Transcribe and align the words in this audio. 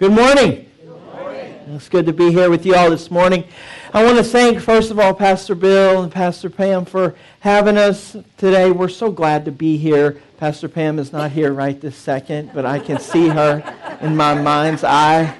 Good 0.00 0.12
morning. 0.12 0.64
It's 1.66 1.90
good 1.90 2.06
to 2.06 2.14
be 2.14 2.32
here 2.32 2.48
with 2.48 2.64
you 2.64 2.74
all 2.74 2.88
this 2.88 3.10
morning. 3.10 3.44
I 3.92 4.02
want 4.02 4.16
to 4.16 4.24
thank, 4.24 4.58
first 4.58 4.90
of 4.90 4.98
all, 4.98 5.12
Pastor 5.12 5.54
Bill 5.54 6.02
and 6.02 6.10
Pastor 6.10 6.48
Pam 6.48 6.86
for 6.86 7.14
having 7.40 7.76
us 7.76 8.16
today. 8.38 8.70
We're 8.70 8.88
so 8.88 9.12
glad 9.12 9.44
to 9.44 9.52
be 9.52 9.76
here. 9.76 10.22
Pastor 10.38 10.70
Pam 10.70 10.98
is 10.98 11.12
not 11.12 11.32
here 11.32 11.52
right 11.52 11.78
this 11.78 11.96
second, 11.96 12.52
but 12.54 12.64
I 12.64 12.78
can 12.78 12.98
see 12.98 13.28
her 13.28 13.62
in 14.00 14.16
my 14.16 14.40
mind's 14.40 14.84
eye. 14.84 15.36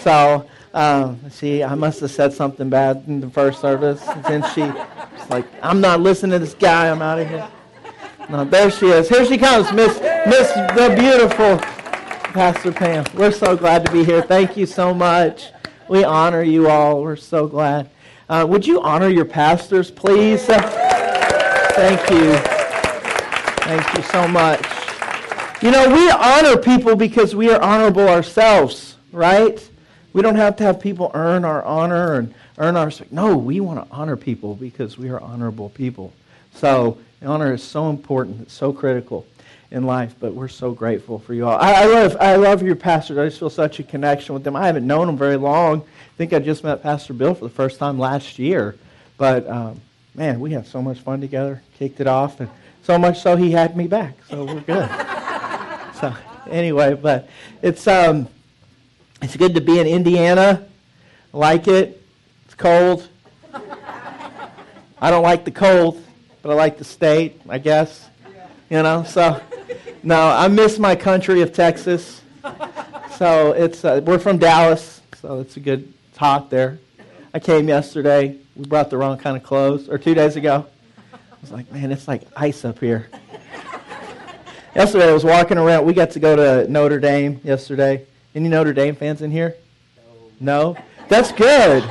So, 0.00 0.44
um, 0.72 1.20
see, 1.30 1.62
I 1.62 1.76
must 1.76 2.00
have 2.00 2.10
said 2.10 2.32
something 2.32 2.68
bad 2.68 3.04
in 3.06 3.20
the 3.20 3.30
first 3.30 3.60
service. 3.60 4.02
And 4.08 4.24
then 4.24 4.86
like, 5.30 5.46
I'm 5.62 5.80
not 5.80 6.00
listening 6.00 6.32
to 6.32 6.40
this 6.40 6.54
guy. 6.54 6.90
I'm 6.90 7.00
out 7.00 7.20
of 7.20 7.28
here. 7.28 7.48
No, 8.28 8.44
there 8.44 8.72
she 8.72 8.86
is. 8.86 9.08
Here 9.08 9.24
she 9.24 9.38
comes, 9.38 9.72
Miss 9.72 10.00
Miss 10.26 10.52
the 10.52 10.96
beautiful 10.98 11.60
Pastor 12.34 12.72
Pam. 12.72 13.04
We're 13.14 13.30
so 13.30 13.56
glad 13.56 13.86
to 13.86 13.92
be 13.92 14.04
here. 14.04 14.20
Thank 14.20 14.56
you 14.56 14.66
so 14.66 14.92
much. 14.92 15.52
We 15.88 16.02
honor 16.02 16.42
you 16.42 16.68
all. 16.68 17.00
We're 17.00 17.14
so 17.14 17.46
glad. 17.46 17.88
Uh, 18.28 18.44
would 18.48 18.66
you 18.66 18.82
honor 18.82 19.06
your 19.06 19.24
pastors, 19.24 19.88
please? 19.88 20.44
Thank 20.44 22.10
you. 22.10 22.34
Thank 23.62 23.96
you 23.96 24.02
so 24.02 24.26
much. 24.26 24.66
You 25.62 25.70
know, 25.70 25.88
we 25.88 26.10
honor 26.10 26.56
people 26.56 26.96
because 26.96 27.36
we 27.36 27.52
are 27.52 27.62
honorable 27.62 28.08
ourselves, 28.08 28.96
right? 29.12 29.70
We 30.12 30.20
don't 30.20 30.34
have 30.34 30.56
to 30.56 30.64
have 30.64 30.80
people 30.80 31.12
earn 31.14 31.44
our 31.44 31.62
honor 31.62 32.14
and 32.14 32.34
earn 32.58 32.76
our 32.76 32.86
respect. 32.86 33.12
No, 33.12 33.36
we 33.36 33.60
want 33.60 33.86
to 33.88 33.94
honor 33.94 34.16
people 34.16 34.56
because 34.56 34.98
we 34.98 35.08
are 35.08 35.20
honorable 35.20 35.68
people. 35.68 36.12
So, 36.52 36.98
honor 37.24 37.54
is 37.54 37.62
so 37.62 37.90
important, 37.90 38.40
it's 38.40 38.54
so 38.54 38.72
critical 38.72 39.24
in 39.70 39.84
life, 39.84 40.14
but 40.20 40.34
we're 40.34 40.48
so 40.48 40.72
grateful 40.72 41.18
for 41.18 41.34
you 41.34 41.46
all. 41.46 41.58
I, 41.58 41.82
I, 41.82 41.84
love, 41.86 42.16
I 42.20 42.36
love 42.36 42.62
your 42.62 42.76
pastors. 42.76 43.18
I 43.18 43.24
just 43.26 43.38
feel 43.38 43.50
such 43.50 43.80
a 43.80 43.82
connection 43.82 44.34
with 44.34 44.44
them. 44.44 44.56
I 44.56 44.66
haven't 44.66 44.86
known 44.86 45.06
them 45.06 45.16
very 45.16 45.36
long. 45.36 45.80
I 45.80 46.16
think 46.16 46.32
I 46.32 46.38
just 46.38 46.62
met 46.62 46.82
Pastor 46.82 47.12
Bill 47.12 47.34
for 47.34 47.44
the 47.44 47.54
first 47.54 47.78
time 47.78 47.98
last 47.98 48.38
year. 48.38 48.76
But, 49.16 49.48
um, 49.48 49.80
man, 50.14 50.40
we 50.40 50.52
had 50.52 50.66
so 50.66 50.80
much 50.80 51.00
fun 51.00 51.20
together, 51.20 51.62
kicked 51.78 52.00
it 52.00 52.06
off, 52.06 52.40
and 52.40 52.50
so 52.82 52.98
much 52.98 53.20
so 53.20 53.36
he 53.36 53.50
had 53.50 53.76
me 53.76 53.86
back. 53.86 54.16
So 54.28 54.44
we're 54.44 54.60
good. 54.60 54.88
so, 56.00 56.14
anyway, 56.48 56.94
but 56.94 57.28
it's, 57.62 57.86
um, 57.86 58.28
it's 59.22 59.36
good 59.36 59.54
to 59.54 59.60
be 59.60 59.78
in 59.78 59.86
Indiana. 59.86 60.66
I 61.32 61.36
like 61.36 61.66
it. 61.66 62.02
It's 62.44 62.54
cold. 62.54 63.08
I 65.00 65.10
don't 65.10 65.22
like 65.22 65.44
the 65.44 65.50
cold, 65.50 66.02
but 66.42 66.50
I 66.50 66.54
like 66.54 66.78
the 66.78 66.84
state, 66.84 67.40
I 67.48 67.58
guess. 67.58 68.08
You 68.70 68.82
know, 68.82 69.04
so 69.04 69.40
no, 70.02 70.28
I 70.28 70.48
miss 70.48 70.78
my 70.78 70.96
country 70.96 71.42
of 71.42 71.52
Texas. 71.52 72.22
So 73.16 73.52
it's 73.52 73.84
uh, 73.84 74.00
we're 74.04 74.18
from 74.18 74.38
Dallas, 74.38 75.00
so 75.20 75.40
it's 75.40 75.56
a 75.56 75.60
good 75.60 75.92
it's 76.08 76.18
hot 76.18 76.50
there. 76.50 76.78
I 77.32 77.40
came 77.40 77.68
yesterday. 77.68 78.36
We 78.56 78.64
brought 78.64 78.90
the 78.90 78.96
wrong 78.96 79.18
kind 79.18 79.36
of 79.36 79.42
clothes, 79.42 79.88
or 79.88 79.98
two 79.98 80.14
days 80.14 80.36
ago. 80.36 80.66
I 81.12 81.18
was 81.40 81.52
like, 81.52 81.70
man, 81.72 81.92
it's 81.92 82.08
like 82.08 82.22
ice 82.36 82.64
up 82.64 82.78
here. 82.78 83.10
yesterday 84.74 85.10
I 85.10 85.12
was 85.12 85.24
walking 85.24 85.58
around. 85.58 85.84
We 85.84 85.92
got 85.92 86.10
to 86.12 86.20
go 86.20 86.36
to 86.36 86.70
Notre 86.70 87.00
Dame 87.00 87.40
yesterday. 87.44 88.06
Any 88.34 88.48
Notre 88.48 88.72
Dame 88.72 88.96
fans 88.96 89.22
in 89.22 89.30
here? 89.30 89.56
No. 90.40 90.74
No? 90.74 90.76
That's 91.08 91.32
good. 91.32 91.82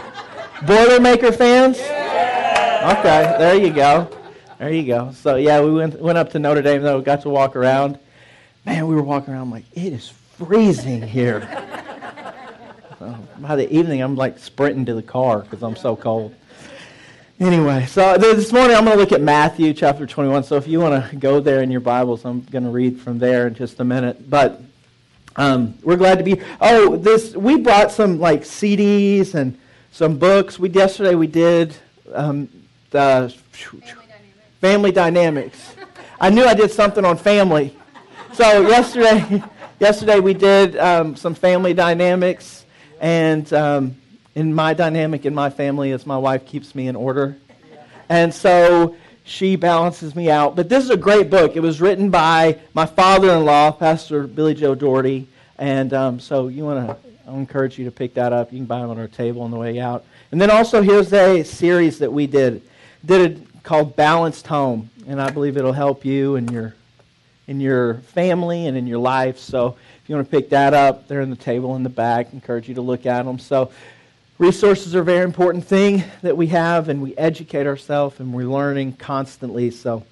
Boilermaker 0.61 1.35
fans? 1.35 1.77
Yeah. 1.77 2.97
Okay, 2.99 3.35
there 3.37 3.55
you 3.55 3.71
go. 3.71 4.09
There 4.59 4.71
you 4.71 4.83
go. 4.83 5.11
So 5.13 5.35
yeah, 5.35 5.61
we 5.61 5.71
went 5.71 5.99
went 5.99 6.17
up 6.17 6.31
to 6.31 6.39
Notre 6.39 6.61
Dame 6.61 6.81
though. 6.81 7.01
Got 7.01 7.21
to 7.23 7.29
walk 7.29 7.55
around. 7.55 7.97
Man, 8.65 8.87
we 8.87 8.95
were 8.95 9.03
walking 9.03 9.33
around 9.33 9.43
I'm 9.43 9.51
like 9.51 9.65
it 9.73 9.93
is 9.93 10.09
freezing 10.09 11.01
here. 11.01 11.41
so 12.99 13.17
by 13.39 13.55
the 13.55 13.71
evening, 13.73 14.01
I'm 14.01 14.15
like 14.15 14.39
sprinting 14.39 14.85
to 14.85 14.93
the 14.93 15.03
car 15.03 15.39
because 15.39 15.63
I'm 15.63 15.75
so 15.75 15.95
cold. 15.95 16.35
Anyway, 17.39 17.85
so 17.87 18.17
this 18.17 18.53
morning 18.53 18.75
I'm 18.75 18.85
going 18.85 18.95
to 18.95 19.01
look 19.01 19.11
at 19.11 19.19
Matthew 19.19 19.73
chapter 19.73 20.05
21. 20.05 20.43
So 20.43 20.55
if 20.55 20.67
you 20.67 20.79
want 20.79 21.09
to 21.09 21.15
go 21.15 21.39
there 21.39 21.61
in 21.61 21.71
your 21.71 21.81
Bibles, 21.81 22.23
I'm 22.25 22.41
going 22.41 22.63
to 22.63 22.69
read 22.69 23.01
from 23.01 23.17
there 23.19 23.47
in 23.47 23.55
just 23.55 23.79
a 23.79 23.83
minute. 23.83 24.29
But 24.29 24.61
um, 25.35 25.77
we're 25.81 25.97
glad 25.97 26.19
to 26.19 26.23
be. 26.23 26.41
Oh, 26.61 26.95
this 26.95 27.35
we 27.35 27.57
brought 27.57 27.91
some 27.91 28.19
like 28.19 28.43
CDs 28.43 29.33
and 29.33 29.57
some 29.91 30.17
books. 30.17 30.59
We 30.59 30.69
yesterday 30.69 31.15
we 31.15 31.27
did 31.27 31.75
um, 32.13 32.49
the 32.91 33.33
family 34.63 34.93
dynamics. 34.93 35.75
I 36.21 36.29
knew 36.29 36.45
I 36.45 36.53
did 36.53 36.71
something 36.71 37.03
on 37.03 37.17
family. 37.17 37.75
So 38.31 38.61
yesterday, 38.61 39.43
yesterday 39.79 40.21
we 40.21 40.33
did 40.33 40.77
um, 40.77 41.17
some 41.17 41.35
family 41.35 41.73
dynamics, 41.73 42.63
and 43.01 43.51
um, 43.51 43.97
in 44.35 44.53
my 44.53 44.73
dynamic 44.73 45.25
in 45.25 45.35
my 45.35 45.49
family 45.49 45.91
is 45.91 46.05
my 46.05 46.17
wife 46.17 46.45
keeps 46.45 46.75
me 46.75 46.87
in 46.87 46.95
order, 46.95 47.35
and 48.07 48.33
so 48.33 48.95
she 49.25 49.57
balances 49.57 50.15
me 50.15 50.31
out. 50.31 50.55
But 50.55 50.69
this 50.69 50.85
is 50.85 50.91
a 50.91 50.97
great 50.97 51.29
book. 51.29 51.57
It 51.57 51.59
was 51.59 51.81
written 51.81 52.09
by 52.09 52.57
my 52.73 52.85
father-in-law, 52.85 53.73
Pastor 53.73 54.27
Billy 54.27 54.53
Joe 54.53 54.75
Doherty, 54.75 55.27
and 55.57 55.93
um, 55.93 56.21
so 56.21 56.47
you 56.47 56.63
want 56.63 56.87
to. 56.87 56.97
I 57.27 57.33
encourage 57.33 57.77
you 57.77 57.83
to 57.83 57.91
pick 57.91 58.13
that 58.13 58.31
up. 58.31 58.53
You 58.53 58.59
can 58.59 58.65
buy 58.65 58.79
it 58.79 58.83
on 58.83 58.97
our 58.97 59.09
table 59.09 59.41
on 59.41 59.51
the 59.51 59.57
way 59.57 59.77
out. 59.81 60.05
And 60.31 60.39
then 60.39 60.49
also 60.49 60.81
here's 60.81 61.11
a 61.11 61.43
series 61.43 61.99
that 61.99 62.13
we 62.13 62.27
did. 62.27 62.61
Did 63.05 63.45
called 63.63 63.95
Balanced 63.95 64.47
Home, 64.47 64.89
and 65.07 65.21
I 65.21 65.29
believe 65.29 65.57
it'll 65.57 65.73
help 65.73 66.05
you 66.05 66.35
and 66.35 66.51
your 66.51 66.75
in 67.47 67.59
your 67.59 67.95
family 67.95 68.67
and 68.67 68.77
in 68.77 68.87
your 68.87 68.99
life. 68.99 69.37
So 69.37 69.75
if 70.01 70.09
you 70.09 70.15
want 70.15 70.29
to 70.29 70.31
pick 70.31 70.49
that 70.51 70.73
up, 70.73 71.07
they're 71.07 71.21
in 71.21 71.29
the 71.29 71.35
table 71.35 71.75
in 71.75 71.83
the 71.83 71.89
back. 71.89 72.27
I 72.27 72.33
encourage 72.33 72.69
you 72.69 72.75
to 72.75 72.81
look 72.81 73.05
at 73.05 73.23
them. 73.23 73.39
So 73.39 73.71
resources 74.37 74.95
are 74.95 75.01
a 75.01 75.05
very 75.05 75.23
important 75.23 75.65
thing 75.65 76.03
that 76.21 76.37
we 76.37 76.47
have, 76.47 76.89
and 76.89 77.01
we 77.01 77.15
educate 77.17 77.67
ourselves 77.67 78.19
and 78.19 78.33
we're 78.33 78.47
learning 78.47 78.93
constantly. 78.93 79.71
So 79.71 80.05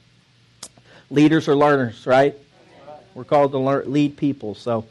leaders 1.09 1.47
are 1.47 1.56
learners, 1.56 2.06
right? 2.06 2.35
We're 3.13 3.25
called 3.25 3.51
to 3.51 3.59
learn, 3.59 3.91
lead 3.91 4.17
people. 4.17 4.56
So 4.56 4.85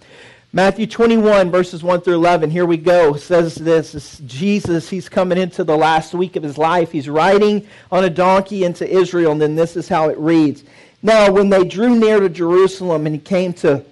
Matthew 0.53 0.89
21, 0.89 1.53
verses 1.53 1.85
1 1.85 2.01
through 2.01 2.15
11. 2.15 2.51
Here 2.51 2.67
we 2.67 2.77
go. 2.77 3.15
Says 3.15 3.55
this. 3.55 3.95
It's 3.95 4.19
Jesus, 4.19 4.91
he's 4.91 5.09
coming 5.09 5.39
into 5.39 5.63
the 5.63 5.77
last 5.77 6.13
week 6.13 6.35
of 6.35 6.43
his 6.43 6.59
life. 6.59 6.91
He's 6.91 7.09
riding 7.09 7.69
on 7.93 8.03
a 8.03 8.11
donkey 8.11 8.65
into 8.65 8.85
Israel, 8.85 9.31
and 9.31 9.41
then 9.41 9.55
this 9.55 9.77
is 9.77 9.89
how 9.89 10.09
it 10.09 10.19
reads. 10.19 10.65
Now, 11.05 11.31
when 11.31 11.51
they 11.51 11.63
drew 11.63 11.95
near 11.97 12.19
to 12.19 12.29
Jerusalem 12.29 13.07
and 13.07 13.15
he 13.15 13.21
came 13.21 13.53
to 13.55 13.85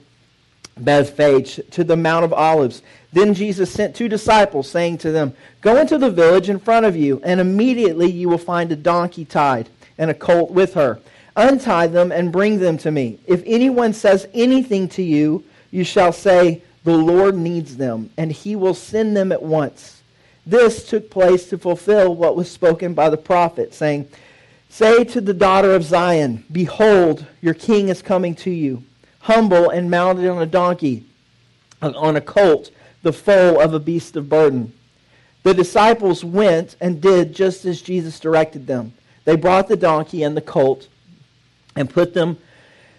Bethphage, 0.77 1.61
to 1.71 1.85
the 1.85 1.97
Mount 1.97 2.25
of 2.25 2.33
Olives, 2.33 2.83
then 3.13 3.35
Jesus 3.35 3.71
sent 3.73 3.95
two 3.95 4.09
disciples, 4.09 4.69
saying 4.69 4.99
to 4.99 5.13
them, 5.13 5.35
Go 5.61 5.77
into 5.77 5.97
the 5.97 6.11
village 6.11 6.51
in 6.51 6.59
front 6.59 6.87
of 6.87 6.97
you, 6.97 7.21
and 7.23 7.39
immediately 7.41 8.11
you 8.11 8.29
will 8.29 8.37
find 8.37 8.73
a 8.73 8.77
donkey 8.77 9.25
tied 9.25 9.69
and 9.97 10.11
a 10.11 10.15
colt 10.15 10.51
with 10.51 10.75
her. 10.75 10.99
Untie 11.37 11.87
them 11.87 12.11
and 12.11 12.33
bring 12.33 12.59
them 12.59 12.79
to 12.79 12.91
me. 12.91 13.21
If 13.29 13.45
anyone 13.47 13.93
says 13.93 14.27
anything 14.35 14.89
to 14.89 15.05
you, 15.05 15.45
you 15.71 15.85
shall 15.85 16.13
say, 16.13 16.63
The 16.85 16.97
Lord 16.97 17.37
needs 17.37 17.77
them, 17.77 18.11
and 18.17 18.33
he 18.33 18.57
will 18.57 18.75
send 18.75 19.17
them 19.17 19.33
at 19.33 19.43
once. 19.43 20.03
This 20.47 20.89
took 20.89 21.11
place 21.11 21.49
to 21.51 21.59
fulfill 21.59 22.15
what 22.15 22.37
was 22.37 22.51
spoken 22.51 22.95
by 22.95 23.11
the 23.11 23.17
prophet, 23.17 23.75
saying, 23.75 24.09
Say 24.71 25.05
to 25.05 25.21
the 25.21 25.35
daughter 25.35 25.75
of 25.75 25.85
Zion, 25.85 26.45
Behold, 26.51 27.27
your 27.41 27.55
king 27.55 27.89
is 27.89 28.03
coming 28.03 28.35
to 28.37 28.51
you, 28.51 28.83
humble 29.21 29.71
and 29.71 29.91
mounted 29.91 30.29
on 30.29 30.41
a 30.41 30.47
donkey, 30.47 31.05
on 31.83 32.17
a 32.17 32.21
colt, 32.21 32.71
the 33.03 33.13
foal 33.13 33.61
of 33.61 33.75
a 33.75 33.81
beast 33.81 34.17
of 34.17 34.29
burden. 34.29 34.73
The 35.43 35.55
disciples 35.55 36.25
went 36.25 36.77
and 36.81 37.01
did 37.01 37.35
just 37.35 37.65
as 37.65 37.81
Jesus 37.81 38.21
directed 38.21 38.67
them. 38.67 38.93
They 39.25 39.37
brought 39.37 39.69
the 39.69 39.77
donkey 39.77 40.23
and 40.23 40.37
the 40.37 40.43
colt 40.43 40.89
and 41.77 41.89
put 41.89 42.15
them 42.15 42.39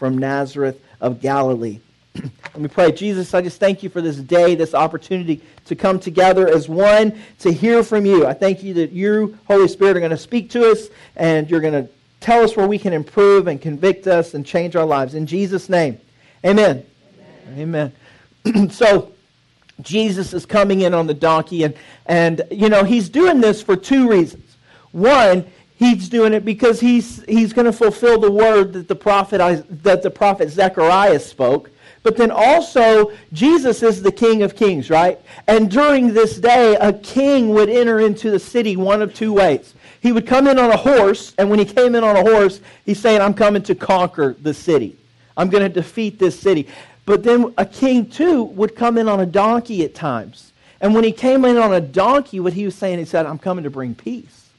from 0.00 0.16
Nazareth 0.16 0.82
of 1.02 1.20
Galilee. 1.20 1.78
Let 2.14 2.58
me 2.58 2.68
pray. 2.68 2.90
Jesus, 2.90 3.34
I 3.34 3.42
just 3.42 3.60
thank 3.60 3.82
you 3.82 3.90
for 3.90 4.00
this 4.00 4.16
day, 4.16 4.54
this 4.54 4.72
opportunity 4.72 5.42
to 5.66 5.76
come 5.76 6.00
together 6.00 6.48
as 6.48 6.70
one 6.70 7.20
to 7.40 7.52
hear 7.52 7.82
from 7.84 8.06
you. 8.06 8.26
I 8.26 8.32
thank 8.32 8.62
you 8.62 8.72
that 8.74 8.92
you, 8.92 9.38
Holy 9.46 9.68
Spirit, 9.68 9.98
are 9.98 10.00
going 10.00 10.10
to 10.10 10.16
speak 10.16 10.48
to 10.52 10.70
us 10.70 10.88
and 11.16 11.50
you're 11.50 11.60
going 11.60 11.84
to 11.84 11.86
tell 12.20 12.42
us 12.42 12.56
where 12.56 12.66
we 12.66 12.78
can 12.78 12.94
improve 12.94 13.46
and 13.46 13.60
convict 13.60 14.06
us 14.06 14.32
and 14.32 14.46
change 14.46 14.74
our 14.74 14.86
lives. 14.86 15.14
In 15.14 15.26
Jesus' 15.26 15.68
name, 15.68 16.00
amen. 16.46 16.82
Amen. 17.52 17.92
amen. 18.46 18.70
so, 18.70 19.12
Jesus 19.82 20.32
is 20.32 20.46
coming 20.46 20.80
in 20.80 20.94
on 20.94 21.06
the 21.06 21.14
donkey, 21.14 21.64
and, 21.64 21.74
and 22.06 22.42
you 22.50 22.70
know, 22.70 22.84
he's 22.84 23.10
doing 23.10 23.42
this 23.42 23.62
for 23.62 23.76
two 23.76 24.08
reasons. 24.08 24.56
One, 24.92 25.46
he's 25.80 26.10
doing 26.10 26.34
it 26.34 26.44
because 26.44 26.78
he's, 26.78 27.24
he's 27.24 27.54
going 27.54 27.64
to 27.64 27.72
fulfill 27.72 28.20
the 28.20 28.30
word 28.30 28.74
that 28.74 28.86
the 28.86 28.94
prophet, 28.94 29.64
that 29.82 30.02
the 30.02 30.10
prophet 30.10 30.50
Zechariah 30.50 31.18
spoke. 31.18 31.70
But 32.02 32.16
then 32.16 32.30
also, 32.30 33.12
Jesus 33.32 33.82
is 33.82 34.02
the 34.02 34.12
King 34.12 34.42
of 34.42 34.54
Kings, 34.54 34.90
right? 34.90 35.18
And 35.46 35.70
during 35.70 36.12
this 36.12 36.38
day, 36.38 36.76
a 36.76 36.92
king 36.92 37.50
would 37.50 37.68
enter 37.68 38.00
into 38.00 38.30
the 38.30 38.38
city 38.38 38.76
one 38.76 39.02
of 39.02 39.14
two 39.14 39.32
ways. 39.32 39.74
He 40.02 40.12
would 40.12 40.26
come 40.26 40.46
in 40.46 40.58
on 40.58 40.70
a 40.70 40.76
horse, 40.76 41.34
and 41.36 41.50
when 41.50 41.58
he 41.58 41.64
came 41.64 41.94
in 41.94 42.04
on 42.04 42.16
a 42.16 42.22
horse, 42.22 42.60
he's 42.86 43.00
saying, 43.00 43.20
I'm 43.20 43.34
coming 43.34 43.62
to 43.62 43.74
conquer 43.74 44.36
the 44.40 44.54
city. 44.54 44.96
I'm 45.36 45.48
going 45.48 45.62
to 45.62 45.68
defeat 45.68 46.18
this 46.18 46.38
city. 46.38 46.68
But 47.06 47.22
then 47.22 47.54
a 47.56 47.66
king, 47.66 48.08
too, 48.08 48.44
would 48.44 48.76
come 48.76 48.98
in 48.98 49.08
on 49.08 49.20
a 49.20 49.26
donkey 49.26 49.84
at 49.84 49.94
times. 49.94 50.52
And 50.80 50.94
when 50.94 51.04
he 51.04 51.12
came 51.12 51.44
in 51.44 51.56
on 51.56 51.72
a 51.72 51.80
donkey, 51.80 52.40
what 52.40 52.52
he 52.52 52.64
was 52.66 52.74
saying, 52.74 52.98
he 52.98 53.04
said, 53.06 53.26
I'm 53.26 53.38
coming 53.38 53.64
to 53.64 53.70
bring 53.70 53.94
peace. 53.94 54.49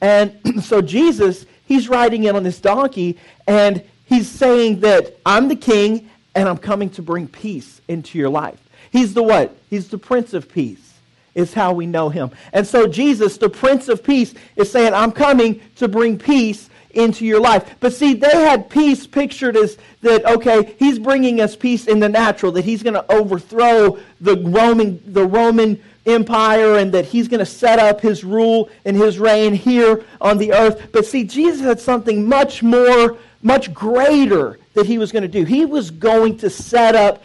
And 0.00 0.38
so 0.62 0.80
Jesus, 0.80 1.46
he's 1.66 1.88
riding 1.88 2.24
in 2.24 2.36
on 2.36 2.42
this 2.42 2.60
donkey, 2.60 3.18
and 3.46 3.82
he's 4.04 4.28
saying 4.28 4.80
that 4.80 5.16
I'm 5.24 5.48
the 5.48 5.56
king, 5.56 6.10
and 6.34 6.48
I'm 6.48 6.58
coming 6.58 6.90
to 6.90 7.02
bring 7.02 7.28
peace 7.28 7.80
into 7.88 8.18
your 8.18 8.28
life. 8.28 8.60
He's 8.90 9.14
the 9.14 9.22
what? 9.22 9.56
He's 9.70 9.88
the 9.88 9.98
Prince 9.98 10.34
of 10.34 10.50
Peace, 10.50 10.94
is 11.34 11.54
how 11.54 11.72
we 11.72 11.86
know 11.86 12.08
him. 12.08 12.30
And 12.52 12.66
so 12.66 12.86
Jesus, 12.86 13.38
the 13.38 13.48
Prince 13.48 13.88
of 13.88 14.04
Peace, 14.04 14.34
is 14.54 14.70
saying, 14.70 14.94
I'm 14.94 15.12
coming 15.12 15.60
to 15.76 15.88
bring 15.88 16.18
peace 16.18 16.68
into 16.96 17.26
your 17.26 17.40
life. 17.40 17.76
But 17.78 17.92
see, 17.92 18.14
they 18.14 18.30
had 18.30 18.70
peace 18.70 19.06
pictured 19.06 19.56
as 19.56 19.76
that, 20.00 20.24
okay, 20.24 20.74
he's 20.78 20.98
bringing 20.98 21.40
us 21.40 21.54
peace 21.54 21.86
in 21.86 22.00
the 22.00 22.08
natural, 22.08 22.52
that 22.52 22.64
he's 22.64 22.82
going 22.82 22.94
to 22.94 23.12
overthrow 23.12 23.98
the 24.20 24.36
Roman, 24.36 25.00
the 25.06 25.26
Roman 25.26 25.82
Empire 26.06 26.76
and 26.76 26.92
that 26.92 27.04
he's 27.04 27.28
going 27.28 27.40
to 27.40 27.46
set 27.46 27.78
up 27.78 28.00
his 28.00 28.24
rule 28.24 28.70
and 28.84 28.96
his 28.96 29.18
reign 29.18 29.54
here 29.54 30.04
on 30.20 30.38
the 30.38 30.52
earth. 30.52 30.88
But 30.92 31.06
see, 31.06 31.24
Jesus 31.24 31.60
had 31.60 31.80
something 31.80 32.28
much 32.28 32.62
more, 32.62 33.18
much 33.42 33.74
greater 33.74 34.58
that 34.74 34.86
he 34.86 34.98
was 34.98 35.10
going 35.10 35.22
to 35.22 35.28
do. 35.28 35.44
He 35.44 35.64
was 35.64 35.90
going 35.90 36.38
to 36.38 36.50
set 36.50 36.94
up 36.94 37.22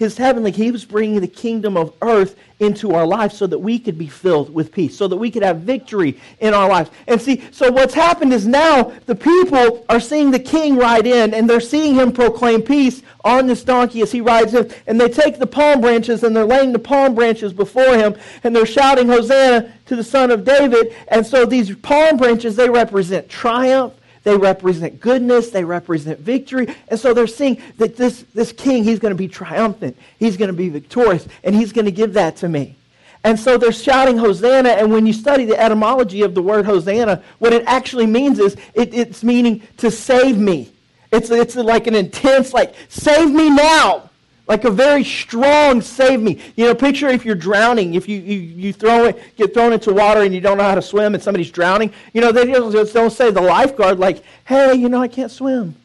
his 0.00 0.16
heavenly, 0.16 0.50
he 0.50 0.70
was 0.70 0.86
bringing 0.86 1.20
the 1.20 1.28
kingdom 1.28 1.76
of 1.76 1.92
earth 2.00 2.34
into 2.58 2.94
our 2.94 3.06
life 3.06 3.32
so 3.32 3.46
that 3.46 3.58
we 3.58 3.78
could 3.78 3.98
be 3.98 4.06
filled 4.06 4.48
with 4.48 4.72
peace, 4.72 4.96
so 4.96 5.06
that 5.06 5.16
we 5.18 5.30
could 5.30 5.42
have 5.42 5.58
victory 5.58 6.18
in 6.40 6.54
our 6.54 6.70
lives. 6.70 6.90
And 7.06 7.20
see, 7.20 7.42
so 7.50 7.70
what's 7.70 7.92
happened 7.92 8.32
is 8.32 8.46
now 8.46 8.94
the 9.04 9.14
people 9.14 9.84
are 9.90 10.00
seeing 10.00 10.30
the 10.30 10.38
king 10.38 10.78
ride 10.78 11.06
in 11.06 11.34
and 11.34 11.48
they're 11.48 11.60
seeing 11.60 11.94
him 11.94 12.12
proclaim 12.12 12.62
peace 12.62 13.02
on 13.26 13.46
this 13.46 13.62
donkey 13.62 14.00
as 14.00 14.10
he 14.10 14.22
rides 14.22 14.54
in. 14.54 14.72
And 14.86 14.98
they 14.98 15.10
take 15.10 15.38
the 15.38 15.46
palm 15.46 15.82
branches 15.82 16.22
and 16.22 16.34
they're 16.34 16.46
laying 16.46 16.72
the 16.72 16.78
palm 16.78 17.14
branches 17.14 17.52
before 17.52 17.94
him 17.94 18.16
and 18.42 18.56
they're 18.56 18.64
shouting, 18.64 19.06
Hosanna 19.06 19.70
to 19.84 19.96
the 19.96 20.04
Son 20.04 20.30
of 20.30 20.44
David. 20.44 20.96
And 21.08 21.26
so 21.26 21.44
these 21.44 21.76
palm 21.76 22.16
branches, 22.16 22.56
they 22.56 22.70
represent 22.70 23.28
triumph 23.28 23.92
they 24.22 24.36
represent 24.36 25.00
goodness. 25.00 25.50
They 25.50 25.64
represent 25.64 26.20
victory. 26.20 26.74
And 26.88 27.00
so 27.00 27.14
they're 27.14 27.26
seeing 27.26 27.62
that 27.78 27.96
this, 27.96 28.24
this 28.34 28.52
king, 28.52 28.84
he's 28.84 28.98
going 28.98 29.12
to 29.12 29.18
be 29.18 29.28
triumphant. 29.28 29.96
He's 30.18 30.36
going 30.36 30.48
to 30.48 30.56
be 30.56 30.68
victorious. 30.68 31.26
And 31.42 31.54
he's 31.54 31.72
going 31.72 31.86
to 31.86 31.92
give 31.92 32.14
that 32.14 32.36
to 32.36 32.48
me. 32.48 32.76
And 33.24 33.38
so 33.38 33.56
they're 33.56 33.72
shouting 33.72 34.18
Hosanna. 34.18 34.70
And 34.70 34.92
when 34.92 35.06
you 35.06 35.12
study 35.12 35.44
the 35.44 35.58
etymology 35.58 36.22
of 36.22 36.34
the 36.34 36.42
word 36.42 36.66
Hosanna, 36.66 37.22
what 37.38 37.52
it 37.52 37.64
actually 37.66 38.06
means 38.06 38.38
is 38.38 38.56
it, 38.74 38.92
it's 38.94 39.22
meaning 39.22 39.62
to 39.78 39.90
save 39.90 40.36
me. 40.36 40.70
It's, 41.12 41.30
it's 41.30 41.56
like 41.56 41.86
an 41.86 41.94
intense, 41.94 42.52
like, 42.52 42.74
save 42.88 43.30
me 43.30 43.50
now 43.50 44.09
like 44.50 44.64
a 44.64 44.70
very 44.70 45.04
strong 45.04 45.80
save 45.80 46.20
me. 46.20 46.40
You 46.56 46.66
know, 46.66 46.74
picture 46.74 47.06
if 47.06 47.24
you're 47.24 47.36
drowning, 47.36 47.94
if 47.94 48.08
you, 48.08 48.18
you, 48.18 48.36
you 48.40 48.72
throw 48.72 49.04
it, 49.04 49.36
get 49.36 49.54
thrown 49.54 49.72
into 49.72 49.92
water 49.92 50.22
and 50.22 50.34
you 50.34 50.40
don't 50.40 50.58
know 50.58 50.64
how 50.64 50.74
to 50.74 50.82
swim 50.82 51.14
and 51.14 51.22
somebody's 51.22 51.52
drowning, 51.52 51.92
you 52.12 52.20
know, 52.20 52.32
they 52.32 52.46
just 52.46 52.92
don't 52.92 53.12
say 53.12 53.30
the 53.30 53.40
lifeguard 53.40 54.00
like, 54.00 54.24
hey, 54.44 54.74
you 54.74 54.88
know, 54.88 55.00
I 55.00 55.06
can't 55.06 55.30
swim. 55.30 55.76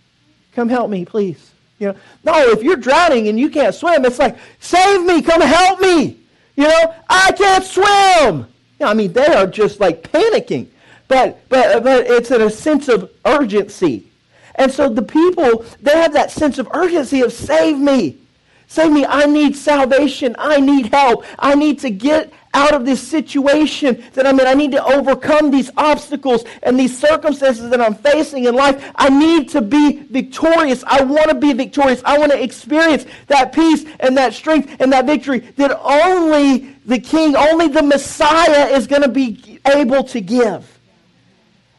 Come 0.53 0.67
help 0.67 0.89
me, 0.89 1.05
please. 1.05 1.51
You 1.77 1.89
know, 1.89 1.95
no, 2.23 2.33
if 2.49 2.63
you're 2.63 2.75
drowning 2.75 3.27
and 3.27 3.39
you 3.39 3.51
can't 3.51 3.75
swim, 3.75 4.03
it's 4.03 4.17
like, 4.17 4.35
save 4.59 5.05
me, 5.05 5.21
come 5.21 5.41
help 5.41 5.79
me. 5.79 6.17
You 6.55 6.63
know, 6.63 6.95
I 7.07 7.33
can't 7.33 7.63
swim. 7.63 8.47
You 8.79 8.85
know, 8.85 8.87
I 8.87 8.95
mean, 8.95 9.13
they 9.13 9.27
are 9.27 9.45
just 9.45 9.79
like 9.79 10.01
panicking. 10.01 10.69
But, 11.07 11.47
but, 11.49 11.83
but 11.83 12.07
it's 12.07 12.31
in 12.31 12.41
a 12.41 12.49
sense 12.49 12.87
of 12.87 13.11
urgency. 13.25 14.07
And 14.55 14.71
so 14.71 14.89
the 14.89 15.03
people, 15.03 15.63
they 15.83 15.95
have 15.95 16.13
that 16.13 16.31
sense 16.31 16.57
of 16.57 16.67
urgency 16.73 17.21
of 17.21 17.31
save 17.31 17.77
me. 17.77 18.21
Save 18.67 18.91
me. 18.91 19.05
I 19.05 19.25
need 19.25 19.55
salvation. 19.55 20.35
I 20.39 20.59
need 20.59 20.87
help. 20.93 21.25
I 21.39 21.55
need 21.55 21.79
to 21.79 21.89
get 21.89 22.33
out 22.53 22.73
of 22.73 22.85
this 22.85 23.05
situation 23.05 24.03
that 24.13 24.25
I'm 24.25 24.39
in. 24.39 24.47
I 24.47 24.53
need 24.53 24.71
to 24.71 24.83
overcome 24.83 25.51
these 25.51 25.69
obstacles 25.77 26.45
and 26.63 26.79
these 26.79 26.97
circumstances 26.97 27.69
that 27.69 27.81
I'm 27.81 27.95
facing 27.95 28.45
in 28.45 28.55
life. 28.55 28.91
I 28.95 29.09
need 29.09 29.49
to 29.49 29.61
be 29.61 30.03
victorious. 30.03 30.83
I 30.87 31.03
want 31.03 31.29
to 31.29 31.35
be 31.35 31.53
victorious. 31.53 32.01
I 32.05 32.17
want 32.17 32.31
to 32.31 32.41
experience 32.41 33.05
that 33.27 33.53
peace 33.53 33.85
and 33.99 34.17
that 34.17 34.33
strength 34.33 34.75
and 34.79 34.91
that 34.93 35.05
victory 35.05 35.39
that 35.57 35.77
only 35.81 36.75
the 36.85 36.99
King, 36.99 37.35
only 37.35 37.67
the 37.67 37.83
Messiah 37.83 38.67
is 38.67 38.87
going 38.87 39.01
to 39.01 39.09
be 39.09 39.59
able 39.65 40.03
to 40.05 40.21
give. 40.21 40.74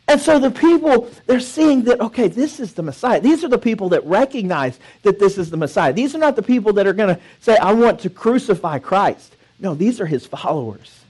And 0.08 0.20
so 0.20 0.38
the 0.38 0.50
people, 0.50 1.10
they're 1.26 1.40
seeing 1.40 1.82
that, 1.84 2.00
okay, 2.00 2.28
this 2.28 2.60
is 2.60 2.74
the 2.74 2.82
Messiah. 2.82 3.20
These 3.20 3.42
are 3.42 3.48
the 3.48 3.58
people 3.58 3.88
that 3.88 4.04
recognize 4.04 4.78
that 5.02 5.18
this 5.18 5.36
is 5.36 5.50
the 5.50 5.56
Messiah. 5.56 5.92
These 5.92 6.14
are 6.14 6.18
not 6.18 6.36
the 6.36 6.42
people 6.42 6.72
that 6.74 6.86
are 6.86 6.92
going 6.92 7.14
to 7.14 7.20
say, 7.40 7.56
I 7.56 7.72
want 7.72 8.00
to 8.00 8.10
crucify 8.10 8.78
Christ. 8.78 9.34
No, 9.58 9.74
these 9.74 10.00
are 10.00 10.06
his 10.06 10.24
followers. 10.24 11.00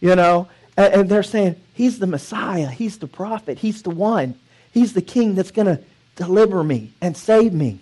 You 0.00 0.16
know? 0.16 0.48
And, 0.76 0.94
and 0.94 1.08
they're 1.08 1.22
saying, 1.22 1.56
He's 1.74 1.98
the 1.98 2.06
Messiah. 2.06 2.68
He's 2.68 2.98
the 2.98 3.06
prophet. 3.06 3.58
He's 3.58 3.82
the 3.82 3.90
one. 3.90 4.34
He's 4.72 4.92
the 4.94 5.02
king 5.02 5.34
that's 5.34 5.50
going 5.50 5.66
to 5.66 5.82
deliver 6.16 6.64
me 6.64 6.92
and 7.00 7.16
save 7.16 7.52
me 7.52 7.80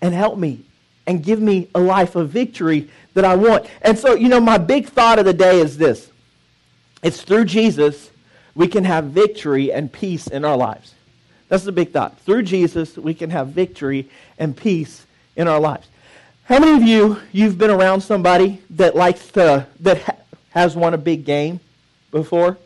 and 0.00 0.14
help 0.14 0.38
me 0.38 0.64
and 1.06 1.22
give 1.22 1.40
me 1.40 1.68
a 1.74 1.80
life 1.80 2.16
of 2.16 2.30
victory 2.30 2.88
that 3.12 3.24
I 3.24 3.36
want. 3.36 3.66
And 3.82 3.98
so, 3.98 4.14
you 4.14 4.28
know, 4.28 4.40
my 4.40 4.58
big 4.58 4.88
thought 4.88 5.18
of 5.18 5.26
the 5.26 5.34
day 5.34 5.60
is 5.60 5.76
this 5.76 6.10
it's 7.02 7.22
through 7.22 7.44
Jesus 7.44 8.10
we 8.54 8.68
can 8.68 8.84
have 8.84 9.06
victory 9.06 9.72
and 9.72 9.92
peace 9.92 10.26
in 10.26 10.44
our 10.44 10.56
lives. 10.56 10.94
That's 11.48 11.64
the 11.64 11.72
big 11.72 11.92
thought. 11.92 12.18
Through 12.20 12.44
Jesus, 12.44 12.96
we 12.96 13.14
can 13.14 13.30
have 13.30 13.48
victory 13.48 14.08
and 14.38 14.56
peace 14.56 15.06
in 15.36 15.48
our 15.48 15.60
lives. 15.60 15.88
How 16.44 16.58
many 16.58 16.72
of 16.72 16.82
you 16.82 17.18
you've 17.32 17.58
been 17.58 17.70
around 17.70 18.02
somebody 18.02 18.62
that 18.70 18.94
likes 18.94 19.28
to 19.32 19.66
that 19.80 20.02
ha- 20.02 20.16
has 20.50 20.76
won 20.76 20.94
a 20.94 20.98
big 20.98 21.24
game 21.24 21.60
before? 22.10 22.58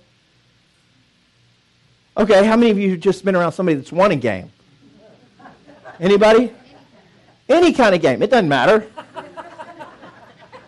Okay, 2.16 2.44
how 2.44 2.56
many 2.56 2.70
of 2.70 2.78
you 2.78 2.90
have 2.90 3.00
just 3.00 3.24
been 3.24 3.36
around 3.36 3.52
somebody 3.52 3.76
that's 3.76 3.92
won 3.92 4.10
a 4.10 4.16
game? 4.16 4.50
Anybody? 6.00 6.52
Any 7.48 7.72
kind 7.72 7.94
of 7.94 8.02
game. 8.02 8.22
It 8.22 8.30
doesn't 8.30 8.48
matter. 8.48 8.86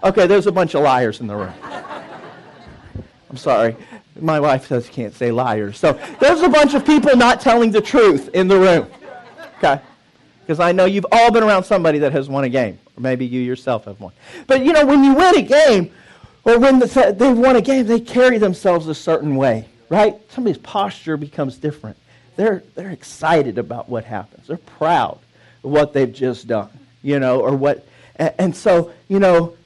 Okay, 0.02 0.26
there's 0.26 0.46
a 0.46 0.52
bunch 0.52 0.74
of 0.74 0.82
liars 0.82 1.20
in 1.20 1.26
the 1.26 1.36
room. 1.36 1.52
I'm 3.28 3.36
sorry. 3.36 3.76
My 4.20 4.40
wife 4.40 4.66
says 4.66 4.86
you 4.86 4.92
can't 4.92 5.14
say 5.14 5.30
liars. 5.30 5.78
So 5.78 5.98
there's 6.20 6.42
a 6.42 6.48
bunch 6.48 6.74
of 6.74 6.84
people 6.84 7.16
not 7.16 7.40
telling 7.40 7.70
the 7.70 7.80
truth 7.80 8.30
in 8.34 8.48
the 8.48 8.58
room. 8.58 8.86
Okay? 9.58 9.80
Because 10.40 10.60
I 10.60 10.72
know 10.72 10.84
you've 10.84 11.06
all 11.12 11.30
been 11.30 11.42
around 11.42 11.64
somebody 11.64 11.98
that 12.00 12.12
has 12.12 12.28
won 12.28 12.44
a 12.44 12.48
game. 12.48 12.78
Or 12.96 13.00
maybe 13.00 13.26
you 13.26 13.40
yourself 13.40 13.84
have 13.84 14.00
won. 14.00 14.12
But 14.46 14.64
you 14.64 14.72
know, 14.72 14.84
when 14.86 15.04
you 15.04 15.14
win 15.14 15.38
a 15.38 15.42
game, 15.42 15.92
or 16.44 16.58
when 16.58 16.78
the, 16.78 17.14
they've 17.16 17.36
won 17.36 17.56
a 17.56 17.60
game, 17.60 17.86
they 17.86 18.00
carry 18.00 18.38
themselves 18.38 18.86
a 18.88 18.94
certain 18.94 19.36
way, 19.36 19.66
right? 19.88 20.16
Somebody's 20.30 20.58
posture 20.58 21.16
becomes 21.16 21.56
different. 21.58 21.96
They're, 22.36 22.62
they're 22.74 22.90
excited 22.90 23.58
about 23.58 23.88
what 23.88 24.04
happens. 24.04 24.46
They're 24.46 24.56
proud 24.56 25.18
of 25.62 25.70
what 25.70 25.92
they've 25.92 26.12
just 26.12 26.46
done, 26.46 26.70
you 27.02 27.18
know, 27.18 27.40
or 27.40 27.54
what. 27.54 27.86
And, 28.16 28.34
and 28.38 28.56
so, 28.56 28.92
you 29.08 29.18
know, 29.18 29.56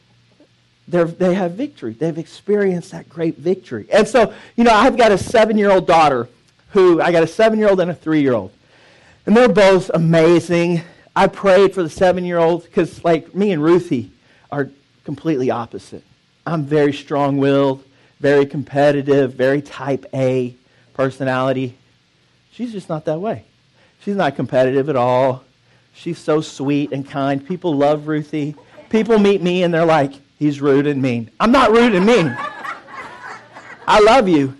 they 0.86 1.34
have 1.34 1.52
victory. 1.52 1.92
They've 1.94 2.18
experienced 2.18 2.92
that 2.92 3.08
great 3.08 3.38
victory. 3.38 3.86
And 3.90 4.06
so, 4.06 4.34
you 4.56 4.64
know, 4.64 4.74
I've 4.74 4.96
got 4.96 5.12
a 5.12 5.18
seven 5.18 5.56
year 5.56 5.70
old 5.70 5.86
daughter 5.86 6.28
who, 6.70 7.00
I 7.00 7.12
got 7.12 7.22
a 7.22 7.26
seven 7.26 7.58
year 7.58 7.68
old 7.68 7.80
and 7.80 7.90
a 7.90 7.94
three 7.94 8.20
year 8.20 8.34
old. 8.34 8.52
And 9.26 9.36
they're 9.36 9.48
both 9.48 9.90
amazing. 9.94 10.82
I 11.16 11.28
prayed 11.28 11.72
for 11.72 11.82
the 11.82 11.90
seven 11.90 12.24
year 12.24 12.38
old 12.38 12.64
because, 12.64 13.02
like, 13.04 13.34
me 13.34 13.52
and 13.52 13.62
Ruthie 13.62 14.10
are 14.52 14.70
completely 15.04 15.50
opposite. 15.50 16.02
I'm 16.46 16.64
very 16.64 16.92
strong 16.92 17.38
willed, 17.38 17.82
very 18.20 18.44
competitive, 18.44 19.34
very 19.34 19.62
type 19.62 20.04
A 20.12 20.54
personality. 20.92 21.78
She's 22.52 22.72
just 22.72 22.88
not 22.88 23.06
that 23.06 23.20
way. 23.20 23.44
She's 24.00 24.16
not 24.16 24.36
competitive 24.36 24.90
at 24.90 24.96
all. 24.96 25.44
She's 25.94 26.18
so 26.18 26.40
sweet 26.40 26.92
and 26.92 27.08
kind. 27.08 27.46
People 27.46 27.74
love 27.74 28.06
Ruthie. 28.06 28.54
People 28.90 29.18
meet 29.18 29.40
me 29.40 29.62
and 29.62 29.72
they're 29.72 29.86
like, 29.86 30.12
He's 30.44 30.60
rude 30.60 30.86
and 30.86 31.00
mean. 31.00 31.30
I'm 31.40 31.52
not 31.52 31.70
rude 31.70 31.94
and 31.94 32.04
mean. 32.04 32.36
I 33.88 33.98
love 34.00 34.28
you. 34.28 34.54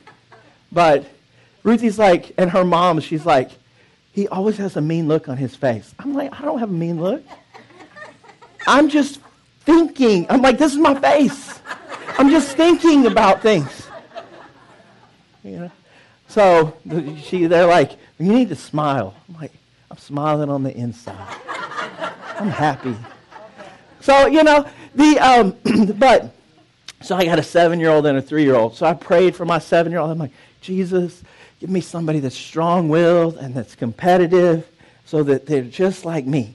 But 0.73 1.05
Ruthie's 1.63 1.99
like, 1.99 2.33
and 2.39 2.51
her 2.53 2.65
mom, 2.65 3.01
she's 3.01 3.27
like, 3.27 3.51
he 4.11 4.27
always 4.29 4.57
has 4.57 4.79
a 4.79 4.81
mean 4.81 5.09
look 5.09 5.29
on 5.29 5.37
his 5.37 5.55
face. 5.55 5.95
I'm 5.99 6.15
like, 6.15 6.33
I 6.41 6.43
don't 6.43 6.59
have 6.59 6.71
a 6.71 6.73
mean 6.73 7.03
look. 7.03 7.23
I'm 8.67 8.89
just 8.89 9.21
thinking. 9.67 10.25
I'm 10.31 10.41
like, 10.41 10.57
this 10.57 10.73
is 10.73 10.79
my 10.79 10.95
face. 10.95 11.61
I'm 12.17 12.31
just 12.31 12.57
thinking 12.57 13.05
about 13.05 13.43
things. 13.43 13.87
You 15.43 15.59
know? 15.59 15.73
So 16.29 16.79
she, 17.21 17.45
they're 17.45 17.67
like, 17.67 17.99
you 18.19 18.33
need 18.33 18.49
to 18.49 18.57
smile. 18.57 19.15
I'm 19.29 19.35
like, 19.35 19.53
I'm 19.91 19.99
smiling 19.99 20.49
on 20.49 20.63
the 20.63 20.75
inside. 20.75 21.37
I'm 22.39 22.49
happy. 22.49 22.97
So, 24.01 24.27
you 24.27 24.43
know, 24.43 24.67
the, 24.95 25.19
um, 25.19 25.93
but, 25.99 26.35
so 27.03 27.17
I 27.17 27.25
got 27.25 27.39
a 27.39 27.43
seven 27.43 27.81
year 27.81 27.91
old 27.91 28.07
and 28.07 28.19
a 28.19 28.23
three 28.23 28.45
year 28.45 28.55
old. 28.55 28.77
So 28.77 28.87
I 28.87 28.95
prayed 28.95 29.37
for 29.37 29.45
my 29.45 29.59
seven 29.59 29.93
year 29.93 30.01
old. 30.01 30.11
I'm 30.11 30.19
like, 30.19 30.33
Jesus, 30.61 31.23
give 31.61 31.71
me 31.71 31.81
somebody 31.81 32.21
that's 32.21 32.37
strong 32.37 32.89
willed 32.89 33.37
and 33.37 33.55
that's 33.55 33.75
competitive 33.75 34.67
so 35.05 35.23
that 35.25 35.47
they're 35.47 35.63
just 35.63 36.05
like 36.05 36.27
me. 36.27 36.55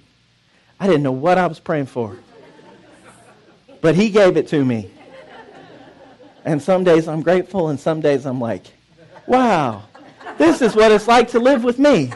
I 0.80 0.88
didn't 0.88 1.04
know 1.04 1.12
what 1.12 1.38
I 1.38 1.48
was 1.48 1.60
praying 1.60 1.88
for. 1.88 2.18
But 3.82 3.96
he 3.96 4.10
gave 4.10 4.38
it 4.38 4.48
to 4.50 4.64
me. 4.64 4.90
And 6.46 6.62
some 6.62 6.84
days 6.84 7.08
I'm 7.08 7.22
grateful, 7.22 7.70
and 7.70 7.80
some 7.80 8.02
days 8.02 8.26
I'm 8.26 8.40
like, 8.40 8.66
wow, 9.28 9.84
this 10.38 10.62
is 10.62 10.76
what 10.76 10.92
it's 10.92 11.08
like 11.08 11.30
to 11.30 11.40
live 11.40 11.64
with 11.64 11.78
me. 11.78 12.12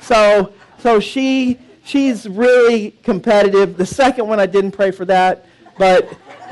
So, 0.00 0.52
so 0.78 1.00
she, 1.00 1.58
she's 1.84 2.28
really 2.28 2.92
competitive. 3.02 3.76
The 3.76 3.86
second 3.86 4.26
one, 4.26 4.40
I 4.40 4.46
didn't 4.46 4.72
pray 4.72 4.90
for 4.90 5.04
that, 5.06 5.46
but 5.78 6.08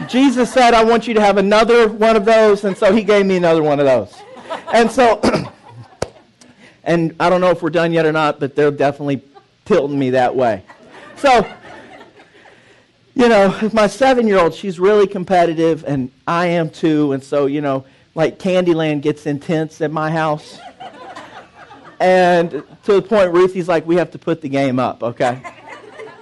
Jesus 0.09 0.53
said, 0.53 0.75
I 0.75 0.85
want 0.85 1.07
you 1.07 1.15
to 1.15 1.21
have 1.21 1.37
another 1.37 1.89
one 1.89 2.17
of 2.17 2.25
those, 2.25 2.65
and 2.65 2.77
so 2.77 2.93
he 2.93 3.03
gave 3.03 3.27
me 3.27 3.37
another 3.37 3.63
one 3.63 3.81
of 3.81 3.87
those. 3.87 4.15
And 4.73 4.91
so, 4.91 5.21
and 6.85 7.15
I 7.21 7.29
don't 7.31 7.41
know 7.41 7.51
if 7.51 7.63
we're 7.63 7.71
done 7.71 7.93
yet 7.93 8.07
or 8.07 8.13
not, 8.13 8.41
but 8.41 8.57
they're 8.57 8.71
definitely 8.71 9.23
tilting 9.65 9.99
me 9.99 10.11
that 10.11 10.35
way. 10.35 10.65
So, 11.17 11.47
you 13.15 13.29
know, 13.29 13.71
my 13.73 13.87
seven 13.87 14.27
year 14.27 14.39
old, 14.39 14.55
she's 14.55 14.81
really 14.81 15.07
competitive, 15.07 15.85
and 15.85 16.11
I 16.27 16.47
am 16.47 16.71
too. 16.71 17.13
And 17.13 17.23
so, 17.23 17.47
you 17.47 17.61
know, 17.61 17.85
like 18.15 18.39
Candyland 18.39 19.03
gets 19.03 19.27
intense 19.27 19.81
at 19.81 19.91
my 19.91 20.11
house. 20.11 20.59
And 22.01 22.51
to 22.85 22.93
the 22.95 23.03
point, 23.03 23.33
Ruthie's 23.33 23.69
like, 23.69 23.87
we 23.87 23.97
have 23.97 24.11
to 24.13 24.19
put 24.19 24.41
the 24.41 24.49
game 24.49 24.79
up, 24.79 25.03
okay? 25.03 25.43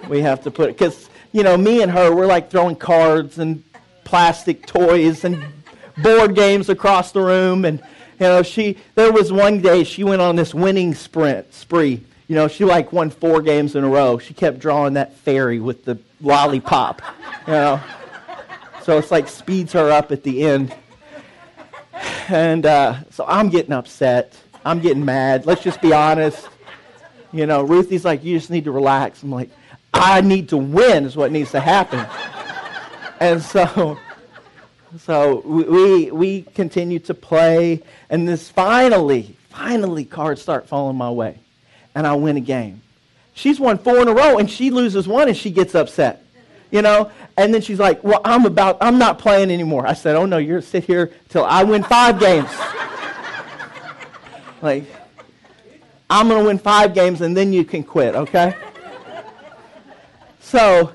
We 0.09 0.21
have 0.23 0.43
to 0.43 0.51
put 0.51 0.71
it, 0.71 0.77
because, 0.77 1.09
you 1.33 1.45
know, 1.45 1.57
me 1.57 1.83
and 1.83 1.93
her, 1.93 2.13
we're 2.13 2.27
like 2.27 2.51
throwing 2.51 2.75
cards 2.75 3.39
and 3.39 3.63
plastic 4.03 4.67
toys 4.67 5.25
and 5.25 5.45
board 6.03 6.35
games 6.35 6.69
across 6.69 7.13
the 7.13 7.21
room. 7.21 7.65
And, 7.65 7.81
you 8.19 8.27
know, 8.27 8.43
she, 8.43 8.77
there 8.97 9.13
was 9.13 9.33
one 9.33 9.61
day 9.61 9.85
she 9.85 10.03
went 10.03 10.21
on 10.21 10.35
this 10.35 10.53
winning 10.53 10.95
sprint, 10.95 11.55
spree. 11.55 12.03
You 12.27 12.35
know, 12.35 12.49
she 12.49 12.65
like 12.65 12.93
won 12.93 13.11
four 13.11 13.41
games 13.41 13.77
in 13.77 13.85
a 13.85 13.89
row. 13.89 14.19
She 14.19 14.35
kept 14.35 14.59
drawing 14.59 14.95
that 14.95 15.17
fairy 15.19 15.61
with 15.61 15.85
the 15.85 15.99
lollipop, 16.21 17.01
you 17.47 17.53
know. 17.53 17.81
So 18.83 18.99
it's 18.99 19.11
like 19.11 19.29
speeds 19.29 19.73
her 19.75 19.91
up 19.93 20.11
at 20.11 20.25
the 20.25 20.43
end. 20.43 20.75
And 22.29 22.67
uh, 22.67 22.97
so 23.11 23.25
I'm 23.29 23.49
getting 23.49 23.73
upset. 23.73 24.37
I'm 24.69 24.81
getting 24.81 25.03
mad. 25.03 25.47
Let's 25.47 25.63
just 25.63 25.81
be 25.81 25.95
honest. 25.95 26.47
You 27.33 27.47
know, 27.47 27.63
Ruthie's 27.63 28.05
like, 28.05 28.23
you 28.23 28.37
just 28.39 28.51
need 28.51 28.65
to 28.65 28.71
relax. 28.71 29.23
I'm 29.23 29.31
like, 29.31 29.49
I 29.95 30.21
need 30.21 30.51
to 30.51 30.59
win 30.59 31.07
is 31.07 31.17
what 31.17 31.33
needs 31.33 31.53
to 31.53 31.61
happen. 31.61 32.07
and 33.19 33.43
so, 33.43 33.99
so 34.99 35.41
we, 35.41 36.11
we 36.11 36.43
continue 36.43 36.99
to 36.99 37.15
play. 37.15 37.83
And 38.11 38.29
this 38.29 38.51
finally, 38.51 39.35
finally, 39.49 40.05
cards 40.05 40.43
start 40.43 40.69
falling 40.69 40.99
my 40.99 41.11
way. 41.11 41.39
And 41.95 42.07
I 42.07 42.15
win 42.17 42.37
a 42.37 42.41
game. 42.41 42.83
She's 43.33 43.59
won 43.59 43.79
four 43.79 44.01
in 44.01 44.09
a 44.09 44.13
row, 44.13 44.37
and 44.37 44.51
she 44.51 44.71
loses 44.71 45.09
one, 45.09 45.29
and 45.29 45.37
she 45.37 45.51
gets 45.51 45.75
upset 45.75 46.25
you 46.71 46.83
know? 46.83 47.11
And 47.39 47.55
then 47.55 47.63
she's 47.63 47.79
like, 47.79 48.05
well, 48.05 48.21
I'm 48.27 48.45
about, 48.45 48.77
I'm 48.83 48.99
not 48.99 49.19
playing 49.19 49.51
anymore. 49.51 49.87
I 49.87 49.95
said, 49.95 50.17
oh 50.17 50.27
no, 50.27 50.37
you're 50.37 50.61
sit 50.61 50.85
here 50.85 51.11
till 51.31 51.47
I 51.47 51.65
win 51.65 51.83
five 51.83 52.21
games. 52.21 52.51
Like, 54.63 54.85
I'm 56.11 56.29
going 56.29 56.41
to 56.41 56.47
win 56.47 56.59
five 56.59 56.95
games 56.95 57.21
and 57.21 57.37
then 57.37 57.53
you 57.53 57.65
can 57.65 57.83
quit, 57.83 58.15
okay? 58.15 58.55
so, 60.41 60.93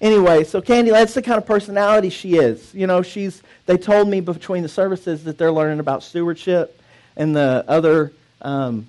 anyway, 0.00 0.44
so 0.44 0.60
Candy, 0.60 0.90
that's 0.90 1.14
the 1.14 1.22
kind 1.22 1.38
of 1.38 1.46
personality 1.46 2.10
she 2.10 2.36
is. 2.36 2.72
You 2.74 2.86
know, 2.86 3.02
she's, 3.02 3.42
they 3.66 3.76
told 3.76 4.08
me 4.08 4.20
between 4.20 4.62
the 4.62 4.68
services 4.68 5.24
that 5.24 5.36
they're 5.38 5.52
learning 5.52 5.80
about 5.80 6.02
stewardship 6.02 6.80
and 7.16 7.34
the 7.34 7.64
other 7.66 8.12
um, 8.40 8.88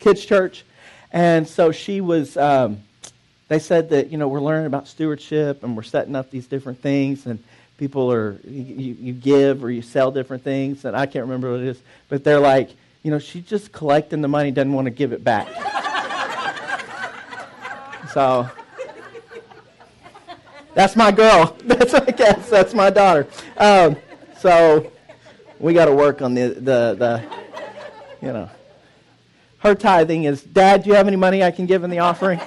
kids' 0.00 0.24
church. 0.24 0.64
And 1.12 1.46
so 1.46 1.70
she 1.72 2.00
was, 2.00 2.36
um, 2.36 2.78
they 3.48 3.60
said 3.60 3.90
that, 3.90 4.10
you 4.10 4.18
know, 4.18 4.26
we're 4.26 4.40
learning 4.40 4.66
about 4.66 4.88
stewardship 4.88 5.62
and 5.62 5.76
we're 5.76 5.84
setting 5.84 6.16
up 6.16 6.30
these 6.30 6.46
different 6.46 6.80
things 6.80 7.26
and 7.26 7.42
people 7.78 8.10
are, 8.12 8.40
you, 8.44 8.96
you 8.98 9.12
give 9.12 9.62
or 9.62 9.70
you 9.70 9.82
sell 9.82 10.10
different 10.10 10.42
things. 10.42 10.84
And 10.84 10.96
I 10.96 11.06
can't 11.06 11.24
remember 11.24 11.52
what 11.52 11.60
it 11.60 11.68
is. 11.68 11.80
But 12.08 12.24
they're 12.24 12.40
like, 12.40 12.70
you 13.06 13.12
know, 13.12 13.20
she's 13.20 13.44
just 13.44 13.70
collecting 13.70 14.20
the 14.20 14.26
money, 14.26 14.50
doesn't 14.50 14.72
want 14.72 14.86
to 14.86 14.90
give 14.90 15.12
it 15.12 15.22
back. 15.22 15.46
so 18.12 18.50
that's 20.74 20.96
my 20.96 21.12
girl. 21.12 21.56
That's 21.66 21.94
I 21.94 22.04
guess 22.06 22.50
that's 22.50 22.74
my 22.74 22.90
daughter. 22.90 23.28
Um, 23.58 23.94
so 24.38 24.90
we 25.60 25.72
got 25.72 25.84
to 25.84 25.92
work 25.94 26.20
on 26.20 26.34
the, 26.34 26.48
the 26.48 26.96
the 26.98 27.22
you 28.20 28.32
know. 28.32 28.50
Her 29.58 29.76
tithing 29.76 30.24
is, 30.24 30.42
Dad, 30.42 30.82
do 30.82 30.90
you 30.90 30.96
have 30.96 31.06
any 31.06 31.16
money 31.16 31.44
I 31.44 31.52
can 31.52 31.66
give 31.66 31.84
in 31.84 31.90
the 31.90 32.00
offering? 32.00 32.40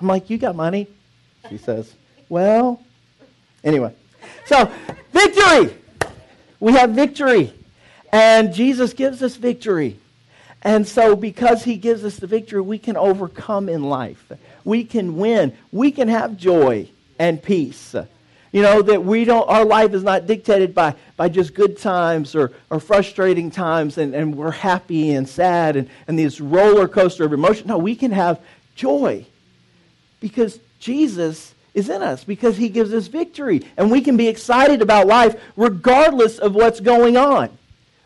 I'm 0.00 0.06
like, 0.06 0.30
You 0.30 0.38
got 0.38 0.56
money? 0.56 0.86
She 1.50 1.58
says, 1.58 1.94
Well, 2.30 2.82
anyway. 3.62 3.94
So, 4.46 4.72
victory! 5.12 5.76
We 6.60 6.72
have 6.72 6.92
victory. 6.92 7.52
And 8.12 8.52
Jesus 8.52 8.92
gives 8.92 9.22
us 9.22 9.36
victory. 9.36 9.98
And 10.62 10.86
so, 10.86 11.16
because 11.16 11.64
he 11.64 11.76
gives 11.76 12.04
us 12.04 12.16
the 12.16 12.26
victory, 12.26 12.60
we 12.60 12.78
can 12.78 12.96
overcome 12.96 13.68
in 13.68 13.84
life. 13.84 14.30
We 14.64 14.84
can 14.84 15.16
win. 15.16 15.56
We 15.72 15.90
can 15.90 16.08
have 16.08 16.36
joy 16.36 16.88
and 17.18 17.42
peace. 17.42 17.94
You 18.52 18.62
know, 18.62 18.82
that 18.82 19.04
we 19.04 19.24
don't, 19.24 19.48
our 19.48 19.64
life 19.64 19.94
is 19.94 20.02
not 20.02 20.26
dictated 20.26 20.74
by, 20.74 20.96
by 21.16 21.28
just 21.28 21.54
good 21.54 21.78
times 21.78 22.34
or, 22.34 22.50
or 22.68 22.80
frustrating 22.80 23.50
times 23.50 23.96
and, 23.96 24.12
and 24.12 24.36
we're 24.36 24.50
happy 24.50 25.12
and 25.12 25.28
sad 25.28 25.76
and, 25.76 25.88
and 26.08 26.18
this 26.18 26.40
roller 26.40 26.88
coaster 26.88 27.24
of 27.24 27.32
emotion. 27.32 27.68
No, 27.68 27.78
we 27.78 27.94
can 27.94 28.10
have 28.10 28.40
joy 28.74 29.24
because 30.18 30.58
Jesus 30.80 31.54
is 31.74 31.88
in 31.88 32.02
us, 32.02 32.24
because 32.24 32.56
he 32.56 32.68
gives 32.68 32.92
us 32.92 33.06
victory. 33.06 33.64
And 33.76 33.88
we 33.88 34.00
can 34.00 34.16
be 34.16 34.26
excited 34.26 34.82
about 34.82 35.06
life 35.06 35.40
regardless 35.56 36.38
of 36.38 36.56
what's 36.56 36.80
going 36.80 37.16
on. 37.16 37.56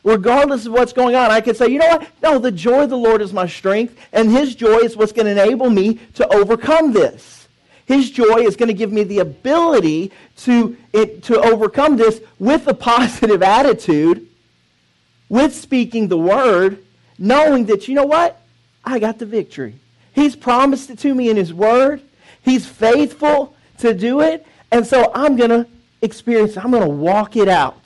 Regardless 0.04 0.66
of 0.66 0.72
what's 0.72 0.92
going 0.92 1.16
on, 1.16 1.30
I 1.30 1.40
can 1.40 1.54
say, 1.54 1.68
you 1.68 1.78
know 1.78 1.88
what? 1.88 2.08
No, 2.22 2.38
the 2.38 2.52
joy 2.52 2.84
of 2.84 2.90
the 2.90 2.98
Lord 2.98 3.22
is 3.22 3.32
my 3.32 3.46
strength, 3.46 3.98
and 4.12 4.30
his 4.30 4.54
joy 4.54 4.76
is 4.76 4.96
what's 4.96 5.12
going 5.12 5.26
to 5.26 5.32
enable 5.32 5.70
me 5.70 5.94
to 6.14 6.28
overcome 6.28 6.92
this. 6.92 7.48
His 7.86 8.10
joy 8.10 8.40
is 8.40 8.54
going 8.54 8.68
to 8.68 8.74
give 8.74 8.92
me 8.92 9.04
the 9.04 9.18
ability 9.20 10.12
to, 10.38 10.76
it, 10.92 11.22
to 11.24 11.40
overcome 11.40 11.96
this 11.96 12.20
with 12.38 12.66
a 12.66 12.74
positive 12.92 13.42
attitude, 13.42 14.28
with 15.28 15.54
speaking 15.54 16.08
the 16.08 16.18
word, 16.18 16.84
knowing 17.18 17.64
that, 17.66 17.88
you 17.88 17.94
know 17.94 18.06
what? 18.06 18.40
I 18.84 18.98
got 18.98 19.18
the 19.18 19.26
victory. 19.26 19.74
He's 20.12 20.36
promised 20.36 20.90
it 20.90 20.98
to 21.00 21.14
me 21.14 21.30
in 21.30 21.36
His 21.36 21.52
Word. 21.52 22.02
He's 22.42 22.66
faithful 22.66 23.56
to 23.78 23.94
do 23.94 24.20
it. 24.20 24.46
And 24.70 24.86
so 24.86 25.10
I'm 25.14 25.36
going 25.36 25.50
to 25.50 25.66
experience. 26.02 26.56
I'm 26.56 26.70
going 26.70 26.82
to 26.82 26.88
walk 26.88 27.36
it 27.36 27.48
out. 27.48 27.83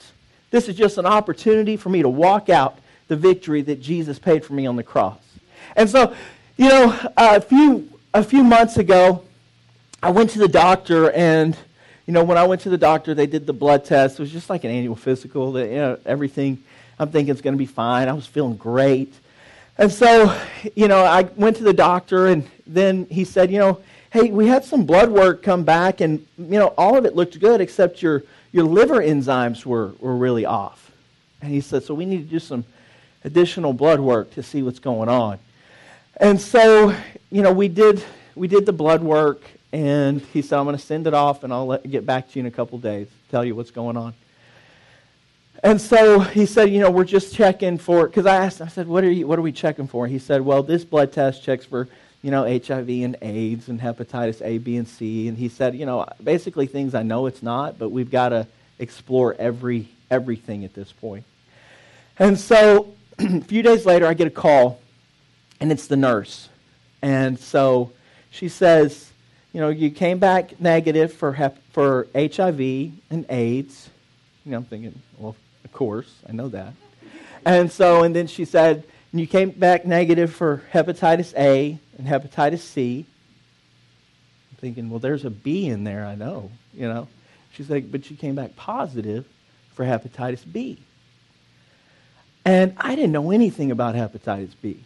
This 0.51 0.67
is 0.67 0.75
just 0.75 0.97
an 0.97 1.05
opportunity 1.05 1.77
for 1.77 1.89
me 1.89 2.01
to 2.01 2.09
walk 2.09 2.49
out 2.49 2.79
the 3.07 3.15
victory 3.15 3.61
that 3.63 3.81
Jesus 3.81 4.19
paid 4.19 4.43
for 4.45 4.53
me 4.53 4.65
on 4.65 4.75
the 4.75 4.83
cross. 4.83 5.19
And 5.75 5.89
so, 5.89 6.15
you 6.57 6.69
know, 6.69 6.97
a 7.17 7.41
few, 7.41 7.89
a 8.13 8.23
few 8.23 8.43
months 8.43 8.77
ago, 8.77 9.23
I 10.01 10.11
went 10.11 10.29
to 10.31 10.39
the 10.39 10.47
doctor, 10.47 11.11
and, 11.11 11.57
you 12.05 12.13
know, 12.13 12.23
when 12.23 12.37
I 12.37 12.45
went 12.45 12.61
to 12.61 12.69
the 12.69 12.77
doctor, 12.77 13.13
they 13.13 13.27
did 13.27 13.45
the 13.45 13.53
blood 13.53 13.85
test. 13.85 14.19
It 14.19 14.21
was 14.21 14.31
just 14.31 14.49
like 14.49 14.63
an 14.63 14.71
annual 14.71 14.95
physical. 14.95 15.51
That, 15.53 15.69
you 15.69 15.75
know, 15.75 15.97
everything, 16.05 16.63
I'm 16.97 17.09
thinking 17.09 17.31
it's 17.31 17.41
going 17.41 17.53
to 17.53 17.59
be 17.59 17.65
fine. 17.65 18.07
I 18.07 18.13
was 18.13 18.25
feeling 18.25 18.55
great. 18.55 19.13
And 19.77 19.91
so, 19.91 20.35
you 20.75 20.87
know, 20.87 21.03
I 21.03 21.23
went 21.35 21.57
to 21.57 21.63
the 21.63 21.73
doctor, 21.73 22.27
and 22.27 22.47
then 22.65 23.05
he 23.09 23.23
said, 23.23 23.51
you 23.51 23.59
know, 23.59 23.81
hey, 24.11 24.31
we 24.31 24.47
had 24.47 24.65
some 24.65 24.85
blood 24.85 25.09
work 25.09 25.43
come 25.43 25.63
back, 25.63 26.01
and, 26.01 26.25
you 26.37 26.59
know, 26.59 26.67
all 26.77 26.97
of 26.97 27.05
it 27.05 27.15
looked 27.15 27.39
good 27.39 27.61
except 27.61 28.01
your, 28.01 28.23
your 28.51 28.65
liver 28.65 28.99
enzymes 28.99 29.65
were, 29.65 29.93
were 29.99 30.15
really 30.15 30.45
off. 30.45 30.91
And 31.41 31.51
he 31.51 31.61
said, 31.61 31.83
so 31.83 31.93
we 31.93 32.05
need 32.05 32.23
to 32.23 32.29
do 32.29 32.39
some 32.39 32.65
additional 33.23 33.73
blood 33.73 33.99
work 33.99 34.31
to 34.31 34.43
see 34.43 34.61
what's 34.63 34.79
going 34.79 35.09
on. 35.09 35.39
And 36.17 36.39
so, 36.39 36.95
you 37.31 37.41
know, 37.41 37.53
we 37.53 37.67
did, 37.67 38.03
we 38.35 38.47
did 38.47 38.65
the 38.65 38.73
blood 38.73 39.01
work, 39.01 39.41
and 39.71 40.21
he 40.33 40.41
said, 40.41 40.59
I'm 40.59 40.65
going 40.65 40.75
to 40.75 40.81
send 40.81 41.07
it 41.07 41.13
off, 41.13 41.43
and 41.43 41.53
I'll 41.53 41.67
let, 41.67 41.89
get 41.89 42.05
back 42.05 42.29
to 42.29 42.39
you 42.39 42.41
in 42.41 42.45
a 42.45 42.51
couple 42.51 42.77
days, 42.77 43.07
tell 43.29 43.45
you 43.45 43.55
what's 43.55 43.71
going 43.71 43.95
on. 43.95 44.13
And 45.63 45.79
so 45.79 46.19
he 46.19 46.45
said, 46.45 46.69
you 46.69 46.79
know, 46.79 46.89
we're 46.89 47.03
just 47.03 47.33
checking 47.35 47.77
for, 47.77 48.07
because 48.07 48.25
I 48.25 48.37
asked, 48.37 48.61
I 48.61 48.67
said, 48.67 48.87
what 48.87 49.03
are, 49.03 49.11
you, 49.11 49.27
what 49.27 49.37
are 49.37 49.41
we 49.41 49.51
checking 49.51 49.87
for? 49.87 50.07
He 50.07 50.19
said, 50.19 50.41
well, 50.41 50.63
this 50.63 50.83
blood 50.83 51.11
test 51.11 51.43
checks 51.43 51.65
for 51.65 51.87
you 52.21 52.31
know, 52.31 52.43
HIV 52.43 52.89
and 52.89 53.15
AIDS 53.21 53.69
and 53.69 53.79
hepatitis 53.79 54.41
A, 54.41 54.57
B, 54.57 54.75
and 54.77 54.87
C. 54.87 55.27
And 55.27 55.37
he 55.37 55.47
said, 55.47 55.75
you 55.75 55.85
know, 55.85 56.05
basically 56.23 56.67
things 56.67 56.93
I 56.93 57.03
know 57.03 57.27
it's 57.27 57.41
not, 57.41 57.79
but 57.79 57.89
we've 57.89 58.11
got 58.11 58.29
to 58.29 58.47
explore 58.77 59.35
every 59.39 59.87
everything 60.11 60.65
at 60.65 60.73
this 60.73 60.91
point. 60.91 61.23
And 62.17 62.37
so 62.39 62.93
a 63.19 63.41
few 63.41 63.61
days 63.61 63.85
later, 63.85 64.05
I 64.05 64.13
get 64.13 64.27
a 64.27 64.31
call, 64.31 64.79
and 65.59 65.71
it's 65.71 65.87
the 65.87 65.97
nurse. 65.97 66.49
And 67.01 67.39
so 67.39 67.91
she 68.31 68.49
says, 68.49 69.11
you 69.53 69.61
know, 69.61 69.69
you 69.69 69.89
came 69.89 70.19
back 70.19 70.59
negative 70.59 71.13
for, 71.13 71.33
hep- 71.33 71.59
for 71.71 72.07
HIV 72.13 72.59
and 73.09 73.25
AIDS. 73.29 73.89
You 74.45 74.51
know, 74.51 74.57
I'm 74.57 74.65
thinking, 74.65 75.01
well, 75.17 75.35
of 75.63 75.71
course, 75.71 76.13
I 76.27 76.33
know 76.33 76.49
that. 76.49 76.73
And 77.45 77.71
so, 77.71 78.03
and 78.03 78.15
then 78.15 78.27
she 78.27 78.45
said, 78.45 78.83
you 79.13 79.27
came 79.27 79.51
back 79.51 79.85
negative 79.85 80.33
for 80.33 80.61
hepatitis 80.71 81.33
A 81.35 81.79
and 81.97 82.07
hepatitis 82.07 82.59
C. 82.59 83.05
I'm 84.51 84.57
thinking, 84.57 84.89
well, 84.89 84.99
there's 84.99 85.25
a 85.25 85.29
B 85.29 85.67
in 85.67 85.83
there, 85.83 86.05
I 86.05 86.15
know, 86.15 86.51
you 86.73 86.87
know. 86.87 87.07
She's 87.53 87.69
like, 87.69 87.91
but 87.91 88.09
you 88.09 88.15
came 88.15 88.35
back 88.35 88.55
positive 88.55 89.25
for 89.73 89.83
hepatitis 89.83 90.43
B. 90.51 90.77
And 92.45 92.73
I 92.77 92.95
didn't 92.95 93.11
know 93.11 93.31
anything 93.31 93.71
about 93.71 93.95
hepatitis 93.95 94.53
B. 94.61 94.83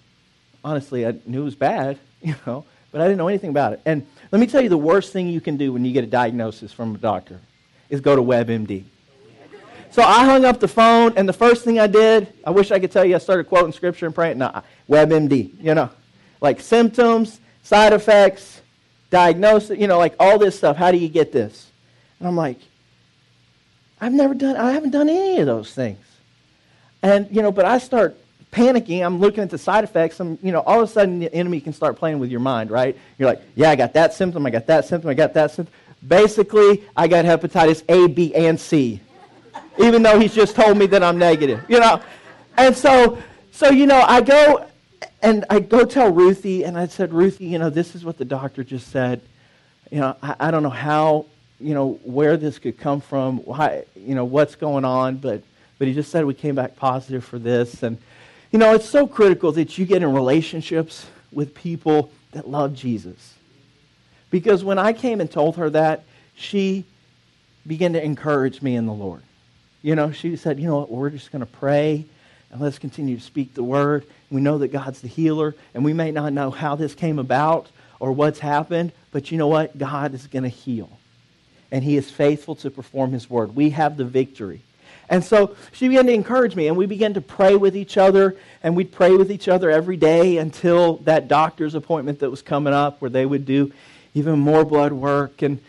Honestly, 0.63 1.05
I 1.05 1.15
knew 1.25 1.41
it 1.41 1.45
was 1.45 1.55
bad, 1.55 1.99
you 2.21 2.35
know, 2.45 2.65
but 2.91 3.01
I 3.01 3.05
didn't 3.05 3.17
know 3.17 3.27
anything 3.27 3.49
about 3.49 3.73
it. 3.73 3.81
And 3.85 4.07
let 4.31 4.39
me 4.39 4.47
tell 4.47 4.61
you 4.61 4.69
the 4.69 4.77
worst 4.77 5.11
thing 5.11 5.27
you 5.27 5.41
can 5.41 5.57
do 5.57 5.73
when 5.73 5.83
you 5.83 5.91
get 5.91 6.03
a 6.03 6.07
diagnosis 6.07 6.71
from 6.71 6.95
a 6.95 6.97
doctor 6.97 7.39
is 7.89 8.01
go 8.01 8.15
to 8.15 8.21
WebMD. 8.21 8.85
So 9.93 10.01
I 10.01 10.25
hung 10.25 10.43
up 10.43 10.59
the 10.59 10.67
phone, 10.67 11.13
and 11.17 11.29
the 11.29 11.33
first 11.33 11.63
thing 11.63 11.79
I 11.79 11.85
did, 11.85 12.33
I 12.43 12.49
wish 12.49 12.71
I 12.71 12.79
could 12.79 12.91
tell 12.91 13.05
you 13.05 13.13
I 13.13 13.19
started 13.19 13.43
quoting 13.43 13.71
scripture 13.71 14.07
and 14.07 14.15
praying. 14.15 14.39
No, 14.39 14.63
WebMD, 14.89 15.53
you 15.61 15.75
know, 15.75 15.91
like 16.41 16.61
symptoms, 16.61 17.39
side 17.61 17.93
effects, 17.93 18.63
diagnosis, 19.11 19.77
you 19.77 19.85
know, 19.85 19.99
like 19.99 20.15
all 20.19 20.39
this 20.39 20.57
stuff. 20.57 20.77
How 20.77 20.91
do 20.91 20.97
you 20.97 21.09
get 21.09 21.31
this? 21.31 21.69
And 22.17 22.27
I'm 22.27 22.35
like, 22.35 22.57
I've 24.01 24.13
never 24.13 24.33
done, 24.33 24.55
I 24.55 24.71
haven't 24.71 24.89
done 24.89 25.09
any 25.09 25.37
of 25.41 25.45
those 25.45 25.71
things. 25.71 26.03
And, 27.03 27.27
you 27.29 27.43
know, 27.43 27.51
but 27.51 27.65
I 27.65 27.77
start 27.77 28.17
panicking. 28.51 29.05
I'm 29.05 29.19
looking 29.19 29.43
at 29.43 29.51
the 29.51 29.59
side 29.59 29.83
effects. 29.83 30.19
I'm, 30.19 30.39
you 30.41 30.51
know, 30.51 30.61
all 30.61 30.81
of 30.81 30.89
a 30.89 30.91
sudden 30.91 31.19
the 31.19 31.31
enemy 31.31 31.61
can 31.61 31.71
start 31.71 31.97
playing 31.97 32.17
with 32.17 32.31
your 32.31 32.39
mind, 32.39 32.71
right? 32.71 32.97
You're 33.19 33.29
like, 33.29 33.43
yeah, 33.53 33.69
I 33.69 33.75
got 33.75 33.93
that 33.93 34.15
symptom, 34.15 34.43
I 34.47 34.49
got 34.49 34.65
that 34.65 34.85
symptom, 34.85 35.11
I 35.11 35.13
got 35.13 35.35
that 35.35 35.51
symptom. 35.51 35.71
Basically, 36.05 36.83
I 36.97 37.07
got 37.07 37.25
hepatitis 37.25 37.83
A, 37.87 38.07
B, 38.07 38.33
and 38.33 38.59
C, 38.59 38.99
even 39.79 40.03
though 40.03 40.19
he's 40.19 40.33
just 40.33 40.55
told 40.55 40.77
me 40.77 40.85
that 40.87 41.03
I'm 41.03 41.17
negative, 41.17 41.63
you 41.67 41.79
know. 41.79 42.01
And 42.57 42.75
so, 42.75 43.17
so 43.51 43.69
you 43.69 43.85
know, 43.85 44.01
I 44.01 44.21
go 44.21 44.67
and 45.21 45.45
I 45.49 45.59
go 45.59 45.85
tell 45.85 46.11
Ruthie, 46.11 46.63
and 46.63 46.77
I 46.77 46.87
said, 46.87 47.13
Ruthie, 47.13 47.45
you 47.45 47.59
know, 47.59 47.69
this 47.69 47.95
is 47.95 48.03
what 48.03 48.17
the 48.17 48.25
doctor 48.25 48.63
just 48.63 48.89
said. 48.89 49.21
You 49.91 49.99
know, 49.99 50.15
I, 50.21 50.35
I 50.39 50.51
don't 50.51 50.63
know 50.63 50.69
how, 50.69 51.25
you 51.59 51.73
know, 51.73 51.99
where 52.03 52.37
this 52.37 52.59
could 52.59 52.77
come 52.77 53.01
from, 53.01 53.37
why, 53.39 53.85
you 53.95 54.15
know, 54.15 54.25
what's 54.25 54.55
going 54.55 54.85
on, 54.85 55.17
but 55.17 55.43
but 55.77 55.87
he 55.87 55.93
just 55.93 56.11
said 56.11 56.25
we 56.25 56.33
came 56.33 56.55
back 56.55 56.75
positive 56.75 57.25
for 57.25 57.39
this. 57.39 57.83
And, 57.83 57.97
you 58.51 58.59
know, 58.59 58.73
it's 58.73 58.87
so 58.87 59.07
critical 59.07 59.51
that 59.53 59.77
you 59.77 59.85
get 59.85 60.01
in 60.01 60.13
relationships 60.13 61.05
with 61.31 61.53
people 61.55 62.11
that 62.31 62.47
love 62.47 62.73
Jesus. 62.73 63.33
Because 64.29 64.63
when 64.63 64.79
I 64.79 64.93
came 64.93 65.19
and 65.19 65.29
told 65.29 65.57
her 65.57 65.69
that, 65.71 66.03
she 66.35 66.85
began 67.67 67.93
to 67.93 68.03
encourage 68.03 68.61
me 68.61 68.75
in 68.75 68.85
the 68.85 68.93
Lord. 68.93 69.21
You 69.83 69.95
know, 69.95 70.11
she 70.11 70.35
said, 70.37 70.59
you 70.59 70.67
know 70.67 70.79
what, 70.79 70.89
we're 70.89 71.09
just 71.09 71.31
going 71.31 71.41
to 71.41 71.45
pray 71.45 72.05
and 72.51 72.61
let's 72.61 72.79
continue 72.79 73.17
to 73.17 73.21
speak 73.21 73.53
the 73.53 73.63
word. 73.63 74.05
We 74.31 74.39
know 74.39 74.57
that 74.59 74.69
God's 74.69 75.01
the 75.01 75.07
healer, 75.07 75.55
and 75.73 75.83
we 75.83 75.91
may 75.91 76.11
not 76.11 76.33
know 76.33 76.51
how 76.51 76.75
this 76.75 76.95
came 76.95 77.19
about 77.19 77.67
or 77.99 78.11
what's 78.11 78.39
happened, 78.39 78.91
but 79.11 79.29
you 79.29 79.37
know 79.37 79.47
what? 79.47 79.77
God 79.77 80.13
is 80.13 80.27
going 80.27 80.43
to 80.43 80.49
heal. 80.49 80.89
And 81.71 81.83
he 81.83 81.97
is 81.97 82.09
faithful 82.09 82.55
to 82.57 82.71
perform 82.71 83.11
his 83.11 83.29
word. 83.29 83.55
We 83.55 83.71
have 83.71 83.97
the 83.97 84.05
victory. 84.05 84.61
And 85.09 85.23
so 85.23 85.55
she 85.73 85.89
began 85.89 86.05
to 86.05 86.13
encourage 86.13 86.55
me, 86.55 86.67
and 86.67 86.77
we 86.77 86.85
began 86.85 87.15
to 87.15 87.21
pray 87.21 87.55
with 87.55 87.75
each 87.75 87.97
other, 87.97 88.37
and 88.61 88.77
we'd 88.77 88.91
pray 88.91 89.11
with 89.15 89.31
each 89.31 89.47
other 89.47 89.69
every 89.69 89.97
day 89.97 90.37
until 90.37 90.97
that 90.97 91.27
doctor's 91.27 91.75
appointment 91.75 92.19
that 92.19 92.29
was 92.29 92.41
coming 92.41 92.73
up, 92.73 93.01
where 93.01 93.09
they 93.09 93.25
would 93.25 93.45
do 93.45 93.73
even 94.13 94.39
more 94.39 94.63
blood 94.63 94.93
work 94.93 95.41
and 95.41 95.59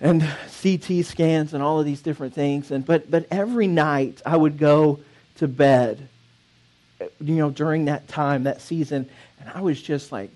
and 0.00 0.22
CT 0.62 1.04
scans 1.04 1.54
and 1.54 1.62
all 1.62 1.80
of 1.80 1.86
these 1.86 2.02
different 2.02 2.34
things. 2.34 2.70
And 2.70 2.84
but 2.84 3.10
but 3.10 3.26
every 3.30 3.66
night 3.66 4.20
I 4.26 4.36
would 4.36 4.58
go 4.58 5.00
to 5.36 5.48
bed, 5.48 6.08
you 7.20 7.36
know, 7.36 7.50
during 7.50 7.86
that 7.86 8.08
time, 8.08 8.44
that 8.44 8.60
season, 8.60 9.08
and 9.40 9.48
I 9.48 9.60
was 9.60 9.80
just 9.80 10.12
like, 10.12 10.30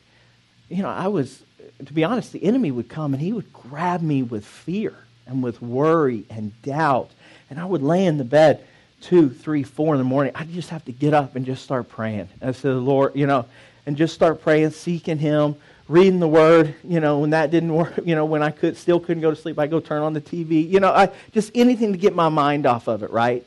you 0.69 0.83
know, 0.83 0.89
I 0.89 1.07
was, 1.07 1.43
to 1.85 1.93
be 1.93 2.05
honest, 2.05 2.33
the 2.33 2.43
enemy 2.43 2.71
would 2.71 2.89
come 2.89 3.15
and 3.15 3.23
he 3.23 3.33
would 3.33 3.53
grab 3.53 4.03
me 4.03 4.23
with 4.23 4.45
fear 4.45 4.95
and 5.27 5.43
with 5.43 5.63
worry 5.63 6.25
and 6.31 6.61
doubt 6.63 7.11
and 7.51 7.59
I 7.59 7.65
would 7.65 7.83
lay 7.83 8.05
in 8.05 8.19
the 8.19 8.25
bed 8.25 8.65
two, 9.01 9.31
three, 9.31 9.63
four 9.63 9.95
in 9.95 9.99
the 9.99 10.05
morning. 10.05 10.33
I'd 10.35 10.53
just 10.53 10.71
have 10.71 10.85
to 10.87 10.93
get 10.93 11.15
up 11.15 11.37
and 11.37 11.47
just 11.47 11.63
start 11.63 11.89
praying. 11.89 12.29
And 12.41 12.51
I 12.51 12.53
said, 12.53 12.75
Lord, 12.75 13.15
you 13.15 13.27
know, 13.27 13.47
and 13.87 13.97
just 13.97 14.15
start 14.15 14.43
praying, 14.43 14.71
seeking 14.71 15.19
Him, 15.19 15.57
reading 15.89 16.21
the 16.21 16.29
Word. 16.29 16.75
You 16.85 17.01
know, 17.01 17.19
when 17.19 17.31
that 17.31 17.51
didn't 17.51 17.75
work, 17.75 17.99
you 18.05 18.15
know, 18.15 18.25
when 18.25 18.43
I 18.43 18.51
could 18.51 18.77
still 18.77 19.01
couldn't 19.01 19.23
go 19.23 19.31
to 19.31 19.37
sleep, 19.37 19.59
I 19.59 19.67
go 19.67 19.81
turn 19.81 20.03
on 20.03 20.13
the 20.13 20.21
TV. 20.21 20.69
You 20.69 20.81
know, 20.81 20.93
I 20.93 21.11
just 21.33 21.51
anything 21.55 21.93
to 21.93 21.99
get 21.99 22.15
my 22.15 22.29
mind 22.29 22.67
off 22.67 22.87
of 22.89 23.03
it, 23.03 23.11
right? 23.11 23.45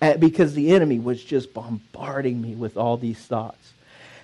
Uh, 0.00 0.16
because 0.16 0.54
the 0.54 0.74
enemy 0.74 0.98
was 0.98 1.22
just 1.22 1.54
bombarding 1.54 2.40
me 2.40 2.56
with 2.56 2.76
all 2.76 2.96
these 2.96 3.18
thoughts. 3.18 3.72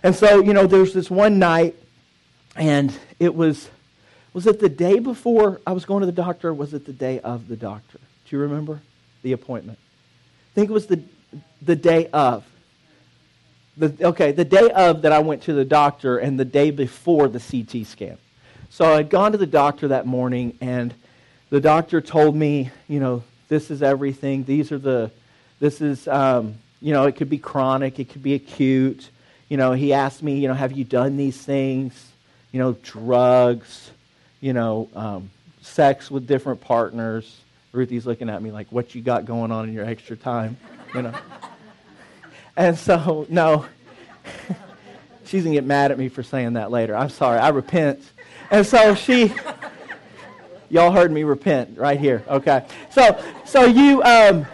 And 0.02 0.14
so, 0.14 0.40
you 0.40 0.52
know, 0.52 0.66
there's 0.66 0.92
this 0.92 1.10
one 1.10 1.38
night, 1.38 1.76
and 2.56 2.92
it 3.20 3.34
was 3.34 3.68
was 4.32 4.46
it 4.46 4.60
the 4.60 4.68
day 4.68 4.98
before 4.98 5.60
I 5.66 5.72
was 5.72 5.84
going 5.84 6.00
to 6.00 6.06
the 6.06 6.12
doctor, 6.12 6.48
or 6.48 6.54
was 6.54 6.74
it 6.74 6.84
the 6.84 6.92
day 6.92 7.20
of 7.20 7.48
the 7.48 7.56
doctor? 7.56 7.98
Do 7.98 8.36
you 8.36 8.42
remember? 8.42 8.80
the 9.22 9.32
appointment. 9.32 9.78
I 9.78 10.54
think 10.54 10.70
it 10.70 10.72
was 10.72 10.86
the, 10.86 11.02
the 11.62 11.76
day 11.76 12.08
of. 12.12 12.44
The, 13.78 13.94
okay, 14.08 14.32
the 14.32 14.44
day 14.44 14.70
of 14.70 15.02
that 15.02 15.12
I 15.12 15.20
went 15.20 15.42
to 15.42 15.52
the 15.52 15.64
doctor 15.64 16.18
and 16.18 16.38
the 16.38 16.44
day 16.44 16.72
before 16.72 17.28
the 17.28 17.38
CT 17.38 17.86
scan. 17.86 18.18
So 18.70 18.92
I'd 18.92 19.08
gone 19.08 19.32
to 19.32 19.38
the 19.38 19.46
doctor 19.46 19.88
that 19.88 20.04
morning 20.04 20.58
and 20.60 20.92
the 21.50 21.60
doctor 21.60 22.00
told 22.00 22.34
me, 22.34 22.70
you 22.88 22.98
know, 22.98 23.22
this 23.48 23.70
is 23.70 23.82
everything. 23.82 24.42
These 24.42 24.72
are 24.72 24.78
the, 24.78 25.12
this 25.60 25.80
is, 25.80 26.08
um, 26.08 26.56
you 26.82 26.92
know, 26.92 27.04
it 27.04 27.16
could 27.16 27.30
be 27.30 27.38
chronic, 27.38 28.00
it 28.00 28.10
could 28.10 28.22
be 28.22 28.34
acute. 28.34 29.08
You 29.48 29.56
know, 29.56 29.72
he 29.72 29.92
asked 29.92 30.24
me, 30.24 30.38
you 30.38 30.48
know, 30.48 30.54
have 30.54 30.72
you 30.72 30.84
done 30.84 31.16
these 31.16 31.40
things? 31.40 32.10
You 32.52 32.58
know, 32.58 32.76
drugs, 32.82 33.92
you 34.40 34.52
know, 34.52 34.88
um, 34.96 35.30
sex 35.62 36.10
with 36.10 36.26
different 36.26 36.60
partners, 36.60 37.40
Ruthie's 37.72 38.06
looking 38.06 38.28
at 38.28 38.42
me 38.42 38.50
like, 38.50 38.66
what 38.72 38.94
you 38.94 39.02
got 39.02 39.24
going 39.24 39.52
on 39.52 39.68
in 39.68 39.74
your 39.74 39.84
extra 39.84 40.16
time? 40.16 40.56
You 40.94 41.02
know? 41.02 41.14
And 42.58 42.76
so, 42.76 43.24
no. 43.30 43.64
She's 45.24 45.44
going 45.44 45.54
to 45.54 45.60
get 45.60 45.64
mad 45.64 45.92
at 45.92 45.98
me 45.98 46.08
for 46.08 46.22
saying 46.22 46.54
that 46.54 46.70
later. 46.70 46.96
I'm 46.96 47.08
sorry. 47.08 47.38
I 47.38 47.50
repent. 47.50 48.02
And 48.50 48.66
so 48.66 48.94
she, 48.94 49.32
y'all 50.68 50.90
heard 50.90 51.12
me 51.12 51.22
repent 51.22 51.78
right 51.78 52.00
here. 52.00 52.24
Okay. 52.28 52.66
So, 52.90 53.22
so 53.44 53.64
you, 53.64 54.02
um, 54.02 54.44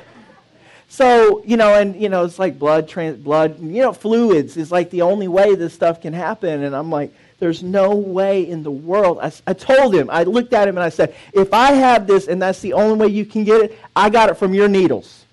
so, 0.89 1.43
you 1.45 1.57
know, 1.57 1.75
and, 1.75 2.01
you 2.01 2.11
know, 2.11 2.25
it's 2.25 2.39
like 2.39 2.59
blood, 2.59 2.89
trans, 2.89 3.17
blood, 3.17 3.59
you 3.59 3.81
know, 3.81 3.95
fluids 3.95 4.57
is 4.59 4.71
like 4.71 4.91
the 4.91 5.03
only 5.03 5.29
way 5.29 5.55
this 5.55 5.73
stuff 5.73 6.03
can 6.03 6.13
happen. 6.13 6.63
And 6.63 6.77
I'm 6.77 6.91
like, 6.91 7.15
there's 7.39 7.63
no 7.63 7.95
way 7.95 8.47
in 8.47 8.63
the 8.63 8.71
world. 8.71 9.19
I, 9.23 9.33
I, 9.47 9.55
told 9.55 9.95
him, 9.95 10.11
I 10.11 10.25
looked 10.25 10.53
at 10.53 10.69
him 10.69 10.77
and 10.77 10.85
I 10.85 10.91
said, 10.91 11.15
if 11.33 11.55
I 11.55 11.73
have 11.73 12.07
this 12.07 12.29
and 12.29 12.43
that's 12.43 12.61
the 12.61 12.75
only 12.75 12.97
way 12.97 13.09
you 13.09 13.25
can 13.25 13.45
get 13.45 13.63
it, 13.63 13.79
I 13.97 14.11
got 14.11 14.29
it 14.29 14.35
from 14.35 14.53
your 14.53 14.69
needles. 14.69 15.24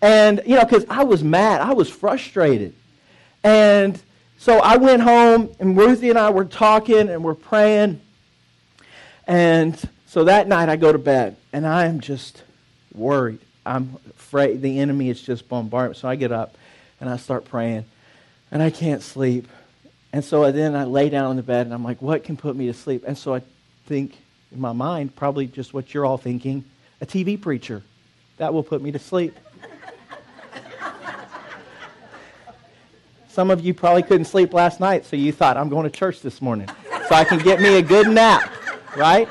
And, 0.00 0.42
you 0.46 0.54
know, 0.56 0.64
because 0.64 0.84
I 0.88 1.04
was 1.04 1.24
mad, 1.24 1.60
I 1.60 1.72
was 1.72 1.90
frustrated. 1.90 2.74
And 3.42 4.00
so 4.38 4.58
I 4.58 4.76
went 4.76 5.02
home 5.02 5.50
and 5.58 5.76
Ruthie 5.76 6.10
and 6.10 6.18
I 6.18 6.30
were 6.30 6.44
talking 6.44 7.08
and 7.08 7.24
we're 7.24 7.34
praying. 7.34 8.00
And 9.26 9.78
so 10.06 10.24
that 10.24 10.48
night 10.48 10.68
I 10.68 10.76
go 10.76 10.92
to 10.92 10.98
bed 10.98 11.36
and 11.52 11.66
I 11.66 11.86
am 11.86 12.00
just 12.00 12.42
worried. 12.94 13.40
I'm 13.66 13.96
afraid 14.10 14.62
the 14.62 14.78
enemy 14.78 15.10
is 15.10 15.20
just 15.20 15.48
bombarding. 15.48 15.94
So 15.94 16.08
I 16.08 16.16
get 16.16 16.32
up 16.32 16.56
and 17.00 17.10
I 17.10 17.16
start 17.16 17.44
praying 17.44 17.84
and 18.50 18.62
I 18.62 18.70
can't 18.70 19.02
sleep. 19.02 19.48
And 20.12 20.24
so 20.24 20.50
then 20.50 20.74
I 20.74 20.84
lay 20.84 21.10
down 21.10 21.32
in 21.32 21.36
the 21.36 21.42
bed 21.42 21.66
and 21.66 21.74
I'm 21.74 21.84
like, 21.84 22.00
what 22.00 22.24
can 22.24 22.36
put 22.36 22.56
me 22.56 22.66
to 22.66 22.74
sleep? 22.74 23.04
And 23.06 23.18
so 23.18 23.34
I 23.34 23.42
think 23.86 24.16
in 24.52 24.60
my 24.60 24.72
mind, 24.72 25.14
probably 25.16 25.46
just 25.46 25.74
what 25.74 25.92
you're 25.92 26.06
all 26.06 26.18
thinking 26.18 26.64
a 27.00 27.06
TV 27.06 27.40
preacher. 27.40 27.82
That 28.38 28.54
will 28.54 28.62
put 28.62 28.82
me 28.82 28.92
to 28.92 28.98
sleep. 28.98 29.36
Some 33.38 33.52
of 33.52 33.64
you 33.64 33.72
probably 33.72 34.02
couldn't 34.02 34.24
sleep 34.24 34.52
last 34.52 34.80
night, 34.80 35.06
so 35.06 35.14
you 35.14 35.30
thought, 35.30 35.56
I'm 35.56 35.68
going 35.68 35.88
to 35.88 35.96
church 35.96 36.22
this 36.22 36.42
morning 36.42 36.68
so 37.08 37.14
I 37.14 37.22
can 37.22 37.38
get 37.38 37.60
me 37.60 37.78
a 37.78 37.82
good 37.82 38.08
nap, 38.08 38.52
right? 38.96 39.28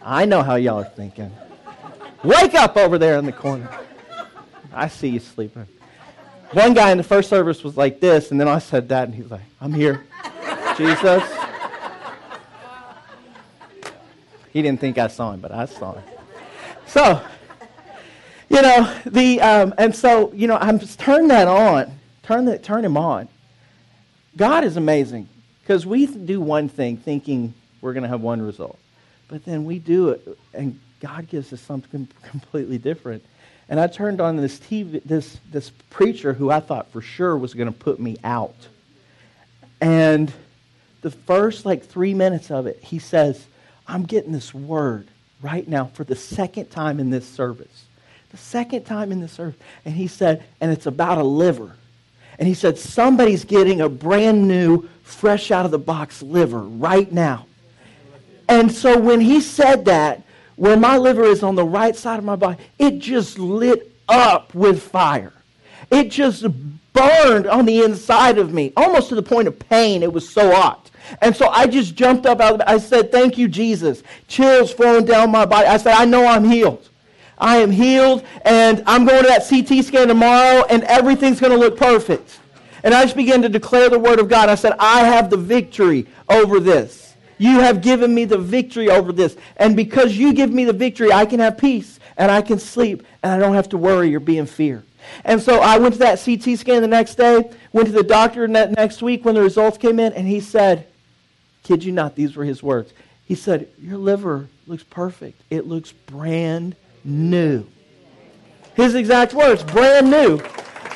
I 0.00 0.26
know 0.26 0.44
how 0.44 0.54
y'all 0.54 0.78
are 0.78 0.84
thinking. 0.84 1.32
Wake 2.22 2.54
up 2.54 2.76
over 2.76 2.96
there 2.96 3.18
in 3.18 3.26
the 3.26 3.32
corner. 3.32 3.68
I 4.72 4.86
see 4.86 5.08
you 5.08 5.18
sleeping. 5.18 5.66
One 6.52 6.72
guy 6.72 6.92
in 6.92 6.98
the 6.98 7.02
first 7.02 7.28
service 7.28 7.64
was 7.64 7.76
like 7.76 7.98
this, 7.98 8.30
and 8.30 8.40
then 8.40 8.46
I 8.46 8.60
said 8.60 8.88
that, 8.90 9.08
and 9.08 9.14
he 9.16 9.22
was 9.22 9.32
like, 9.32 9.42
I'm 9.60 9.72
here. 9.72 10.06
Jesus. 10.76 11.24
He 14.52 14.62
didn't 14.62 14.78
think 14.78 14.98
I 14.98 15.08
saw 15.08 15.32
him, 15.32 15.40
but 15.40 15.50
I 15.50 15.64
saw 15.64 15.94
him. 15.94 16.04
So, 16.86 17.20
you 18.48 18.62
know, 18.62 18.96
the, 19.04 19.40
um, 19.40 19.74
and 19.78 19.92
so, 19.92 20.32
you 20.32 20.46
know, 20.46 20.58
I'm 20.58 20.78
just 20.78 21.00
turn 21.00 21.26
that 21.26 21.48
on 21.48 21.90
turn, 22.24 22.46
that, 22.46 22.62
turn 22.62 22.84
him 22.84 22.96
on. 22.96 23.28
God 24.36 24.64
is 24.64 24.76
amazing 24.76 25.28
because 25.62 25.86
we 25.86 26.06
do 26.06 26.40
one 26.40 26.68
thing 26.68 26.96
thinking 26.96 27.54
we're 27.80 27.92
going 27.92 28.02
to 28.02 28.08
have 28.08 28.20
one 28.20 28.42
result, 28.42 28.78
but 29.28 29.44
then 29.44 29.64
we 29.64 29.78
do 29.78 30.10
it, 30.10 30.38
and 30.52 30.80
God 31.00 31.28
gives 31.28 31.52
us 31.52 31.60
something 31.60 32.08
completely 32.22 32.78
different. 32.78 33.24
And 33.68 33.80
I 33.80 33.86
turned 33.86 34.20
on 34.20 34.36
this 34.36 34.58
TV, 34.58 35.02
this, 35.04 35.38
this 35.50 35.70
preacher 35.90 36.32
who 36.32 36.50
I 36.50 36.60
thought 36.60 36.90
for 36.92 37.00
sure 37.00 37.36
was 37.36 37.54
going 37.54 37.72
to 37.72 37.78
put 37.78 37.98
me 38.00 38.16
out. 38.24 38.56
And 39.80 40.32
the 41.02 41.10
first 41.10 41.64
like 41.64 41.84
three 41.84 42.14
minutes 42.14 42.50
of 42.50 42.66
it, 42.66 42.82
he 42.82 42.98
says, 42.98 43.46
I'm 43.86 44.04
getting 44.04 44.32
this 44.32 44.52
word 44.54 45.08
right 45.42 45.66
now 45.68 45.86
for 45.86 46.04
the 46.04 46.16
second 46.16 46.70
time 46.70 46.98
in 46.98 47.10
this 47.10 47.28
service. 47.28 47.84
The 48.30 48.36
second 48.38 48.84
time 48.84 49.12
in 49.12 49.20
this 49.20 49.32
service. 49.32 49.60
And 49.84 49.94
he 49.94 50.06
said, 50.06 50.44
and 50.60 50.72
it's 50.72 50.86
about 50.86 51.18
a 51.18 51.22
liver. 51.22 51.76
And 52.38 52.48
he 52.48 52.54
said, 52.54 52.78
somebody's 52.78 53.44
getting 53.44 53.80
a 53.80 53.88
brand 53.88 54.46
new, 54.48 54.88
fresh 55.02 55.50
out 55.50 55.64
of 55.64 55.70
the 55.70 55.78
box 55.78 56.22
liver 56.22 56.60
right 56.60 57.10
now. 57.12 57.46
And 58.48 58.70
so 58.70 58.98
when 58.98 59.20
he 59.20 59.40
said 59.40 59.84
that, 59.86 60.22
where 60.56 60.76
my 60.76 60.96
liver 60.96 61.24
is 61.24 61.42
on 61.42 61.54
the 61.54 61.64
right 61.64 61.96
side 61.96 62.18
of 62.18 62.24
my 62.24 62.36
body, 62.36 62.62
it 62.78 62.98
just 62.98 63.38
lit 63.38 63.92
up 64.08 64.54
with 64.54 64.82
fire. 64.82 65.32
It 65.90 66.10
just 66.10 66.46
burned 66.92 67.46
on 67.46 67.66
the 67.66 67.82
inside 67.82 68.38
of 68.38 68.52
me, 68.52 68.72
almost 68.76 69.08
to 69.08 69.14
the 69.14 69.22
point 69.22 69.48
of 69.48 69.58
pain. 69.58 70.02
It 70.02 70.12
was 70.12 70.28
so 70.28 70.54
hot. 70.54 70.90
And 71.20 71.36
so 71.36 71.48
I 71.48 71.66
just 71.66 71.94
jumped 71.94 72.24
up 72.26 72.40
out 72.40 72.54
of 72.54 72.60
it. 72.60 72.68
I 72.68 72.78
said, 72.78 73.12
Thank 73.12 73.36
you, 73.36 73.48
Jesus. 73.48 74.02
Chills 74.28 74.72
flowing 74.72 75.04
down 75.04 75.30
my 75.30 75.44
body. 75.44 75.66
I 75.66 75.76
said, 75.76 75.94
I 75.94 76.04
know 76.04 76.26
I'm 76.26 76.44
healed. 76.44 76.88
I 77.38 77.56
am 77.56 77.70
healed, 77.70 78.24
and 78.42 78.82
I'm 78.86 79.04
going 79.04 79.22
to 79.22 79.28
that 79.28 79.48
CT 79.48 79.84
scan 79.84 80.08
tomorrow, 80.08 80.64
and 80.70 80.84
everything's 80.84 81.40
going 81.40 81.52
to 81.52 81.58
look 81.58 81.76
perfect. 81.76 82.38
And 82.82 82.94
I 82.94 83.02
just 83.02 83.16
began 83.16 83.42
to 83.42 83.48
declare 83.48 83.88
the 83.88 83.98
word 83.98 84.20
of 84.20 84.28
God. 84.28 84.48
I 84.48 84.54
said, 84.54 84.74
I 84.78 85.00
have 85.04 85.30
the 85.30 85.36
victory 85.36 86.06
over 86.28 86.60
this. 86.60 87.14
You 87.38 87.60
have 87.60 87.80
given 87.80 88.14
me 88.14 88.24
the 88.24 88.38
victory 88.38 88.90
over 88.90 89.12
this. 89.12 89.36
And 89.56 89.74
because 89.74 90.16
you 90.16 90.32
give 90.32 90.50
me 90.50 90.64
the 90.64 90.72
victory, 90.72 91.12
I 91.12 91.26
can 91.26 91.40
have 91.40 91.58
peace, 91.58 91.98
and 92.16 92.30
I 92.30 92.42
can 92.42 92.58
sleep, 92.58 93.04
and 93.22 93.32
I 93.32 93.38
don't 93.38 93.54
have 93.54 93.70
to 93.70 93.78
worry 93.78 94.14
or 94.14 94.20
be 94.20 94.38
in 94.38 94.46
fear. 94.46 94.84
And 95.24 95.40
so 95.42 95.60
I 95.60 95.78
went 95.78 95.94
to 95.94 95.98
that 96.00 96.22
CT 96.22 96.58
scan 96.58 96.82
the 96.82 96.88
next 96.88 97.16
day, 97.16 97.50
went 97.72 97.86
to 97.88 97.92
the 97.92 98.02
doctor 98.02 98.46
next 98.48 99.02
week 99.02 99.24
when 99.24 99.34
the 99.34 99.42
results 99.42 99.78
came 99.78 99.98
in, 99.98 100.12
and 100.12 100.26
he 100.26 100.40
said, 100.40 100.86
Kid 101.62 101.82
you 101.82 101.92
not, 101.92 102.14
these 102.14 102.36
were 102.36 102.44
his 102.44 102.62
words. 102.62 102.92
He 103.24 103.34
said, 103.34 103.68
Your 103.78 103.96
liver 103.96 104.48
looks 104.66 104.82
perfect. 104.82 105.40
It 105.50 105.66
looks 105.66 105.92
brand 105.92 106.76
new. 107.04 107.66
His 108.74 108.94
exact 108.94 109.34
words, 109.34 109.62
brand 109.62 110.10
new. 110.10 110.40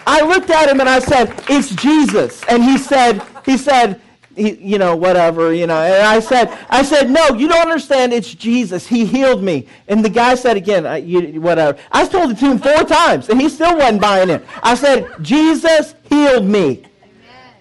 I 0.07 0.23
looked 0.23 0.51
at 0.51 0.69
him 0.69 0.81
and 0.81 0.89
I 0.89 0.99
said, 1.01 1.33
It's 1.49 1.75
Jesus. 1.75 2.43
And 2.49 2.63
he 2.65 2.79
said, 2.79 3.23
he 3.45 3.57
said, 3.57 4.01
he, 4.39 4.55
you 4.55 4.79
know, 4.79 4.95
whatever, 4.97 5.53
you 5.53 5.67
know. 5.67 5.81
And 5.83 6.07
I 6.07 6.21
said, 6.21 6.57
I 6.71 6.83
said, 6.83 7.11
no, 7.11 7.31
you 7.31 7.49
don't 7.49 7.61
understand. 7.61 8.13
It's 8.13 8.33
Jesus. 8.33 8.87
He 8.87 9.05
healed 9.05 9.43
me. 9.43 9.67
And 9.89 10.05
the 10.05 10.09
guy 10.09 10.37
said 10.37 10.57
again, 10.57 10.87
I, 10.87 10.99
you, 10.99 11.41
whatever. 11.41 11.79
I 11.91 12.07
told 12.07 12.31
it 12.31 12.39
to 12.39 12.53
him 12.53 12.59
four 12.59 12.85
times, 12.85 13.29
and 13.29 13.41
he 13.41 13.49
still 13.49 13.77
wasn't 13.77 14.01
buying 14.01 14.31
it. 14.31 14.45
I 14.63 14.77
said, 14.77 15.11
Jesus 15.21 15.95
healed 16.09 16.45
me, 16.45 16.85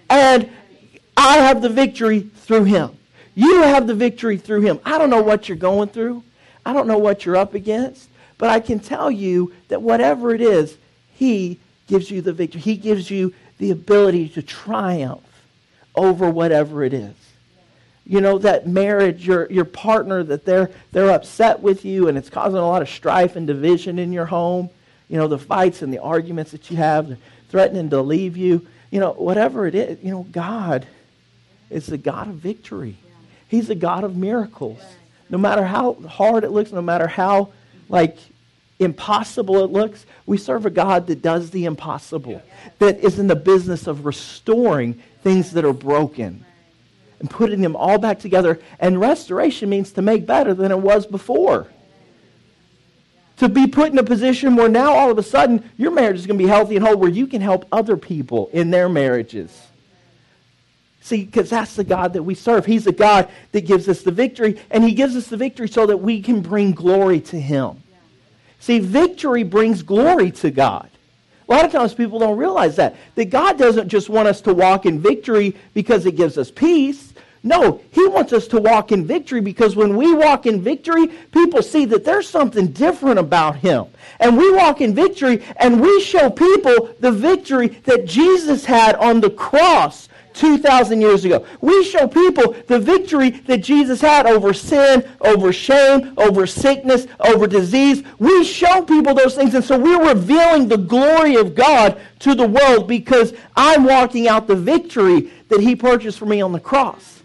and 0.08 0.48
I 1.16 1.38
have 1.38 1.62
the 1.62 1.68
victory 1.68 2.20
through 2.20 2.64
him. 2.64 2.96
You 3.34 3.62
have 3.62 3.86
the 3.86 3.94
victory 3.94 4.36
through 4.36 4.62
him. 4.62 4.80
I 4.84 4.98
don't 4.98 5.10
know 5.10 5.22
what 5.22 5.48
you're 5.48 5.58
going 5.58 5.88
through. 5.88 6.22
I 6.64 6.72
don't 6.72 6.86
know 6.86 6.98
what 6.98 7.24
you're 7.24 7.36
up 7.36 7.54
against. 7.54 8.07
But 8.38 8.50
I 8.50 8.60
can 8.60 8.78
tell 8.78 9.10
you 9.10 9.52
that 9.68 9.82
whatever 9.82 10.34
it 10.34 10.40
is, 10.40 10.76
He 11.14 11.58
gives 11.88 12.10
you 12.10 12.22
the 12.22 12.32
victory. 12.32 12.60
He 12.60 12.76
gives 12.76 13.10
you 13.10 13.34
the 13.58 13.72
ability 13.72 14.28
to 14.30 14.42
triumph 14.42 15.22
over 15.94 16.30
whatever 16.30 16.84
it 16.84 16.94
is. 16.94 17.14
You 18.06 18.20
know, 18.20 18.38
that 18.38 18.66
marriage, 18.66 19.26
your, 19.26 19.50
your 19.50 19.66
partner, 19.66 20.22
that 20.22 20.44
they're, 20.44 20.70
they're 20.92 21.10
upset 21.10 21.60
with 21.60 21.84
you 21.84 22.08
and 22.08 22.16
it's 22.16 22.30
causing 22.30 22.58
a 22.58 22.66
lot 22.66 22.80
of 22.80 22.88
strife 22.88 23.36
and 23.36 23.46
division 23.46 23.98
in 23.98 24.12
your 24.12 24.24
home. 24.24 24.70
You 25.08 25.18
know, 25.18 25.28
the 25.28 25.38
fights 25.38 25.82
and 25.82 25.92
the 25.92 25.98
arguments 25.98 26.52
that 26.52 26.70
you 26.70 26.76
have, 26.78 27.18
threatening 27.50 27.90
to 27.90 28.00
leave 28.00 28.36
you. 28.36 28.66
You 28.90 29.00
know, 29.00 29.12
whatever 29.12 29.66
it 29.66 29.74
is, 29.74 29.98
you 30.02 30.10
know, 30.10 30.26
God 30.30 30.86
is 31.68 31.86
the 31.86 31.98
God 31.98 32.28
of 32.28 32.34
victory. 32.36 32.96
He's 33.48 33.68
the 33.68 33.74
God 33.74 34.04
of 34.04 34.16
miracles. 34.16 34.80
No 35.28 35.36
matter 35.36 35.64
how 35.64 35.94
hard 35.94 36.44
it 36.44 36.50
looks, 36.50 36.72
no 36.72 36.80
matter 36.80 37.06
how 37.06 37.52
like 37.88 38.16
impossible 38.78 39.64
it 39.64 39.70
looks, 39.70 40.06
we 40.26 40.36
serve 40.36 40.66
a 40.66 40.70
God 40.70 41.06
that 41.08 41.22
does 41.22 41.50
the 41.50 41.64
impossible, 41.64 42.42
that 42.78 42.98
is 43.00 43.18
in 43.18 43.26
the 43.26 43.36
business 43.36 43.86
of 43.86 44.04
restoring 44.04 45.00
things 45.22 45.52
that 45.52 45.64
are 45.64 45.72
broken 45.72 46.44
and 47.20 47.28
putting 47.28 47.60
them 47.60 47.74
all 47.74 47.98
back 47.98 48.20
together. 48.20 48.60
And 48.78 49.00
restoration 49.00 49.68
means 49.68 49.92
to 49.92 50.02
make 50.02 50.26
better 50.26 50.54
than 50.54 50.70
it 50.70 50.78
was 50.78 51.06
before. 51.06 51.66
To 53.38 53.48
be 53.48 53.66
put 53.66 53.92
in 53.92 53.98
a 53.98 54.04
position 54.04 54.56
where 54.56 54.68
now 54.68 54.92
all 54.92 55.10
of 55.10 55.18
a 55.18 55.22
sudden 55.22 55.68
your 55.76 55.90
marriage 55.90 56.16
is 56.16 56.26
going 56.26 56.38
to 56.38 56.44
be 56.44 56.48
healthy 56.48 56.76
and 56.76 56.84
whole, 56.84 56.96
where 56.96 57.10
you 57.10 57.26
can 57.26 57.40
help 57.40 57.66
other 57.70 57.96
people 57.96 58.50
in 58.52 58.70
their 58.70 58.88
marriages. 58.88 59.66
See, 61.00 61.24
because 61.24 61.50
that's 61.50 61.76
the 61.76 61.84
God 61.84 62.12
that 62.14 62.22
we 62.22 62.34
serve. 62.34 62.66
He's 62.66 62.84
the 62.84 62.92
God 62.92 63.28
that 63.52 63.66
gives 63.66 63.88
us 63.88 64.02
the 64.02 64.10
victory, 64.10 64.60
and 64.70 64.84
He 64.84 64.92
gives 64.92 65.16
us 65.16 65.28
the 65.28 65.36
victory 65.36 65.68
so 65.68 65.86
that 65.86 65.98
we 65.98 66.20
can 66.20 66.40
bring 66.42 66.72
glory 66.72 67.20
to 67.22 67.40
Him. 67.40 67.82
See, 68.60 68.78
victory 68.78 69.44
brings 69.44 69.82
glory 69.82 70.30
to 70.32 70.50
God. 70.50 70.90
A 71.48 71.52
lot 71.52 71.64
of 71.64 71.72
times 71.72 71.94
people 71.94 72.18
don't 72.18 72.36
realize 72.36 72.76
that. 72.76 72.96
That 73.14 73.30
God 73.30 73.56
doesn't 73.56 73.88
just 73.88 74.10
want 74.10 74.28
us 74.28 74.40
to 74.42 74.52
walk 74.52 74.84
in 74.84 75.00
victory 75.00 75.56
because 75.72 76.04
it 76.04 76.16
gives 76.16 76.36
us 76.36 76.50
peace. 76.50 77.14
No, 77.42 77.80
He 77.90 78.06
wants 78.06 78.32
us 78.32 78.48
to 78.48 78.60
walk 78.60 78.92
in 78.92 79.06
victory 79.06 79.40
because 79.40 79.76
when 79.76 79.96
we 79.96 80.12
walk 80.12 80.44
in 80.44 80.60
victory, 80.60 81.06
people 81.06 81.62
see 81.62 81.84
that 81.86 82.04
there's 82.04 82.28
something 82.28 82.66
different 82.68 83.18
about 83.18 83.56
Him. 83.56 83.86
And 84.20 84.36
we 84.36 84.52
walk 84.52 84.80
in 84.80 84.94
victory 84.94 85.42
and 85.56 85.80
we 85.80 86.00
show 86.00 86.28
people 86.28 86.94
the 86.98 87.12
victory 87.12 87.68
that 87.84 88.04
Jesus 88.04 88.64
had 88.64 88.96
on 88.96 89.20
the 89.20 89.30
cross 89.30 90.08
2,000 90.38 91.00
years 91.00 91.24
ago. 91.24 91.44
We 91.60 91.84
show 91.84 92.06
people 92.06 92.54
the 92.68 92.78
victory 92.78 93.30
that 93.30 93.58
Jesus 93.58 94.00
had 94.00 94.26
over 94.26 94.54
sin, 94.54 95.06
over 95.20 95.52
shame, 95.52 96.14
over 96.16 96.46
sickness, 96.46 97.06
over 97.20 97.46
disease. 97.46 98.04
We 98.18 98.44
show 98.44 98.82
people 98.82 99.14
those 99.14 99.34
things. 99.34 99.54
And 99.54 99.64
so 99.64 99.76
we're 99.76 100.08
revealing 100.08 100.68
the 100.68 100.78
glory 100.78 101.34
of 101.34 101.54
God 101.54 102.00
to 102.20 102.34
the 102.34 102.46
world 102.46 102.86
because 102.86 103.34
I'm 103.56 103.84
walking 103.84 104.28
out 104.28 104.46
the 104.46 104.56
victory 104.56 105.32
that 105.48 105.60
he 105.60 105.74
purchased 105.74 106.18
for 106.18 106.26
me 106.26 106.40
on 106.40 106.52
the 106.52 106.60
cross. 106.60 107.16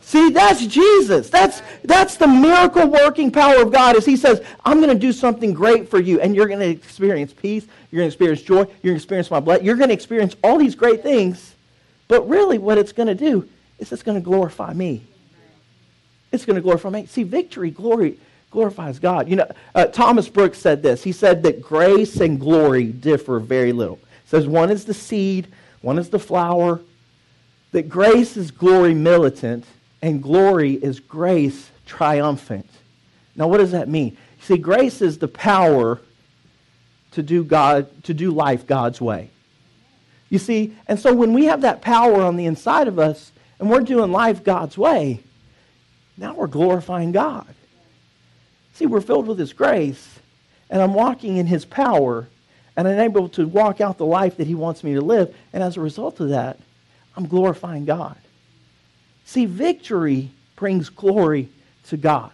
See, 0.00 0.30
that's 0.30 0.66
Jesus. 0.66 1.30
That's, 1.30 1.62
that's 1.84 2.16
the 2.16 2.28
miracle 2.28 2.86
working 2.86 3.32
power 3.32 3.62
of 3.62 3.72
God 3.72 3.96
as 3.96 4.04
he 4.04 4.16
says, 4.16 4.44
I'm 4.64 4.78
going 4.80 4.92
to 4.92 4.98
do 4.98 5.10
something 5.10 5.54
great 5.54 5.88
for 5.88 5.98
you. 5.98 6.20
And 6.20 6.36
you're 6.36 6.48
going 6.48 6.60
to 6.60 6.68
experience 6.68 7.32
peace. 7.32 7.66
You're 7.90 8.00
going 8.00 8.10
to 8.10 8.14
experience 8.14 8.42
joy. 8.42 8.56
You're 8.56 8.64
going 8.64 8.74
to 8.82 8.96
experience 8.96 9.30
my 9.30 9.40
blood. 9.40 9.64
You're 9.64 9.76
going 9.76 9.88
to 9.88 9.94
experience 9.94 10.36
all 10.44 10.58
these 10.58 10.74
great 10.74 11.02
things 11.02 11.51
but 12.12 12.28
really, 12.28 12.58
what 12.58 12.76
it's 12.76 12.92
going 12.92 13.06
to 13.06 13.14
do 13.14 13.48
is 13.78 13.90
it's 13.90 14.02
going 14.02 14.18
to 14.18 14.22
glorify 14.22 14.74
me. 14.74 15.02
It's 16.30 16.44
going 16.44 16.56
to 16.56 16.60
glorify 16.60 16.90
me. 16.90 17.06
See, 17.06 17.22
victory, 17.22 17.70
glory, 17.70 18.18
glorifies 18.50 18.98
God. 18.98 19.30
You 19.30 19.36
know, 19.36 19.50
uh, 19.74 19.86
Thomas 19.86 20.28
Brooks 20.28 20.58
said 20.58 20.82
this. 20.82 21.02
He 21.02 21.12
said 21.12 21.42
that 21.44 21.62
grace 21.62 22.20
and 22.20 22.38
glory 22.38 22.84
differ 22.84 23.38
very 23.38 23.72
little. 23.72 23.96
He 23.96 24.28
says 24.28 24.46
one 24.46 24.68
is 24.68 24.84
the 24.84 24.92
seed, 24.92 25.48
one 25.80 25.98
is 25.98 26.10
the 26.10 26.18
flower. 26.18 26.82
That 27.70 27.88
grace 27.88 28.36
is 28.36 28.50
glory 28.50 28.92
militant, 28.92 29.64
and 30.02 30.22
glory 30.22 30.74
is 30.74 31.00
grace 31.00 31.70
triumphant. 31.86 32.68
Now, 33.36 33.48
what 33.48 33.56
does 33.56 33.70
that 33.70 33.88
mean? 33.88 34.18
See, 34.42 34.58
grace 34.58 35.00
is 35.00 35.16
the 35.16 35.28
power 35.28 35.98
to 37.12 37.22
do 37.22 37.42
God 37.42 38.04
to 38.04 38.12
do 38.12 38.32
life 38.32 38.66
God's 38.66 39.00
way. 39.00 39.30
You 40.32 40.38
see, 40.38 40.74
and 40.88 40.98
so 40.98 41.12
when 41.12 41.34
we 41.34 41.44
have 41.44 41.60
that 41.60 41.82
power 41.82 42.22
on 42.22 42.36
the 42.36 42.46
inside 42.46 42.88
of 42.88 42.98
us 42.98 43.32
and 43.58 43.68
we're 43.68 43.82
doing 43.82 44.10
life 44.12 44.42
God's 44.42 44.78
way, 44.78 45.20
now 46.16 46.32
we're 46.32 46.46
glorifying 46.46 47.12
God. 47.12 47.46
See, 48.72 48.86
we're 48.86 49.02
filled 49.02 49.26
with 49.26 49.38
His 49.38 49.52
grace, 49.52 50.20
and 50.70 50.80
I'm 50.80 50.94
walking 50.94 51.36
in 51.36 51.46
His 51.46 51.66
power, 51.66 52.28
and 52.78 52.88
I'm 52.88 52.98
able 52.98 53.28
to 53.28 53.46
walk 53.46 53.82
out 53.82 53.98
the 53.98 54.06
life 54.06 54.38
that 54.38 54.46
He 54.46 54.54
wants 54.54 54.82
me 54.82 54.94
to 54.94 55.02
live. 55.02 55.36
And 55.52 55.62
as 55.62 55.76
a 55.76 55.82
result 55.82 56.18
of 56.18 56.30
that, 56.30 56.58
I'm 57.14 57.28
glorifying 57.28 57.84
God. 57.84 58.16
See, 59.26 59.44
victory 59.44 60.30
brings 60.56 60.88
glory 60.88 61.50
to 61.88 61.98
God. 61.98 62.32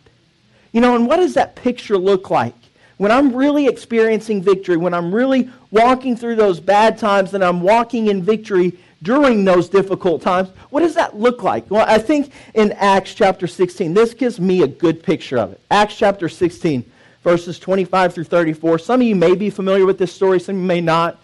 You 0.71 0.81
know, 0.81 0.95
and 0.95 1.09
what 1.09 1.17
does 1.17 1.35
that 1.35 1.57
picture 1.57 1.99
look 1.99 2.31
like? 2.31 2.55
when 2.99 3.13
I'm 3.13 3.35
really 3.35 3.67
experiencing 3.67 4.43
victory, 4.43 4.77
when 4.77 4.93
I'm 4.93 5.15
really 5.15 5.51
walking 5.71 6.17
through 6.17 6.37
those 6.37 6.61
bad 6.61 6.99
times 6.99 7.35
and 7.35 7.45
I'm 7.45 7.61
walking 7.61 8.09
in 8.09 8.23
victory, 8.23 8.79
during 9.03 9.45
those 9.45 9.69
difficult 9.69 10.23
times. 10.23 10.49
What 10.71 10.81
does 10.81 10.95
that 10.95 11.17
look 11.17 11.43
like? 11.43 11.71
Well, 11.71 11.85
I 11.89 11.99
think 11.99 12.33
in 12.55 12.73
Acts 12.73 13.15
chapter 13.15 13.47
16, 13.47 13.95
this 13.95 14.15
gives 14.15 14.41
me 14.41 14.63
a 14.63 14.69
good 14.69 15.03
picture 15.03 15.39
of 15.39 15.53
it. 15.53 15.61
Acts 15.71 15.97
chapter 15.97 16.29
16, 16.29 16.85
verses 17.23 17.59
25 17.59 18.15
through 18.15 18.25
34. 18.25 18.79
Some 18.79 19.01
of 19.01 19.07
you 19.07 19.17
may 19.17 19.35
be 19.35 19.51
familiar 19.51 19.87
with 19.87 19.99
this 19.99 20.13
story, 20.13 20.41
some 20.41 20.57
of 20.57 20.61
you 20.61 20.67
may 20.67 20.81
not. 20.81 21.21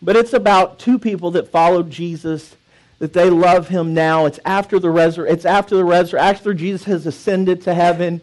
But 0.00 0.16
it's 0.16 0.32
about 0.32 0.80
two 0.80 0.98
people 0.98 1.30
that 1.32 1.48
followed 1.48 1.90
Jesus, 1.90 2.56
that 2.98 3.12
they 3.12 3.30
love 3.30 3.68
him 3.68 3.94
now. 3.94 4.26
It's 4.26 4.40
after 4.44 4.80
the 4.80 4.88
resur- 4.88 5.30
it's 5.30 5.44
after 5.44 5.76
the 5.76 5.84
resurrection, 5.84 6.36
after 6.36 6.54
Jesus 6.54 6.84
has 6.84 7.06
ascended 7.06 7.62
to 7.62 7.74
heaven. 7.74 8.20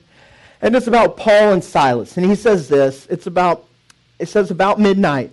And 0.62 0.75
it's 0.75 0.88
about 0.88 1.15
Paul 1.15 1.53
and 1.53 1.63
Silas. 1.63 2.17
And 2.17 2.25
he 2.25 2.36
says 2.36 2.67
this, 2.67 3.08
it's 3.10 3.27
about 3.27 3.65
it 4.19 4.27
says 4.27 4.51
about 4.51 4.77
midnight. 4.77 5.32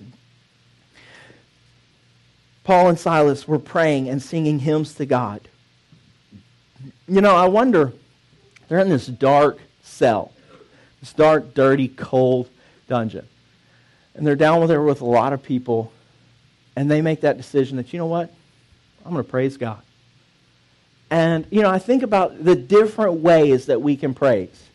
Paul 2.66 2.88
and 2.88 2.98
Silas 2.98 3.46
were 3.46 3.61
praying 3.61 4.09
and 4.09 4.20
singing 4.20 4.59
hymns 4.59 4.94
to 4.94 5.07
God. 5.07 5.40
You 7.07 7.20
know, 7.20 7.37
I 7.37 7.46
wonder, 7.46 7.92
they're 8.66 8.81
in 8.81 8.88
this 8.88 9.07
dark 9.07 9.59
cell, 9.85 10.33
this 10.98 11.12
dark, 11.12 11.55
dirty, 11.55 11.87
cold 11.87 12.50
dungeon. 12.88 13.29
And 14.16 14.26
they're 14.26 14.35
down 14.35 14.66
there 14.66 14.83
with 14.83 15.00
a 15.00 15.05
lot 15.05 15.33
of 15.33 15.44
people, 15.44 15.92
and 16.74 16.90
they 16.90 17.02
make 17.02 17.20
that 17.20 17.37
decision 17.37 17.76
that, 17.76 17.92
you 17.92 18.00
know 18.00 18.07
what? 18.07 18.35
I'm 19.05 19.12
going 19.12 19.24
to 19.24 19.31
praise 19.31 19.57
God. 19.57 19.81
And, 21.09 21.46
you 21.52 21.62
know, 21.62 21.70
I 21.70 21.79
think 21.79 22.02
about 22.02 22.44
the 22.44 22.57
different 22.57 23.20
ways 23.20 23.66
that 23.66 23.81
we 23.81 23.96
can 23.96 24.12
praise 24.12 24.65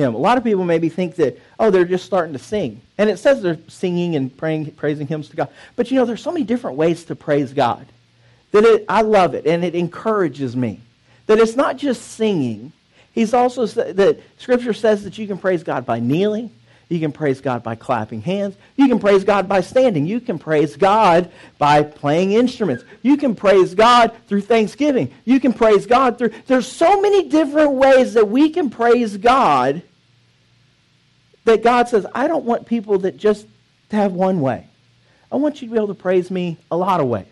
him. 0.00 0.14
A 0.14 0.18
lot 0.18 0.38
of 0.38 0.44
people 0.44 0.64
maybe 0.64 0.88
think 0.88 1.16
that, 1.16 1.38
oh, 1.58 1.70
they're 1.70 1.84
just 1.84 2.04
starting 2.04 2.32
to 2.32 2.38
sing. 2.38 2.80
And 2.98 3.08
it 3.08 3.18
says 3.18 3.42
they're 3.42 3.58
singing 3.68 4.16
and 4.16 4.36
praying, 4.36 4.70
praising 4.72 5.06
hymns 5.06 5.28
to 5.28 5.36
God. 5.36 5.48
But 5.76 5.90
you 5.90 5.98
know, 5.98 6.04
there's 6.04 6.22
so 6.22 6.32
many 6.32 6.44
different 6.44 6.76
ways 6.76 7.04
to 7.04 7.16
praise 7.16 7.52
God 7.52 7.86
that 8.52 8.64
it, 8.64 8.84
I 8.88 9.02
love 9.02 9.34
it 9.34 9.46
and 9.46 9.64
it 9.64 9.74
encourages 9.74 10.56
me. 10.56 10.80
That 11.26 11.38
it's 11.38 11.56
not 11.56 11.76
just 11.76 12.02
singing. 12.02 12.72
He's 13.12 13.34
also 13.34 13.66
that 13.66 14.20
Scripture 14.38 14.72
says 14.72 15.04
that 15.04 15.18
you 15.18 15.26
can 15.26 15.38
praise 15.38 15.62
God 15.62 15.86
by 15.86 16.00
kneeling. 16.00 16.50
You 16.88 16.98
can 16.98 17.12
praise 17.12 17.40
God 17.40 17.62
by 17.62 17.76
clapping 17.76 18.20
hands. 18.20 18.56
You 18.74 18.88
can 18.88 18.98
praise 18.98 19.22
God 19.22 19.48
by 19.48 19.60
standing. 19.60 20.06
You 20.06 20.20
can 20.20 20.40
praise 20.40 20.74
God 20.76 21.30
by 21.56 21.84
playing 21.84 22.32
instruments. 22.32 22.82
You 23.02 23.16
can 23.16 23.36
praise 23.36 23.76
God 23.76 24.10
through 24.26 24.40
thanksgiving. 24.40 25.14
You 25.24 25.38
can 25.38 25.52
praise 25.52 25.86
God 25.86 26.18
through. 26.18 26.32
There's 26.48 26.66
so 26.66 27.00
many 27.00 27.28
different 27.28 27.74
ways 27.74 28.14
that 28.14 28.28
we 28.28 28.50
can 28.50 28.70
praise 28.70 29.16
God 29.16 29.82
that 31.44 31.62
God 31.62 31.88
says, 31.88 32.06
I 32.14 32.26
don't 32.26 32.44
want 32.44 32.66
people 32.66 32.98
that 32.98 33.16
just 33.16 33.46
have 33.90 34.12
one 34.12 34.40
way. 34.40 34.66
I 35.32 35.36
want 35.36 35.62
you 35.62 35.68
to 35.68 35.72
be 35.72 35.78
able 35.78 35.88
to 35.88 35.94
praise 35.94 36.30
me 36.30 36.56
a 36.70 36.76
lot 36.76 37.00
of 37.00 37.06
ways. 37.06 37.26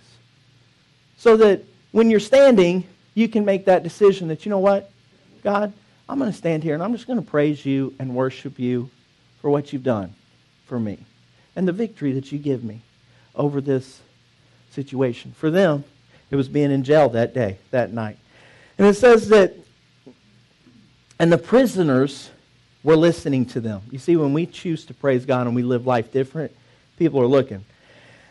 So 1.16 1.36
that 1.38 1.64
when 1.92 2.10
you're 2.10 2.20
standing, 2.20 2.84
you 3.14 3.28
can 3.28 3.44
make 3.44 3.64
that 3.66 3.82
decision 3.82 4.28
that, 4.28 4.44
you 4.44 4.50
know 4.50 4.58
what, 4.58 4.90
God, 5.42 5.72
I'm 6.08 6.18
going 6.18 6.30
to 6.30 6.36
stand 6.36 6.62
here 6.62 6.74
and 6.74 6.82
I'm 6.82 6.92
just 6.92 7.06
going 7.06 7.18
to 7.18 7.28
praise 7.28 7.66
you 7.66 7.94
and 7.98 8.14
worship 8.14 8.58
you 8.58 8.90
for 9.40 9.50
what 9.50 9.72
you've 9.72 9.82
done 9.82 10.14
for 10.66 10.78
me 10.78 10.98
and 11.56 11.66
the 11.66 11.72
victory 11.72 12.12
that 12.12 12.30
you 12.30 12.38
give 12.38 12.62
me 12.62 12.80
over 13.34 13.60
this 13.60 14.00
situation. 14.70 15.32
For 15.36 15.50
them, 15.50 15.84
it 16.30 16.36
was 16.36 16.48
being 16.48 16.70
in 16.70 16.84
jail 16.84 17.08
that 17.10 17.34
day, 17.34 17.58
that 17.70 17.92
night. 17.92 18.18
And 18.78 18.86
it 18.86 18.94
says 18.94 19.28
that, 19.30 19.54
and 21.18 21.32
the 21.32 21.38
prisoners 21.38 22.30
we're 22.88 22.96
listening 22.96 23.44
to 23.44 23.60
them. 23.60 23.82
You 23.90 23.98
see, 23.98 24.16
when 24.16 24.32
we 24.32 24.46
choose 24.46 24.86
to 24.86 24.94
praise 24.94 25.26
God 25.26 25.46
and 25.46 25.54
we 25.54 25.62
live 25.62 25.86
life 25.86 26.10
different, 26.10 26.56
people 26.96 27.20
are 27.20 27.26
looking. 27.26 27.62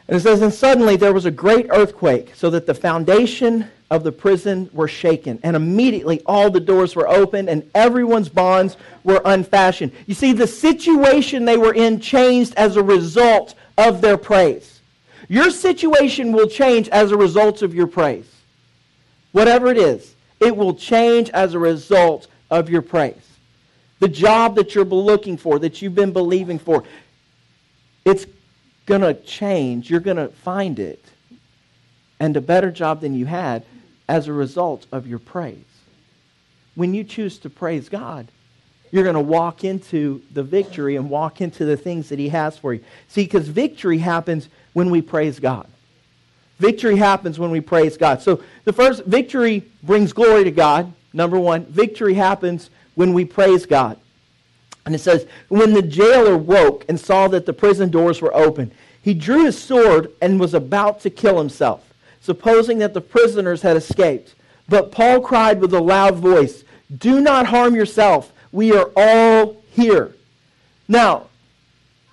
And 0.08 0.18
it 0.18 0.22
says, 0.22 0.42
And 0.42 0.52
suddenly 0.52 0.96
there 0.96 1.14
was 1.14 1.26
a 1.26 1.32
great 1.32 1.68
earthquake, 1.70 2.34
so 2.34 2.50
that 2.50 2.66
the 2.66 2.74
foundation 2.74 3.68
of 3.92 4.04
the 4.04 4.12
prison 4.12 4.68
were 4.74 4.88
shaken. 4.88 5.40
And 5.44 5.56
immediately 5.56 6.24
all 6.26 6.50
the 6.50 6.60
doors 6.60 6.96
were 6.96 7.08
opened 7.08 7.50
and 7.50 7.70
everyone's 7.76 8.30
bonds 8.30 8.78
were 9.04 9.22
unfastened. 9.26 9.92
You 10.08 10.16
see, 10.16 10.34
the 10.34 10.48
situation 10.48 11.46
they 11.46 11.58
were 11.58 11.76
in 11.76 12.00
changed 12.00 12.56
as 12.56 12.78
a 12.78 12.84
result 12.84 13.54
of 13.78 14.02
their 14.02 14.18
praise. 14.18 14.80
Your 15.28 15.52
situation 15.52 16.32
will 16.32 16.48
change 16.48 16.90
as 16.90 17.12
a 17.12 17.18
result 17.18 17.62
of 17.62 17.76
your 17.76 17.86
praise. 17.86 18.28
Whatever 19.34 19.68
it 19.68 19.78
is, 19.78 20.16
it 20.40 20.58
will 20.58 20.74
change 20.74 21.30
as 21.30 21.54
a 21.54 21.60
result 21.60 22.26
of 22.50 22.72
your 22.72 22.82
praise 22.82 23.27
the 24.00 24.08
job 24.08 24.56
that 24.56 24.76
you're 24.76 24.86
looking 24.86 25.38
for, 25.38 25.60
that 25.60 25.82
you've 25.82 25.96
been 25.96 26.14
believing 26.14 26.60
for, 26.60 26.84
it's 28.06 28.26
going 28.86 29.02
to 29.02 29.14
change. 29.14 29.90
You're 29.90 30.00
going 30.00 30.18
to 30.18 30.30
find 30.30 30.80
it. 30.80 31.04
And 32.20 32.36
a 32.36 32.42
better 32.42 32.72
job 32.72 33.02
than 33.02 33.14
you 33.14 33.26
had 33.26 33.64
as 34.08 34.28
a 34.28 34.34
result 34.34 34.86
of 34.92 35.08
your 35.08 35.20
praise. 35.20 35.58
When 36.76 36.94
you 36.94 37.04
choose 37.04 37.38
to 37.40 37.50
praise 37.50 37.90
God, 37.90 38.28
you're 38.92 39.04
going 39.04 39.16
to 39.16 39.20
walk 39.20 39.64
into 39.64 40.22
the 40.32 40.44
victory 40.44 40.96
and 40.96 41.10
walk 41.10 41.42
into 41.42 41.66
the 41.66 41.76
things 41.76 42.10
that 42.10 42.20
He 42.20 42.30
has 42.30 42.58
for 42.58 42.74
you. 42.74 42.84
See, 43.10 43.24
because 43.24 43.48
victory 43.48 43.98
happens 43.98 44.48
when 44.74 44.90
we 44.90 45.02
praise 45.02 45.40
God. 45.40 45.68
Victory 46.60 46.96
happens 46.96 47.38
when 47.38 47.52
we 47.52 47.62
praise 47.62 47.98
God. 47.98 48.22
So 48.22 48.42
the 48.64 48.74
first, 48.74 49.04
victory 49.06 49.64
brings 49.84 50.14
glory 50.14 50.44
to 50.46 50.52
God. 50.52 50.92
Number 51.14 51.40
one, 51.40 51.66
victory 51.66 52.14
happens 52.14 52.70
when 52.98 53.14
we 53.14 53.24
praise 53.24 53.68
God. 53.68 53.96
And 54.86 54.96
it 54.96 55.00
says, 55.00 55.28
When 55.50 55.74
the 55.74 55.84
jailer 55.84 56.36
woke 56.36 56.84
and 56.90 57.00
saw 57.00 57.28
that 57.28 57.46
the 57.46 57.54
prison 57.54 57.92
doors 57.92 58.22
were 58.22 58.36
open, 58.36 58.72
he 59.04 59.14
drew 59.14 59.46
his 59.46 59.58
sword 59.58 60.12
and 60.20 60.40
was 60.40 60.56
about 60.56 61.02
to 61.02 61.12
kill 61.12 61.38
himself, 61.38 61.94
supposing 62.22 62.80
that 62.80 62.96
the 62.96 63.02
prisoners 63.02 63.62
had 63.62 63.78
escaped. 63.78 64.34
But 64.68 64.92
Paul 64.92 65.22
cried 65.22 65.62
with 65.62 65.74
a 65.76 65.80
loud 65.80 66.16
voice, 66.16 66.64
Do 66.98 67.22
not 67.22 67.46
harm 67.46 67.76
yourself. 67.76 68.34
We 68.52 68.74
are 68.74 68.90
all 68.96 69.62
here. 69.70 70.16
Now, 70.88 71.28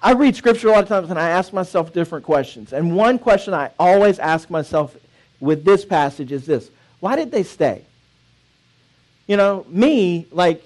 I 0.03 0.13
read 0.13 0.37
scripture 0.37 0.69
a 0.69 0.73
lot 0.73 0.83
of 0.83 0.89
times 0.89 1.09
and 1.09 1.19
I 1.19 1.31
ask 1.31 1.55
myself 1.55 1.95
different 1.95 2.27
questions. 2.27 2.75
And 2.75 2.95
one 2.95 3.19
question 3.19 3.55
I 3.55 3.71
always 3.79 4.19
ask 4.19 4.51
myself 4.51 4.95
with 5.41 5.65
this 5.65 5.83
passage 5.87 6.31
is 6.31 6.45
this 6.45 6.71
Why 7.01 7.17
did 7.17 7.33
they 7.33 7.43
stay? 7.43 7.87
You 9.27 9.37
know, 9.37 9.65
me, 9.69 10.27
like, 10.31 10.65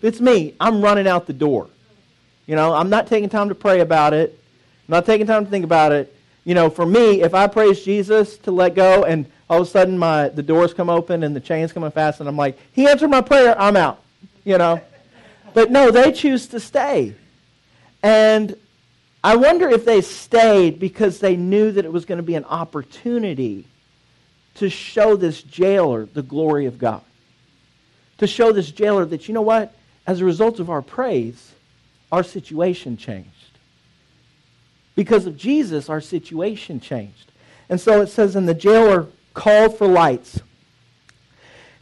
it's 0.00 0.20
me, 0.20 0.54
I'm 0.60 0.82
running 0.82 1.06
out 1.06 1.26
the 1.26 1.32
door. 1.32 1.68
You 2.46 2.56
know, 2.56 2.74
I'm 2.74 2.90
not 2.90 3.06
taking 3.06 3.28
time 3.28 3.48
to 3.48 3.54
pray 3.54 3.80
about 3.80 4.12
it. 4.12 4.38
I'm 4.88 4.92
not 4.92 5.06
taking 5.06 5.26
time 5.26 5.44
to 5.44 5.50
think 5.50 5.64
about 5.64 5.92
it. 5.92 6.14
You 6.44 6.54
know, 6.54 6.68
for 6.68 6.84
me, 6.84 7.22
if 7.22 7.34
I 7.34 7.46
praise 7.46 7.84
Jesus 7.84 8.36
to 8.38 8.50
let 8.50 8.74
go 8.74 9.04
and 9.04 9.26
all 9.48 9.60
of 9.60 9.68
a 9.68 9.70
sudden 9.70 9.96
my 9.96 10.28
the 10.28 10.42
doors 10.42 10.74
come 10.74 10.90
open 10.90 11.22
and 11.22 11.36
the 11.36 11.40
chains 11.40 11.72
come 11.72 11.88
fast 11.92 12.18
and 12.18 12.28
I'm 12.28 12.36
like, 12.36 12.58
He 12.72 12.88
answered 12.88 13.08
my 13.08 13.20
prayer, 13.20 13.58
I'm 13.58 13.76
out. 13.76 14.02
You 14.44 14.58
know? 14.58 14.80
But 15.54 15.70
no, 15.70 15.92
they 15.92 16.10
choose 16.10 16.48
to 16.48 16.58
stay. 16.58 17.14
And 18.02 18.56
I 19.22 19.36
wonder 19.36 19.68
if 19.68 19.84
they 19.84 20.00
stayed 20.00 20.80
because 20.80 21.20
they 21.20 21.36
knew 21.36 21.70
that 21.70 21.84
it 21.84 21.92
was 21.92 22.04
going 22.04 22.16
to 22.16 22.24
be 22.24 22.34
an 22.34 22.44
opportunity 22.46 23.66
to 24.56 24.68
show 24.68 25.14
this 25.14 25.42
jailer 25.42 26.06
the 26.06 26.22
glory 26.22 26.66
of 26.66 26.78
God 26.78 27.02
to 28.22 28.26
show 28.26 28.52
this 28.52 28.70
jailer 28.70 29.04
that, 29.04 29.28
you 29.28 29.34
know 29.34 29.42
what? 29.42 29.74
As 30.06 30.20
a 30.20 30.24
result 30.24 30.60
of 30.60 30.70
our 30.70 30.82
praise, 30.82 31.52
our 32.10 32.22
situation 32.22 32.96
changed. 32.96 33.28
Because 34.94 35.26
of 35.26 35.36
Jesus, 35.36 35.88
our 35.88 36.00
situation 36.00 36.80
changed. 36.80 37.32
And 37.68 37.80
so 37.80 38.00
it 38.00 38.08
says, 38.08 38.36
and 38.36 38.48
the 38.48 38.54
jailer 38.54 39.08
called 39.34 39.76
for 39.76 39.86
lights 39.86 40.40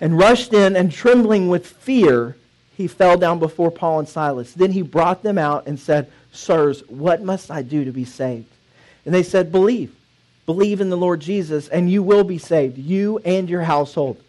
and 0.00 0.16
rushed 0.16 0.54
in, 0.54 0.76
and 0.76 0.90
trembling 0.90 1.48
with 1.48 1.66
fear, 1.66 2.36
he 2.74 2.86
fell 2.86 3.18
down 3.18 3.38
before 3.38 3.70
Paul 3.70 3.98
and 3.98 4.08
Silas. 4.08 4.54
Then 4.54 4.72
he 4.72 4.80
brought 4.80 5.22
them 5.22 5.36
out 5.36 5.66
and 5.66 5.78
said, 5.78 6.10
Sirs, 6.32 6.82
what 6.88 7.22
must 7.22 7.50
I 7.50 7.60
do 7.60 7.84
to 7.84 7.92
be 7.92 8.06
saved? 8.06 8.48
And 9.04 9.14
they 9.14 9.22
said, 9.22 9.52
Believe. 9.52 9.94
Believe 10.46 10.80
in 10.80 10.88
the 10.88 10.96
Lord 10.96 11.20
Jesus, 11.20 11.68
and 11.68 11.90
you 11.90 12.02
will 12.02 12.24
be 12.24 12.38
saved, 12.38 12.78
you 12.78 13.18
and 13.18 13.48
your 13.48 13.62
household. 13.62 14.20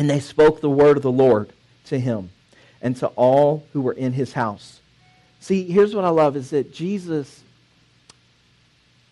And 0.00 0.08
they 0.08 0.20
spoke 0.20 0.62
the 0.62 0.70
word 0.70 0.96
of 0.96 1.02
the 1.02 1.12
Lord 1.12 1.52
to 1.84 2.00
him 2.00 2.30
and 2.80 2.96
to 2.96 3.08
all 3.08 3.66
who 3.74 3.82
were 3.82 3.92
in 3.92 4.14
his 4.14 4.32
house. 4.32 4.80
See, 5.40 5.64
here's 5.64 5.94
what 5.94 6.06
I 6.06 6.08
love 6.08 6.36
is 6.36 6.48
that 6.50 6.72
Jesus, 6.72 7.42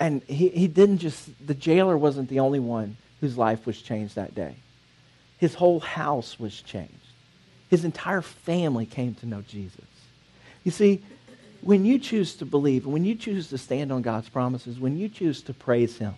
and 0.01 0.23
he, 0.23 0.49
he 0.49 0.67
didn't 0.67 0.97
just, 0.97 1.29
the 1.47 1.53
jailer 1.53 1.99
wasn't 1.99 2.31
the 2.31 2.41
only 2.41 2.59
one 2.59 2.97
whose 3.21 3.37
life 3.37 3.67
was 3.67 3.83
changed 3.83 4.15
that 4.15 4.35
day. 4.35 4.55
His 5.37 5.53
whole 5.53 5.79
house 5.79 6.41
was 6.41 6.59
changed. 6.63 6.95
His 7.69 7.85
entire 7.85 8.23
family 8.23 8.87
came 8.87 9.15
to 9.17 9.27
know 9.27 9.43
Jesus. 9.43 9.85
You 10.65 10.71
see, 10.71 11.03
when 11.61 11.85
you 11.85 11.99
choose 11.99 12.37
to 12.37 12.47
believe, 12.47 12.87
when 12.87 13.05
you 13.05 13.15
choose 13.15 13.49
to 13.49 13.59
stand 13.59 13.93
on 13.93 14.01
God's 14.01 14.31
promises, 14.31 14.81
when 14.81 14.97
you 14.97 15.11
choose 15.11 15.43
to 15.43 15.53
praise 15.53 15.99
Him, 15.99 16.15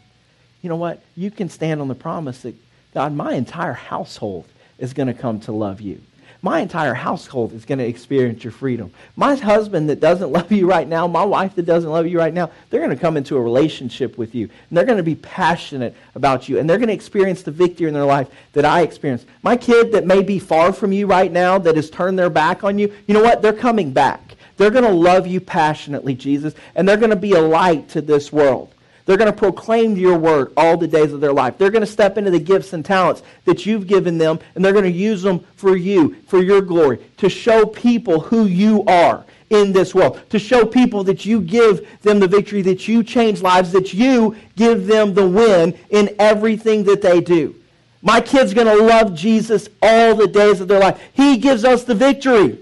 you 0.62 0.68
know 0.68 0.76
what? 0.76 1.02
You 1.16 1.32
can 1.32 1.48
stand 1.48 1.80
on 1.80 1.88
the 1.88 1.96
promise 1.96 2.42
that, 2.42 2.54
God, 2.94 3.12
my 3.12 3.34
entire 3.34 3.72
household 3.72 4.46
is 4.80 4.92
going 4.92 5.06
to 5.06 5.14
come 5.14 5.40
to 5.40 5.52
love 5.52 5.80
you. 5.80 6.00
my 6.42 6.60
entire 6.60 6.94
household 6.94 7.52
is 7.52 7.66
going 7.66 7.78
to 7.78 7.86
experience 7.86 8.42
your 8.42 8.50
freedom. 8.50 8.90
My 9.14 9.34
husband 9.34 9.90
that 9.90 10.00
doesn't 10.00 10.32
love 10.38 10.50
you 10.50 10.66
right 10.66 10.88
now, 10.88 11.06
my 11.06 11.24
wife 11.24 11.54
that 11.56 11.66
doesn't 11.66 11.90
love 11.90 12.06
you 12.06 12.18
right 12.18 12.32
now, 12.32 12.50
they're 12.70 12.80
going 12.80 12.96
to 12.96 13.00
come 13.00 13.18
into 13.18 13.36
a 13.36 13.40
relationship 13.40 14.16
with 14.16 14.34
you. 14.34 14.44
And 14.68 14.76
they're 14.76 14.86
going 14.86 14.96
to 14.96 15.02
be 15.02 15.16
passionate 15.16 15.94
about 16.14 16.48
you. 16.48 16.58
And 16.58 16.68
they're 16.68 16.78
going 16.78 16.88
to 16.88 16.94
experience 16.94 17.42
the 17.42 17.50
victory 17.50 17.88
in 17.88 17.94
their 17.94 18.04
life 18.04 18.28
that 18.54 18.64
I 18.64 18.80
experienced. 18.80 19.26
My 19.42 19.56
kid 19.56 19.92
that 19.92 20.06
may 20.06 20.22
be 20.22 20.38
far 20.38 20.72
from 20.72 20.92
you 20.92 21.06
right 21.06 21.30
now, 21.30 21.58
that 21.58 21.76
has 21.76 21.90
turned 21.90 22.18
their 22.18 22.30
back 22.30 22.64
on 22.64 22.78
you, 22.78 22.92
you 23.06 23.14
know 23.14 23.22
what? 23.22 23.42
They're 23.42 23.52
coming 23.52 23.92
back. 23.92 24.36
They're 24.56 24.70
going 24.70 24.84
to 24.84 24.90
love 24.90 25.26
you 25.26 25.40
passionately, 25.40 26.14
Jesus, 26.14 26.54
and 26.74 26.86
they're 26.86 26.98
going 26.98 27.10
to 27.10 27.16
be 27.16 27.32
a 27.32 27.40
light 27.40 27.88
to 27.90 28.02
this 28.02 28.30
world. 28.30 28.74
They're 29.04 29.16
going 29.16 29.32
to 29.32 29.36
proclaim 29.36 29.96
your 29.96 30.18
word 30.18 30.52
all 30.56 30.76
the 30.76 30.86
days 30.86 31.12
of 31.12 31.20
their 31.20 31.32
life. 31.32 31.58
They're 31.58 31.70
going 31.70 31.84
to 31.84 31.86
step 31.86 32.18
into 32.18 32.30
the 32.30 32.38
gifts 32.38 32.72
and 32.72 32.84
talents 32.84 33.22
that 33.44 33.66
you've 33.66 33.86
given 33.86 34.18
them, 34.18 34.38
and 34.54 34.64
they're 34.64 34.72
going 34.72 34.84
to 34.84 34.90
use 34.90 35.22
them 35.22 35.40
for 35.56 35.76
you, 35.76 36.16
for 36.26 36.42
your 36.42 36.60
glory, 36.60 36.98
to 37.16 37.28
show 37.28 37.66
people 37.66 38.20
who 38.20 38.46
you 38.46 38.84
are 38.84 39.24
in 39.50 39.72
this 39.72 39.94
world, 39.94 40.20
to 40.30 40.38
show 40.38 40.64
people 40.64 41.02
that 41.04 41.26
you 41.26 41.40
give 41.40 41.86
them 42.02 42.20
the 42.20 42.28
victory, 42.28 42.62
that 42.62 42.86
you 42.86 43.02
change 43.02 43.42
lives, 43.42 43.72
that 43.72 43.92
you 43.92 44.36
give 44.56 44.86
them 44.86 45.12
the 45.12 45.28
win 45.28 45.76
in 45.90 46.14
everything 46.18 46.84
that 46.84 47.02
they 47.02 47.20
do. 47.20 47.54
My 48.02 48.20
kid's 48.20 48.54
going 48.54 48.66
to 48.66 48.82
love 48.82 49.14
Jesus 49.14 49.68
all 49.82 50.14
the 50.14 50.28
days 50.28 50.60
of 50.60 50.68
their 50.68 50.78
life. 50.80 51.00
He 51.12 51.36
gives 51.36 51.64
us 51.64 51.84
the 51.84 51.94
victory. 51.94 52.58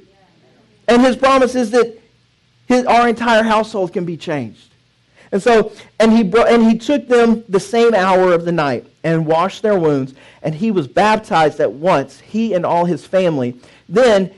And 0.89 1.03
his 1.03 1.17
promise 1.17 1.55
is 1.55 1.71
that 1.73 2.01
his, 2.67 2.85
our 2.87 3.09
entire 3.09 3.43
household 3.43 3.93
can 3.93 4.05
be 4.05 4.17
changed. 4.17 4.68
And 5.31 5.43
so, 5.43 5.73
and 6.01 6.13
he, 6.13 6.23
brought, 6.23 6.49
and 6.49 6.63
he 6.63 6.79
took 6.79 7.09
them 7.09 7.45
the 7.49 7.61
same 7.61 7.95
hour 7.95 8.33
of 8.33 8.45
the 8.45 8.53
night 8.53 8.87
and 9.05 9.27
washed 9.27 9.63
their 9.63 9.79
wounds, 9.79 10.15
and 10.43 10.55
he 10.55 10.71
was 10.71 10.89
baptized 10.89 11.61
at 11.61 11.73
once, 11.73 12.21
he 12.21 12.55
and 12.55 12.65
all 12.65 12.85
his 12.85 13.05
family. 13.05 13.57
Then 13.89 14.33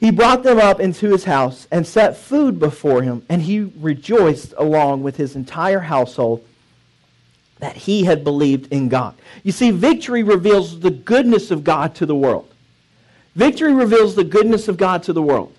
he 0.00 0.10
brought 0.10 0.42
them 0.42 0.58
up 0.58 0.80
into 0.80 1.10
his 1.10 1.24
house 1.24 1.68
and 1.70 1.86
set 1.86 2.16
food 2.16 2.58
before 2.58 3.02
him, 3.02 3.24
and 3.28 3.42
he 3.42 3.60
rejoiced 3.78 4.54
along 4.56 5.02
with 5.02 5.16
his 5.16 5.36
entire 5.36 5.80
household 5.80 6.44
that 7.60 7.76
he 7.76 8.02
had 8.02 8.24
believed 8.24 8.72
in 8.72 8.88
God. 8.88 9.14
You 9.44 9.52
see, 9.52 9.70
victory 9.70 10.24
reveals 10.24 10.80
the 10.80 10.90
goodness 10.90 11.52
of 11.52 11.62
God 11.62 11.94
to 11.96 12.06
the 12.06 12.16
world. 12.16 12.52
Victory 13.36 13.72
reveals 13.72 14.16
the 14.16 14.24
goodness 14.24 14.66
of 14.66 14.76
God 14.76 15.04
to 15.04 15.12
the 15.12 15.22
world. 15.22 15.54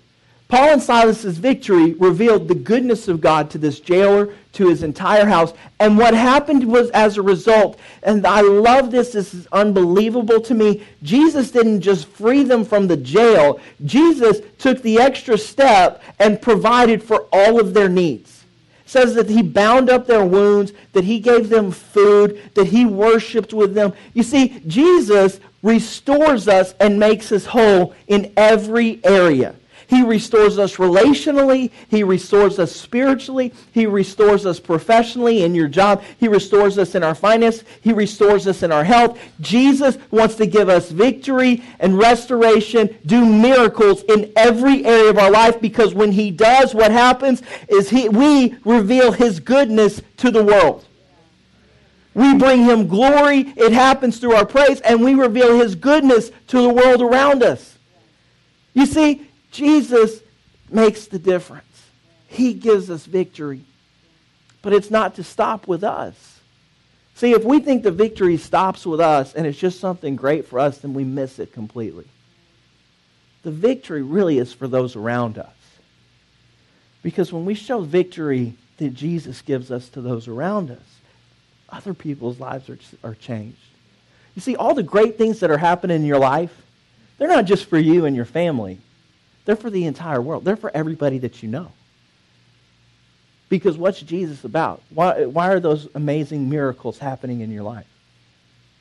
Paul 0.48 0.74
and 0.74 0.82
Silas's 0.82 1.38
victory 1.38 1.94
revealed 1.94 2.48
the 2.48 2.54
goodness 2.54 3.08
of 3.08 3.20
God 3.20 3.50
to 3.50 3.58
this 3.58 3.80
jailer, 3.80 4.34
to 4.52 4.68
his 4.68 4.82
entire 4.82 5.24
house. 5.24 5.54
And 5.80 5.96
what 5.96 6.14
happened 6.14 6.64
was 6.70 6.90
as 6.90 7.16
a 7.16 7.22
result, 7.22 7.78
and 8.02 8.26
I 8.26 8.42
love 8.42 8.90
this, 8.90 9.12
this 9.12 9.32
is 9.32 9.48
unbelievable 9.52 10.40
to 10.42 10.54
me. 10.54 10.82
Jesus 11.02 11.50
didn't 11.50 11.80
just 11.80 12.06
free 12.06 12.44
them 12.44 12.64
from 12.64 12.86
the 12.86 12.96
jail, 12.96 13.58
Jesus 13.84 14.40
took 14.58 14.82
the 14.82 14.98
extra 14.98 15.38
step 15.38 16.02
and 16.18 16.40
provided 16.40 17.02
for 17.02 17.26
all 17.32 17.58
of 17.58 17.72
their 17.72 17.88
needs. 17.88 18.44
It 18.84 18.90
says 18.90 19.14
that 19.14 19.30
he 19.30 19.42
bound 19.42 19.88
up 19.88 20.06
their 20.06 20.24
wounds, 20.24 20.72
that 20.92 21.04
he 21.04 21.20
gave 21.20 21.48
them 21.48 21.70
food, 21.70 22.40
that 22.54 22.66
he 22.66 22.84
worshiped 22.84 23.54
with 23.54 23.74
them. 23.74 23.94
You 24.12 24.22
see, 24.22 24.60
Jesus 24.66 25.40
restores 25.62 26.46
us 26.46 26.74
and 26.78 27.00
makes 27.00 27.32
us 27.32 27.46
whole 27.46 27.94
in 28.06 28.30
every 28.36 29.00
area. 29.02 29.54
He 29.86 30.02
restores 30.02 30.58
us 30.58 30.76
relationally. 30.76 31.70
He 31.88 32.02
restores 32.02 32.58
us 32.58 32.72
spiritually. 32.72 33.52
He 33.72 33.86
restores 33.86 34.46
us 34.46 34.58
professionally 34.60 35.42
in 35.42 35.54
your 35.54 35.68
job. 35.68 36.02
He 36.18 36.28
restores 36.28 36.78
us 36.78 36.94
in 36.94 37.02
our 37.02 37.14
finance. 37.14 37.64
He 37.80 37.92
restores 37.92 38.46
us 38.46 38.62
in 38.62 38.72
our 38.72 38.84
health. 38.84 39.18
Jesus 39.40 39.98
wants 40.10 40.34
to 40.36 40.46
give 40.46 40.68
us 40.68 40.90
victory 40.90 41.62
and 41.80 41.98
restoration, 41.98 42.96
do 43.06 43.24
miracles 43.24 44.02
in 44.04 44.32
every 44.36 44.84
area 44.84 45.10
of 45.10 45.18
our 45.18 45.30
life 45.30 45.60
because 45.60 45.94
when 45.94 46.12
he 46.12 46.30
does, 46.30 46.74
what 46.74 46.90
happens 46.90 47.42
is 47.68 47.90
he, 47.90 48.08
we 48.08 48.56
reveal 48.64 49.12
his 49.12 49.40
goodness 49.40 50.00
to 50.18 50.30
the 50.30 50.42
world. 50.42 50.86
We 52.14 52.34
bring 52.36 52.62
him 52.62 52.86
glory. 52.86 53.52
It 53.56 53.72
happens 53.72 54.18
through 54.18 54.34
our 54.34 54.46
praise, 54.46 54.80
and 54.82 55.02
we 55.02 55.14
reveal 55.14 55.58
his 55.58 55.74
goodness 55.74 56.30
to 56.48 56.62
the 56.62 56.68
world 56.68 57.02
around 57.02 57.42
us. 57.42 57.76
You 58.72 58.86
see, 58.86 59.26
Jesus 59.54 60.20
makes 60.68 61.06
the 61.06 61.18
difference. 61.18 61.64
He 62.26 62.52
gives 62.52 62.90
us 62.90 63.06
victory. 63.06 63.60
But 64.60 64.72
it's 64.72 64.90
not 64.90 65.14
to 65.14 65.24
stop 65.24 65.68
with 65.68 65.84
us. 65.84 66.40
See, 67.14 67.30
if 67.30 67.44
we 67.44 67.60
think 67.60 67.84
the 67.84 67.92
victory 67.92 68.36
stops 68.36 68.84
with 68.84 69.00
us 69.00 69.32
and 69.34 69.46
it's 69.46 69.58
just 69.58 69.78
something 69.78 70.16
great 70.16 70.48
for 70.48 70.58
us, 70.58 70.78
then 70.78 70.92
we 70.92 71.04
miss 71.04 71.38
it 71.38 71.52
completely. 71.52 72.06
The 73.44 73.52
victory 73.52 74.02
really 74.02 74.38
is 74.38 74.52
for 74.52 74.66
those 74.66 74.96
around 74.96 75.38
us. 75.38 75.54
Because 77.04 77.32
when 77.32 77.44
we 77.44 77.54
show 77.54 77.82
victory 77.82 78.54
that 78.78 78.94
Jesus 78.94 79.40
gives 79.42 79.70
us 79.70 79.88
to 79.90 80.00
those 80.00 80.26
around 80.26 80.72
us, 80.72 80.98
other 81.68 81.94
people's 81.94 82.40
lives 82.40 82.68
are, 82.68 82.78
are 83.04 83.14
changed. 83.14 83.58
You 84.34 84.42
see, 84.42 84.56
all 84.56 84.74
the 84.74 84.82
great 84.82 85.16
things 85.16 85.38
that 85.40 85.50
are 85.50 85.58
happening 85.58 85.98
in 85.98 86.04
your 86.04 86.18
life, 86.18 86.62
they're 87.18 87.28
not 87.28 87.44
just 87.44 87.66
for 87.66 87.78
you 87.78 88.06
and 88.06 88.16
your 88.16 88.24
family. 88.24 88.80
They're 89.44 89.56
for 89.56 89.70
the 89.70 89.84
entire 89.84 90.20
world. 90.20 90.44
They're 90.44 90.56
for 90.56 90.70
everybody 90.74 91.18
that 91.18 91.42
you 91.42 91.48
know. 91.48 91.72
Because 93.48 93.76
what's 93.76 94.00
Jesus 94.00 94.44
about? 94.44 94.82
Why, 94.90 95.26
why 95.26 95.52
are 95.52 95.60
those 95.60 95.88
amazing 95.94 96.48
miracles 96.48 96.98
happening 96.98 97.40
in 97.40 97.50
your 97.50 97.62
life? 97.62 97.86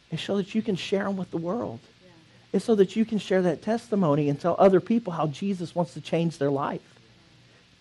It's 0.10 0.24
so 0.24 0.38
that 0.38 0.56
you 0.56 0.62
can 0.62 0.76
share 0.76 1.04
them 1.04 1.18
with 1.18 1.32
the 1.32 1.38
world. 1.38 1.80
Yeah. 2.04 2.12
It's 2.54 2.66
so 2.66 2.76
that 2.76 2.96
you 2.96 3.04
can 3.04 3.18
share 3.18 3.42
that 3.42 3.62
testimony 3.62 4.30
and 4.30 4.40
tell 4.40 4.56
other 4.58 4.80
people 4.80 5.12
how 5.12 5.28
Jesus 5.28 5.76
wants 5.76 5.94
to 5.96 6.02
change 6.02 6.38
their 6.38 6.52
life. 6.52 6.82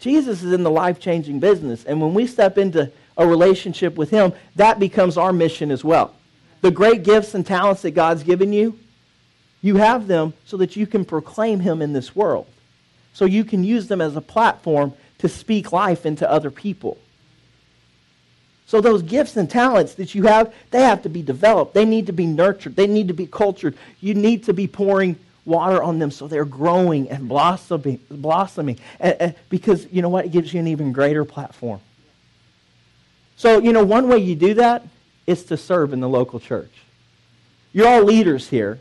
Jesus 0.01 0.43
is 0.43 0.53
in 0.53 0.65
the 0.65 0.71
life 0.71 0.99
changing 0.99 1.39
business. 1.39 1.85
And 1.85 2.01
when 2.01 2.15
we 2.15 2.27
step 2.27 2.59
into 2.59 2.91
a 3.17 3.27
relationship 3.27 3.97
with 3.97 4.11
Him, 4.11 4.33
that 4.57 4.81
becomes 4.81 5.17
our 5.17 5.33
mission 5.33 5.71
as 5.71 5.85
well. 5.85 6.15
The 6.63 6.73
great 6.73 7.05
gifts 7.05 7.35
and 7.35 7.47
talents 7.47 7.83
that 7.83 7.93
God's 7.93 8.25
given 8.25 8.53
you, 8.53 8.79
you 9.61 9.77
have 9.77 10.09
them 10.09 10.35
so 10.45 10.57
that 10.57 10.75
you 10.75 10.87
can 10.87 11.05
proclaim 11.05 11.61
Him 11.61 11.81
in 11.81 11.93
this 11.93 12.17
world 12.17 12.47
so 13.13 13.25
you 13.25 13.45
can 13.45 13.65
use 13.65 13.89
them 13.89 14.01
as 14.01 14.17
a 14.17 14.21
platform 14.21 14.95
to 15.19 15.29
speak 15.29 15.73
life 15.73 16.05
into 16.07 16.29
other 16.31 16.51
people. 16.51 16.99
So 18.67 18.81
those 18.81 19.03
gifts 19.03 19.37
and 19.37 19.51
talents 19.51 19.95
that 19.95 20.15
you 20.15 20.23
have, 20.25 20.55
they 20.71 20.81
have 20.83 21.03
to 21.03 21.09
be 21.09 21.23
developed. 21.23 21.75
They 21.75 21.85
need 21.85 22.07
to 22.07 22.13
be 22.13 22.27
nurtured. 22.27 22.75
They 22.75 22.87
need 22.87 23.09
to 23.09 23.15
be 23.15 23.27
cultured. 23.27 23.77
You 24.01 24.15
need 24.15 24.45
to 24.45 24.55
be 24.55 24.67
pouring 24.67 25.17
water 25.45 25.83
on 25.83 25.99
them 25.99 26.11
so 26.11 26.27
they're 26.27 26.45
growing 26.45 27.11
and 27.11 27.29
blossoming, 27.29 28.01
blossoming. 28.11 28.79
And, 28.99 29.17
and 29.21 29.35
because 29.51 29.87
you 29.93 30.01
know 30.01 30.09
what? 30.09 30.25
It 30.25 30.33
gives 30.33 30.55
you 30.55 30.61
an 30.61 30.69
even 30.69 30.93
greater 30.93 31.25
platform. 31.25 31.81
So, 33.37 33.59
you 33.59 33.73
know, 33.73 33.85
one 33.85 34.09
way 34.09 34.19
you 34.19 34.35
do 34.35 34.55
that 34.55 34.87
is 35.27 35.45
to 35.45 35.57
serve 35.57 35.93
in 35.93 36.01
the 36.01 36.09
local 36.09 36.41
church. 36.41 36.73
You're 37.73 37.89
all 37.89 38.05
leaders 38.05 38.49
here. 38.49 38.79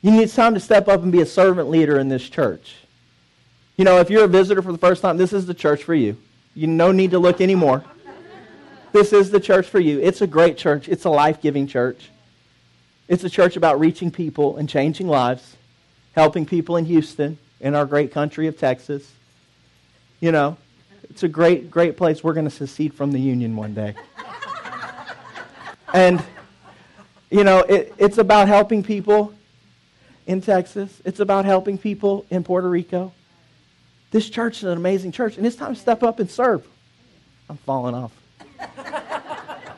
You 0.00 0.10
need 0.10 0.30
time 0.30 0.54
to 0.54 0.60
step 0.60 0.88
up 0.88 1.02
and 1.02 1.12
be 1.12 1.20
a 1.20 1.26
servant 1.26 1.68
leader 1.70 1.98
in 1.98 2.08
this 2.08 2.28
church. 2.28 2.74
You 3.76 3.84
know, 3.84 3.98
if 3.98 4.10
you're 4.10 4.24
a 4.24 4.28
visitor 4.28 4.60
for 4.60 4.72
the 4.72 4.78
first 4.78 5.02
time, 5.02 5.16
this 5.16 5.32
is 5.32 5.46
the 5.46 5.54
church 5.54 5.82
for 5.84 5.94
you. 5.94 6.16
You 6.54 6.66
no 6.66 6.92
need 6.92 7.12
to 7.12 7.18
look 7.18 7.40
anymore. 7.40 7.84
This 8.92 9.14
is 9.14 9.30
the 9.30 9.40
church 9.40 9.66
for 9.66 9.80
you. 9.80 9.98
It's 10.00 10.20
a 10.20 10.26
great 10.26 10.58
church. 10.58 10.88
It's 10.88 11.06
a 11.06 11.10
life-giving 11.10 11.66
church. 11.66 12.10
It's 13.08 13.24
a 13.24 13.30
church 13.30 13.56
about 13.56 13.80
reaching 13.80 14.10
people 14.10 14.58
and 14.58 14.68
changing 14.68 15.08
lives, 15.08 15.56
helping 16.14 16.44
people 16.44 16.76
in 16.76 16.84
Houston, 16.84 17.38
in 17.60 17.74
our 17.74 17.86
great 17.86 18.12
country 18.12 18.46
of 18.46 18.58
Texas. 18.58 19.10
You 20.20 20.32
know, 20.32 20.58
it's 21.08 21.22
a 21.22 21.28
great, 21.28 21.70
great 21.70 21.96
place. 21.96 22.22
We're 22.22 22.34
going 22.34 22.44
to 22.44 22.50
secede 22.50 22.92
from 22.92 23.12
the 23.12 23.18
Union 23.18 23.56
one 23.56 23.72
day. 23.72 23.94
and, 25.94 26.22
you 27.30 27.44
know, 27.44 27.60
it, 27.60 27.94
it's 27.96 28.18
about 28.18 28.48
helping 28.48 28.82
people 28.82 29.32
in 30.26 30.42
Texas. 30.42 31.00
It's 31.04 31.20
about 31.20 31.46
helping 31.46 31.78
people 31.78 32.26
in 32.28 32.44
Puerto 32.44 32.68
Rico. 32.68 33.12
This 34.12 34.28
church 34.28 34.58
is 34.58 34.64
an 34.64 34.76
amazing 34.76 35.10
church, 35.10 35.38
and 35.38 35.46
it's 35.46 35.56
time 35.56 35.74
to 35.74 35.80
step 35.80 36.02
up 36.02 36.20
and 36.20 36.30
serve. 36.30 36.66
I'm 37.48 37.56
falling 37.56 37.94
off. 37.94 38.12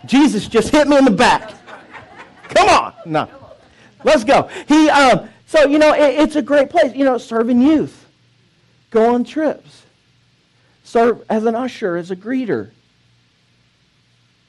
Jesus 0.05 0.49
just 0.49 0.69
hit 0.69 0.87
me 0.87 0.99
in 0.99 1.05
the 1.05 1.11
back. 1.11 1.55
Come 2.49 2.69
on. 2.69 2.95
No. 3.07 3.29
Let's 4.03 4.25
go. 4.25 4.51
He, 4.69 4.91
um, 4.91 5.29
so, 5.47 5.67
you 5.67 5.79
know, 5.79 5.95
it, 5.95 6.21
it's 6.21 6.37
a 6.37 6.43
great 6.43 6.69
place. 6.69 6.95
You 6.95 7.05
know, 7.05 7.17
serving 7.17 7.63
youth. 7.63 8.07
Go 8.91 9.15
on 9.15 9.25
trips. 9.25 9.83
Serve 10.83 11.25
as 11.31 11.47
an 11.47 11.55
usher, 11.55 11.97
as 11.97 12.11
a 12.11 12.17
greeter. 12.17 12.71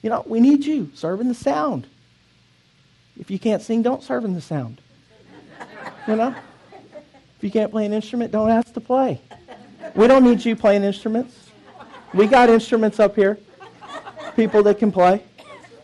You 0.01 0.09
know, 0.09 0.23
we 0.25 0.39
need 0.39 0.65
you 0.65 0.91
serving 0.93 1.27
the 1.27 1.35
sound. 1.35 1.87
If 3.17 3.31
you 3.31 3.39
can't 3.39 3.61
sing, 3.61 3.81
don't 3.81 4.03
serve 4.03 4.25
in 4.25 4.33
the 4.33 4.41
sound. 4.41 4.81
You 6.07 6.15
know? 6.15 6.35
If 7.37 7.43
you 7.43 7.51
can't 7.51 7.71
play 7.71 7.85
an 7.85 7.93
instrument, 7.93 8.31
don't 8.31 8.49
ask 8.49 8.73
to 8.73 8.81
play. 8.81 9.21
We 9.95 10.07
don't 10.07 10.23
need 10.23 10.43
you 10.43 10.55
playing 10.55 10.83
instruments. 10.83 11.49
We 12.13 12.27
got 12.27 12.49
instruments 12.49 12.99
up 12.99 13.15
here. 13.15 13.39
People 14.35 14.61
that 14.63 14.77
can 14.77 14.91
play. 14.91 15.23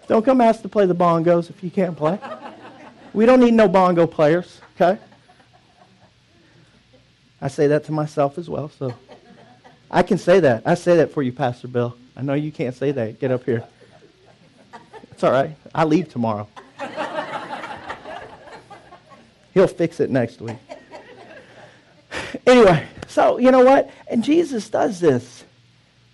Don't 0.08 0.26
come 0.26 0.42
ask 0.42 0.62
to 0.64 0.70
play 0.70 0.86
the 0.86 0.96
bongos 0.96 1.50
if 1.50 1.64
you 1.64 1.72
can't 1.72 1.96
play. 1.96 2.20
We 3.14 3.26
don't 3.26 3.40
need 3.40 3.54
no 3.54 3.68
bongo 3.68 4.06
players, 4.06 4.60
okay? 4.76 5.00
I 7.42 7.48
say 7.48 7.68
that 7.68 7.86
to 7.86 7.92
myself 7.92 8.38
as 8.38 8.50
well, 8.50 8.70
so 8.70 8.94
I 9.90 10.04
can 10.04 10.18
say 10.18 10.42
that. 10.42 10.64
I 10.66 10.76
say 10.76 10.98
that 10.98 11.14
for 11.14 11.24
you, 11.24 11.32
Pastor 11.32 11.68
Bill. 11.68 11.96
I 12.16 12.22
know 12.22 12.34
you 12.34 12.52
can't 12.52 12.76
say 12.76 12.92
that. 12.92 13.20
Get 13.20 13.32
up 13.32 13.46
here. 13.46 13.64
It's 15.12 15.24
all 15.24 15.32
right. 15.32 15.56
I 15.74 15.86
leave 15.86 16.10
tomorrow. 16.10 16.48
He'll 19.54 19.68
fix 19.68 20.00
it 20.00 20.10
next 20.10 20.42
week. 20.42 20.58
Anyway, 22.46 22.86
so 23.12 23.38
you 23.38 23.52
know 23.52 23.64
what? 23.64 23.92
And 24.08 24.24
Jesus 24.24 24.70
does 24.70 25.00
this 25.00 25.44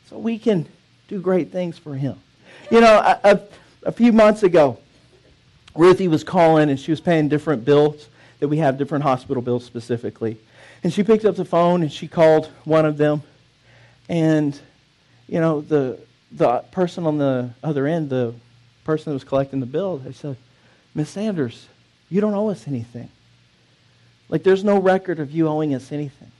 so 0.09 0.17
we 0.17 0.39
can 0.39 0.67
do 1.07 1.21
great 1.21 1.51
things 1.51 1.77
for 1.77 1.95
him. 1.95 2.19
You 2.71 2.81
know, 2.81 2.97
a, 2.97 3.19
a, 3.23 3.41
a 3.83 3.91
few 3.91 4.11
months 4.11 4.43
ago, 4.43 4.77
Ruthie 5.75 6.07
was 6.07 6.23
calling 6.23 6.69
and 6.69 6.79
she 6.79 6.91
was 6.91 6.99
paying 6.99 7.29
different 7.29 7.63
bills 7.63 8.09
that 8.39 8.47
we 8.47 8.57
have, 8.57 8.77
different 8.77 9.03
hospital 9.03 9.41
bills 9.41 9.63
specifically. 9.63 10.37
And 10.83 10.93
she 10.93 11.03
picked 11.03 11.25
up 11.25 11.35
the 11.35 11.45
phone 11.45 11.81
and 11.81 11.91
she 11.91 12.07
called 12.07 12.47
one 12.65 12.85
of 12.85 12.97
them. 12.97 13.23
And, 14.09 14.59
you 15.27 15.39
know, 15.39 15.61
the, 15.61 15.99
the 16.31 16.59
person 16.71 17.05
on 17.05 17.17
the 17.17 17.51
other 17.63 17.87
end, 17.87 18.09
the 18.09 18.33
person 18.83 19.11
that 19.11 19.15
was 19.15 19.23
collecting 19.23 19.59
the 19.59 19.65
bill, 19.65 19.97
they 19.97 20.13
said, 20.13 20.37
Miss 20.95 21.09
Sanders, 21.09 21.67
you 22.09 22.21
don't 22.21 22.33
owe 22.33 22.49
us 22.49 22.67
anything. 22.67 23.09
Like, 24.29 24.43
there's 24.43 24.63
no 24.63 24.79
record 24.79 25.19
of 25.19 25.31
you 25.31 25.47
owing 25.47 25.73
us 25.73 25.91
anything. 25.91 26.31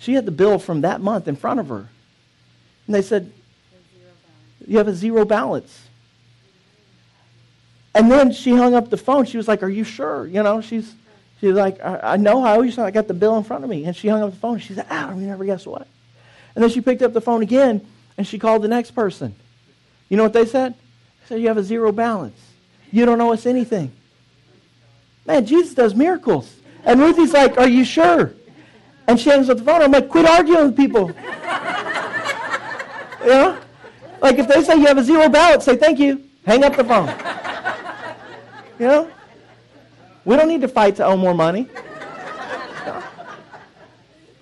She 0.00 0.14
had 0.14 0.24
the 0.24 0.32
bill 0.32 0.58
from 0.58 0.80
that 0.80 1.00
month 1.00 1.28
in 1.28 1.36
front 1.36 1.60
of 1.60 1.68
her. 1.68 1.88
And 2.86 2.94
they 2.94 3.02
said, 3.02 3.30
You 4.66 4.78
have 4.78 4.88
a 4.88 4.94
zero 4.94 5.24
balance. 5.24 5.86
And 7.94 8.10
then 8.10 8.32
she 8.32 8.56
hung 8.56 8.74
up 8.74 8.88
the 8.88 8.96
phone. 8.96 9.26
She 9.26 9.36
was 9.36 9.46
like, 9.46 9.62
Are 9.62 9.68
you 9.68 9.84
sure? 9.84 10.26
You 10.26 10.42
know, 10.42 10.62
she's, 10.62 10.92
she's 11.38 11.52
like, 11.52 11.80
I, 11.84 12.00
I 12.14 12.16
know 12.16 12.42
how 12.42 12.62
you 12.62 12.82
I 12.82 12.90
got 12.90 13.08
the 13.08 13.14
bill 13.14 13.36
in 13.36 13.44
front 13.44 13.62
of 13.62 13.68
me. 13.68 13.84
And 13.84 13.94
she 13.94 14.08
hung 14.08 14.22
up 14.22 14.30
the 14.30 14.38
phone. 14.38 14.58
She 14.58 14.72
said, 14.72 14.86
Ah, 14.90 15.10
you 15.10 15.20
never 15.20 15.44
guess 15.44 15.66
what. 15.66 15.86
And 16.54 16.64
then 16.64 16.70
she 16.70 16.80
picked 16.80 17.02
up 17.02 17.12
the 17.12 17.20
phone 17.20 17.42
again 17.42 17.86
and 18.16 18.26
she 18.26 18.38
called 18.38 18.62
the 18.62 18.68
next 18.68 18.92
person. 18.92 19.34
You 20.08 20.16
know 20.16 20.22
what 20.22 20.32
they 20.32 20.46
said? 20.46 20.72
They 20.72 21.26
said, 21.28 21.42
You 21.42 21.48
have 21.48 21.58
a 21.58 21.62
zero 21.62 21.92
balance. 21.92 22.40
You 22.90 23.04
don't 23.04 23.20
owe 23.20 23.34
us 23.34 23.44
anything. 23.44 23.92
Man, 25.26 25.44
Jesus 25.44 25.74
does 25.74 25.94
miracles. 25.94 26.56
And 26.84 27.00
Ruthie's 27.00 27.34
like, 27.34 27.58
Are 27.58 27.68
you 27.68 27.84
sure? 27.84 28.32
And 29.06 29.18
she 29.18 29.30
hangs 29.30 29.48
up 29.48 29.58
the 29.58 29.64
phone. 29.64 29.82
I'm 29.82 29.90
like, 29.90 30.08
Quit 30.08 30.26
arguing 30.26 30.66
with 30.66 30.76
people. 30.76 31.08
you 33.22 33.26
know? 33.26 33.58
Like 34.20 34.38
if 34.38 34.46
they 34.48 34.62
say 34.62 34.76
you 34.76 34.86
have 34.86 34.98
a 34.98 35.02
zero 35.02 35.28
balance, 35.28 35.64
say 35.64 35.76
thank 35.76 35.98
you. 35.98 36.22
Hang 36.44 36.64
up 36.64 36.76
the 36.76 36.84
phone. 36.84 37.08
You 38.78 38.86
know? 38.86 39.10
We 40.24 40.36
don't 40.36 40.48
need 40.48 40.62
to 40.62 40.68
fight 40.68 40.96
to 40.96 41.04
owe 41.04 41.16
more 41.18 41.34
money. 41.34 41.68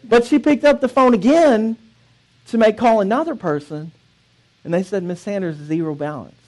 But 0.04 0.24
she 0.24 0.38
picked 0.38 0.64
up 0.64 0.80
the 0.80 0.88
phone 0.88 1.12
again 1.12 1.76
to 2.46 2.56
make 2.56 2.78
call 2.78 3.00
another 3.00 3.34
person, 3.34 3.92
and 4.64 4.72
they 4.72 4.82
said, 4.82 5.02
Miss 5.02 5.20
Sanders, 5.20 5.56
zero 5.56 5.94
balance. 5.94 6.40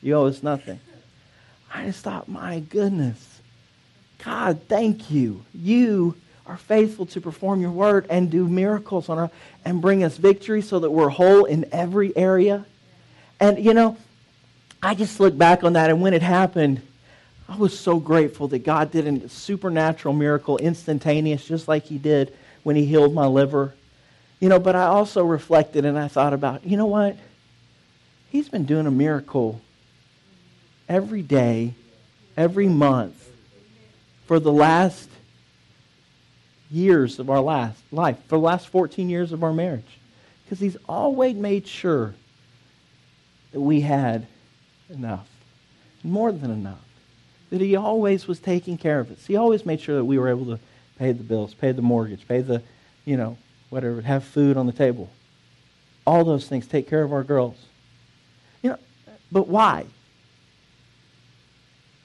You 0.00 0.14
owe 0.14 0.26
us 0.26 0.42
nothing. 0.44 0.78
I 1.74 1.86
just 1.86 2.04
thought, 2.04 2.28
my 2.28 2.60
goodness. 2.60 3.40
God, 4.24 4.60
thank 4.68 5.10
you. 5.10 5.44
You 5.52 6.14
are 6.48 6.56
faithful 6.56 7.04
to 7.04 7.20
perform 7.20 7.60
your 7.60 7.70
word 7.70 8.06
and 8.08 8.30
do 8.30 8.48
miracles 8.48 9.10
on 9.10 9.18
our 9.18 9.30
and 9.64 9.82
bring 9.82 10.02
us 10.02 10.16
victory 10.16 10.62
so 10.62 10.78
that 10.78 10.90
we're 10.90 11.10
whole 11.10 11.44
in 11.44 11.66
every 11.72 12.16
area. 12.16 12.64
And 13.38 13.62
you 13.62 13.74
know, 13.74 13.98
I 14.82 14.94
just 14.94 15.20
look 15.20 15.36
back 15.36 15.62
on 15.62 15.74
that 15.74 15.90
and 15.90 16.00
when 16.00 16.14
it 16.14 16.22
happened, 16.22 16.80
I 17.48 17.56
was 17.56 17.78
so 17.78 17.98
grateful 17.98 18.48
that 18.48 18.60
God 18.60 18.90
did 18.90 19.06
a 19.06 19.28
supernatural 19.28 20.14
miracle 20.14 20.56
instantaneous 20.58 21.44
just 21.44 21.68
like 21.68 21.84
he 21.84 21.98
did 21.98 22.34
when 22.62 22.76
he 22.76 22.84
healed 22.84 23.14
my 23.14 23.26
liver. 23.26 23.74
You 24.40 24.48
know, 24.48 24.58
but 24.58 24.76
I 24.76 24.84
also 24.84 25.24
reflected 25.24 25.84
and 25.84 25.98
I 25.98 26.08
thought 26.08 26.32
about, 26.32 26.66
you 26.66 26.76
know 26.76 26.86
what? 26.86 27.16
He's 28.30 28.48
been 28.48 28.64
doing 28.64 28.86
a 28.86 28.90
miracle 28.90 29.60
every 30.88 31.22
day, 31.22 31.74
every 32.36 32.68
month 32.68 33.30
for 34.26 34.38
the 34.38 34.52
last 34.52 35.08
years 36.70 37.18
of 37.18 37.30
our 37.30 37.40
last 37.40 37.80
life, 37.90 38.18
for 38.26 38.36
the 38.36 38.44
last 38.44 38.68
14 38.68 39.08
years 39.08 39.32
of 39.32 39.42
our 39.42 39.52
marriage. 39.52 39.98
Because 40.44 40.60
he's 40.60 40.76
always 40.88 41.36
made 41.36 41.66
sure 41.66 42.14
that 43.52 43.60
we 43.60 43.80
had 43.80 44.26
enough, 44.90 45.28
more 46.02 46.32
than 46.32 46.50
enough. 46.50 46.84
That 47.50 47.60
he 47.60 47.76
always 47.76 48.26
was 48.26 48.38
taking 48.40 48.76
care 48.76 49.00
of 49.00 49.10
us. 49.10 49.26
He 49.26 49.36
always 49.36 49.64
made 49.64 49.80
sure 49.80 49.96
that 49.96 50.04
we 50.04 50.18
were 50.18 50.28
able 50.28 50.46
to 50.46 50.58
pay 50.98 51.12
the 51.12 51.24
bills, 51.24 51.54
pay 51.54 51.72
the 51.72 51.82
mortgage, 51.82 52.26
pay 52.28 52.40
the, 52.40 52.62
you 53.04 53.16
know, 53.16 53.38
whatever, 53.70 54.00
have 54.02 54.24
food 54.24 54.56
on 54.56 54.66
the 54.66 54.72
table. 54.72 55.08
All 56.06 56.24
those 56.24 56.48
things, 56.48 56.66
take 56.66 56.88
care 56.88 57.02
of 57.02 57.12
our 57.12 57.24
girls. 57.24 57.56
You 58.62 58.70
know, 58.70 58.78
but 59.32 59.48
why? 59.48 59.86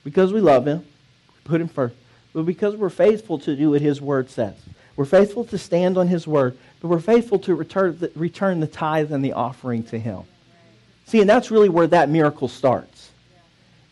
Because 0.03 0.31
we 0.33 0.41
love 0.41 0.65
him, 0.65 0.79
we 0.79 1.49
put 1.49 1.61
him 1.61 1.67
first 1.67 1.95
but 2.33 2.45
because 2.45 2.75
we're 2.75 2.89
faithful 2.89 3.39
to 3.39 3.55
do 3.55 3.71
what 3.71 3.81
His 3.81 4.01
Word 4.01 4.29
says. 4.29 4.55
We're 4.95 5.05
faithful 5.05 5.45
to 5.45 5.57
stand 5.57 5.97
on 5.97 6.07
His 6.07 6.27
Word, 6.27 6.57
but 6.81 6.87
we're 6.87 6.99
faithful 6.99 7.39
to 7.39 7.55
return 7.55 7.97
the, 7.99 8.11
return 8.15 8.59
the 8.59 8.67
tithe 8.67 9.11
and 9.11 9.23
the 9.23 9.33
offering 9.33 9.83
to 9.85 9.99
Him. 9.99 10.23
See, 11.05 11.21
and 11.21 11.29
that's 11.29 11.51
really 11.51 11.69
where 11.69 11.87
that 11.87 12.09
miracle 12.09 12.47
starts. 12.47 13.11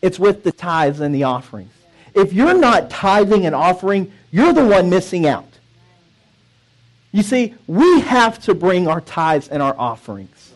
It's 0.00 0.18
with 0.18 0.42
the 0.42 0.52
tithes 0.52 1.00
and 1.00 1.14
the 1.14 1.24
offerings. 1.24 1.72
If 2.14 2.32
you're 2.32 2.58
not 2.58 2.90
tithing 2.90 3.46
and 3.46 3.54
offering, 3.54 4.12
you're 4.30 4.52
the 4.52 4.64
one 4.64 4.90
missing 4.90 5.26
out. 5.26 5.48
You 7.12 7.22
see, 7.22 7.54
we 7.66 8.00
have 8.00 8.38
to 8.44 8.54
bring 8.54 8.88
our 8.88 9.00
tithes 9.00 9.48
and 9.48 9.62
our 9.62 9.76
offerings. 9.78 10.52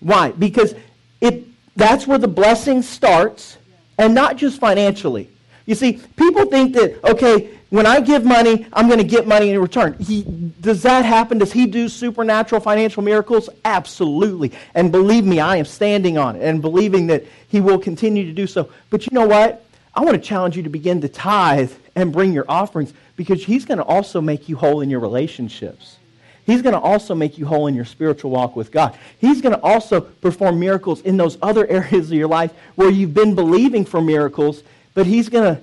Why? 0.00 0.32
Because 0.32 0.74
it, 1.20 1.46
that's 1.76 2.06
where 2.06 2.18
the 2.18 2.28
blessing 2.28 2.82
starts, 2.82 3.56
and 3.98 4.14
not 4.14 4.36
just 4.36 4.60
financially. 4.60 5.30
You 5.66 5.74
see, 5.74 6.00
people 6.16 6.46
think 6.46 6.74
that, 6.74 7.02
okay, 7.04 7.50
when 7.70 7.86
I 7.86 8.00
give 8.00 8.24
money, 8.24 8.66
I'm 8.72 8.86
going 8.86 8.98
to 9.00 9.04
get 9.04 9.26
money 9.26 9.50
in 9.50 9.58
return. 9.58 9.94
He, 9.98 10.22
does 10.60 10.82
that 10.82 11.04
happen? 11.04 11.38
Does 11.38 11.52
he 11.52 11.66
do 11.66 11.88
supernatural 11.88 12.60
financial 12.60 13.02
miracles? 13.02 13.48
Absolutely. 13.64 14.52
And 14.74 14.92
believe 14.92 15.24
me, 15.24 15.40
I 15.40 15.56
am 15.56 15.64
standing 15.64 16.16
on 16.18 16.36
it 16.36 16.42
and 16.42 16.62
believing 16.62 17.08
that 17.08 17.24
he 17.48 17.60
will 17.60 17.78
continue 17.78 18.26
to 18.26 18.32
do 18.32 18.46
so. 18.46 18.68
But 18.90 19.06
you 19.06 19.14
know 19.14 19.26
what? 19.26 19.64
I 19.94 20.02
want 20.02 20.14
to 20.14 20.22
challenge 20.22 20.56
you 20.56 20.62
to 20.64 20.68
begin 20.68 21.00
to 21.00 21.08
tithe 21.08 21.72
and 21.96 22.12
bring 22.12 22.32
your 22.32 22.44
offerings 22.48 22.92
because 23.16 23.44
he's 23.44 23.64
going 23.64 23.78
to 23.78 23.84
also 23.84 24.20
make 24.20 24.48
you 24.48 24.56
whole 24.56 24.80
in 24.80 24.90
your 24.90 25.00
relationships. 25.00 25.98
He's 26.46 26.62
going 26.62 26.74
to 26.74 26.80
also 26.80 27.14
make 27.14 27.38
you 27.38 27.46
whole 27.46 27.68
in 27.68 27.74
your 27.74 27.86
spiritual 27.86 28.30
walk 28.30 28.54
with 28.54 28.70
God. 28.70 28.98
He's 29.18 29.40
going 29.40 29.54
to 29.54 29.60
also 29.62 30.00
perform 30.00 30.60
miracles 30.60 31.00
in 31.00 31.16
those 31.16 31.38
other 31.40 31.66
areas 31.70 32.10
of 32.10 32.18
your 32.18 32.28
life 32.28 32.52
where 32.74 32.90
you've 32.90 33.14
been 33.14 33.34
believing 33.34 33.84
for 33.84 34.00
miracles 34.00 34.62
but 34.94 35.06
he's 35.06 35.28
going 35.28 35.56
to 35.56 35.62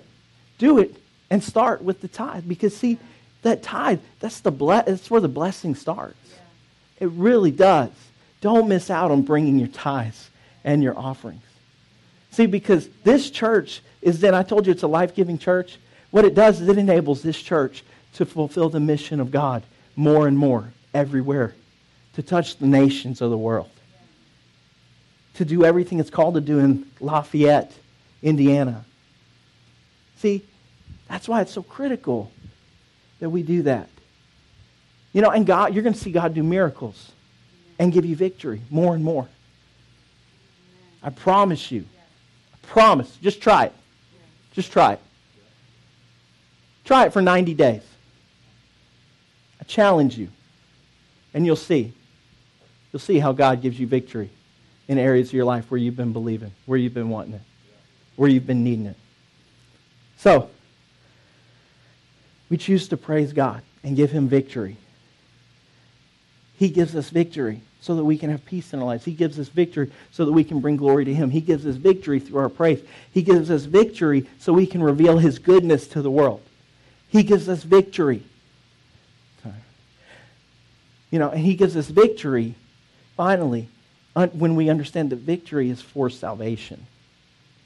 do 0.58 0.80
it 0.80 0.96
and 1.30 1.44
start 1.44 1.82
with 1.82 2.02
the 2.02 2.08
tithe 2.08 2.48
because 2.48 2.76
see, 2.76 2.98
that 3.42 3.64
tithe, 3.64 4.00
that's, 4.20 4.42
the 4.42 4.52
ble- 4.52 4.84
that's 4.86 5.10
where 5.10 5.22
the 5.22 5.28
blessing 5.28 5.74
starts. 5.74 6.18
It 7.00 7.10
really 7.12 7.52
does. 7.52 7.90
Don't 8.42 8.68
miss 8.68 8.90
out 8.90 9.12
on 9.12 9.24
bringing 9.24 9.58
your 9.58 9.70
tithes 9.70 10.30
and 10.64 10.84
your 10.84 10.98
offerings. 10.98 11.42
See, 12.32 12.46
because 12.46 12.88
this 13.04 13.30
church 13.30 13.82
is 14.02 14.20
then, 14.20 14.36
I 14.36 14.44
told 14.44 14.66
you 14.66 14.72
it's 14.72 14.84
a 14.84 14.88
life 14.88 15.16
giving 15.16 15.38
church. 15.38 15.80
What 16.12 16.26
it 16.26 16.36
does 16.36 16.62
is 16.62 16.68
it 16.68 16.78
enables 16.78 17.22
this 17.22 17.42
church 17.42 17.84
to 18.14 18.26
fulfill 18.26 18.70
the 18.70 18.80
mission 18.80 19.20
of 19.20 19.32
God 19.32 19.64
more 19.96 20.28
and 20.28 20.38
more 20.38 20.74
everywhere, 20.94 21.56
to 22.14 22.24
touch 22.24 22.58
the 22.58 22.68
nations 22.68 23.22
of 23.22 23.32
the 23.32 23.38
world, 23.38 23.70
to 25.36 25.46
do 25.46 25.64
everything 25.64 26.00
it's 26.00 26.10
called 26.10 26.36
to 26.36 26.42
do 26.42 26.60
in 26.60 26.86
Lafayette, 27.00 27.72
Indiana, 28.22 28.86
See, 30.22 30.44
that's 31.10 31.28
why 31.28 31.42
it's 31.42 31.52
so 31.52 31.64
critical 31.64 32.32
that 33.20 33.32
we 33.32 33.42
do 33.42 33.64
that. 33.64 33.90
You 35.14 35.22
know, 35.24 35.32
and 35.32 35.48
God, 35.48 35.74
you're 35.74 35.82
going 35.82 35.96
to 35.96 36.00
see 36.00 36.12
God 36.12 36.36
do 36.36 36.44
miracles 36.44 37.12
and 37.80 37.92
give 37.92 38.06
you 38.06 38.16
victory 38.16 38.62
more 38.70 38.94
and 38.94 39.04
more. 39.04 39.28
I 41.02 41.10
promise 41.10 41.72
you. 41.72 41.86
I 42.54 42.68
promise. 42.68 43.18
Just 43.24 43.42
try 43.42 43.66
it. 43.66 43.74
Just 44.54 44.72
try 44.72 44.94
it. 44.94 45.00
Try 46.86 47.08
it 47.08 47.14
for 47.14 47.22
90 47.24 47.56
days. 47.56 47.82
I 49.60 49.64
challenge 49.64 50.20
you. 50.20 50.28
And 51.34 51.48
you'll 51.48 51.56
see. 51.56 51.94
You'll 52.94 53.00
see 53.00 53.18
how 53.18 53.32
God 53.32 53.64
gives 53.64 53.80
you 53.80 53.88
victory 53.88 54.30
in 54.88 55.00
areas 55.00 55.30
of 55.30 55.34
your 55.34 55.46
life 55.46 55.72
where 55.72 55.80
you've 55.80 55.98
been 55.98 56.14
believing, 56.14 56.52
where 56.68 56.78
you've 56.78 56.94
been 56.94 57.10
wanting 57.10 57.34
it, 57.34 57.42
where 58.18 58.30
you've 58.30 58.46
been 58.46 58.64
needing 58.64 58.86
it. 58.86 58.98
So, 60.22 60.50
we 62.50 62.58
choose 62.58 62.88
to 62.90 62.98
praise 62.98 63.34
God 63.34 63.62
and 63.84 63.96
give 63.96 64.12
Him 64.12 64.28
victory. 64.28 64.78
He 66.58 66.70
gives 66.70 66.96
us 66.96 67.10
victory 67.10 67.62
so 67.82 67.96
that 67.96 68.04
we 68.04 68.18
can 68.18 68.30
have 68.30 68.46
peace 68.46 68.72
in 68.72 68.80
our 68.80 68.86
lives. 68.86 69.04
He 69.04 69.14
gives 69.14 69.40
us 69.40 69.48
victory 69.48 69.92
so 70.12 70.26
that 70.26 70.32
we 70.32 70.44
can 70.44 70.60
bring 70.60 70.78
glory 70.78 71.06
to 71.06 71.14
Him. 71.14 71.32
He 71.32 71.42
gives 71.42 71.66
us 71.66 71.76
victory 71.76 72.20
through 72.20 72.40
our 72.40 72.50
praise. 72.50 72.84
He 73.12 73.24
gives 73.24 73.50
us 73.50 73.66
victory 73.66 74.28
so 74.40 74.54
we 74.54 74.68
can 74.68 74.84
reveal 74.84 75.18
His 75.18 75.40
goodness 75.40 75.88
to 75.90 76.02
the 76.02 76.12
world. 76.12 76.42
He 77.08 77.24
gives 77.24 77.50
us 77.50 77.64
victory 77.64 78.24
You 81.12 81.20
know, 81.20 81.30
and 81.30 81.42
he 81.42 81.56
gives 81.56 81.76
us 81.76 81.88
victory, 81.88 82.56
finally, 83.18 83.68
when 84.14 84.56
we 84.56 84.70
understand 84.70 85.10
that 85.10 85.18
victory 85.18 85.70
is 85.70 85.82
for 85.82 86.10
salvation. 86.10 86.88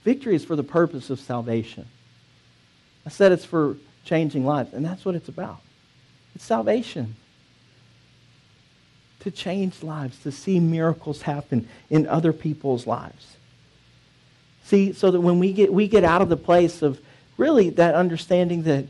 Victory 0.03 0.35
is 0.35 0.43
for 0.43 0.55
the 0.55 0.63
purpose 0.63 1.11
of 1.11 1.19
salvation. 1.19 1.85
I 3.05 3.09
said 3.09 3.31
it's 3.31 3.45
for 3.45 3.77
changing 4.03 4.45
lives, 4.45 4.73
and 4.73 4.85
that's 4.85 5.05
what 5.05 5.15
it's 5.15 5.29
about. 5.29 5.59
It's 6.33 6.45
salvation. 6.45 7.15
To 9.21 9.31
change 9.31 9.83
lives, 9.83 10.19
to 10.19 10.31
see 10.31 10.59
miracles 10.59 11.23
happen 11.23 11.67
in 11.89 12.07
other 12.07 12.33
people's 12.33 12.87
lives. 12.87 13.37
See, 14.63 14.93
so 14.93 15.11
that 15.11 15.21
when 15.21 15.39
we 15.39 15.53
get, 15.53 15.71
we 15.71 15.87
get 15.87 16.03
out 16.03 16.21
of 16.21 16.29
the 16.29 16.37
place 16.37 16.81
of 16.81 16.99
really 17.37 17.69
that 17.71 17.95
understanding 17.95 18.63
that 18.63 18.85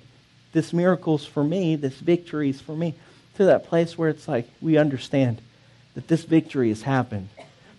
this 0.54 0.72
miracle's 0.72 1.26
for 1.26 1.44
me, 1.44 1.76
this 1.76 1.96
victory's 1.96 2.62
for 2.62 2.76
me, 2.76 2.96
to 3.36 3.46
that 3.46 3.66
place 3.66 3.98
where 3.98 4.10
it's 4.10 4.28
like 4.28 4.48
we 4.62 4.78
understand 4.78 5.42
that 5.96 6.08
this 6.08 6.24
victory 6.24 6.70
has 6.70 6.82
happened 6.82 7.28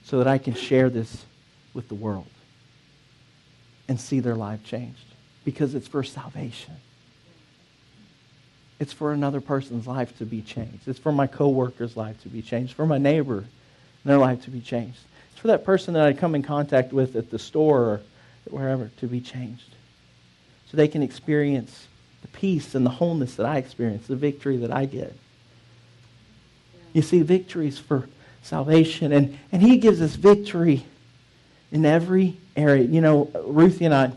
so 0.05 0.19
that 0.19 0.27
I 0.27 0.37
can 0.37 0.55
share 0.55 0.91
this 0.91 1.25
with 1.73 1.89
the 1.89 1.95
world 1.95 2.27
and 3.89 3.99
see 3.99 4.21
their 4.21 4.35
life 4.35 4.63
changed 4.65 5.06
because 5.47 5.77
it's 5.77 5.87
for 5.87 6.03
salvation. 6.03 6.75
It's 8.81 8.93
for 8.93 9.13
another 9.13 9.41
person's 9.41 9.87
life 9.87 10.19
to 10.19 10.27
be 10.27 10.43
changed. 10.43 10.89
It's 10.89 10.99
for 10.99 11.13
my 11.13 11.29
coworker's 11.29 11.97
life 11.97 12.21
to 12.25 12.29
be 12.29 12.43
changed, 12.43 12.75
for 12.75 12.85
my 12.85 12.99
neighbor, 12.99 13.45
their 14.05 14.19
life 14.19 14.43
to 14.45 14.51
be 14.51 14.61
changed. 14.61 14.99
It's 15.31 15.41
for 15.41 15.47
that 15.47 15.65
person 15.65 15.95
that 15.95 16.05
I 16.05 16.13
come 16.15 16.35
in 16.35 16.43
contact 16.43 16.93
with 16.93 17.15
at 17.15 17.31
the 17.31 17.39
store 17.39 17.81
or 17.81 18.01
wherever 18.47 18.91
to 18.99 19.07
be 19.07 19.21
changed. 19.21 19.77
So 20.69 20.77
they 20.77 20.89
can 20.89 21.03
experience 21.03 21.87
the 22.23 22.29
peace 22.29 22.75
and 22.75 22.85
the 22.85 22.91
wholeness 22.91 23.37
that 23.37 23.47
I 23.47 23.59
experience, 23.59 24.09
the 24.09 24.17
victory 24.17 24.57
that 24.57 24.73
I 24.73 24.85
get. 24.87 25.15
You 26.93 27.03
see, 27.03 27.23
victory 27.23 27.69
is 27.69 27.79
for 27.79 28.09
salvation. 28.43 29.13
And, 29.13 29.39
and 29.53 29.63
he 29.63 29.77
gives 29.79 30.03
us 30.03 30.17
victory 30.17 30.85
in 31.71 31.87
every 31.87 32.37
area. 32.57 32.83
You 32.83 33.01
know, 33.01 33.31
Ruthie 33.45 33.85
and 33.85 33.95
I, 33.95 34.13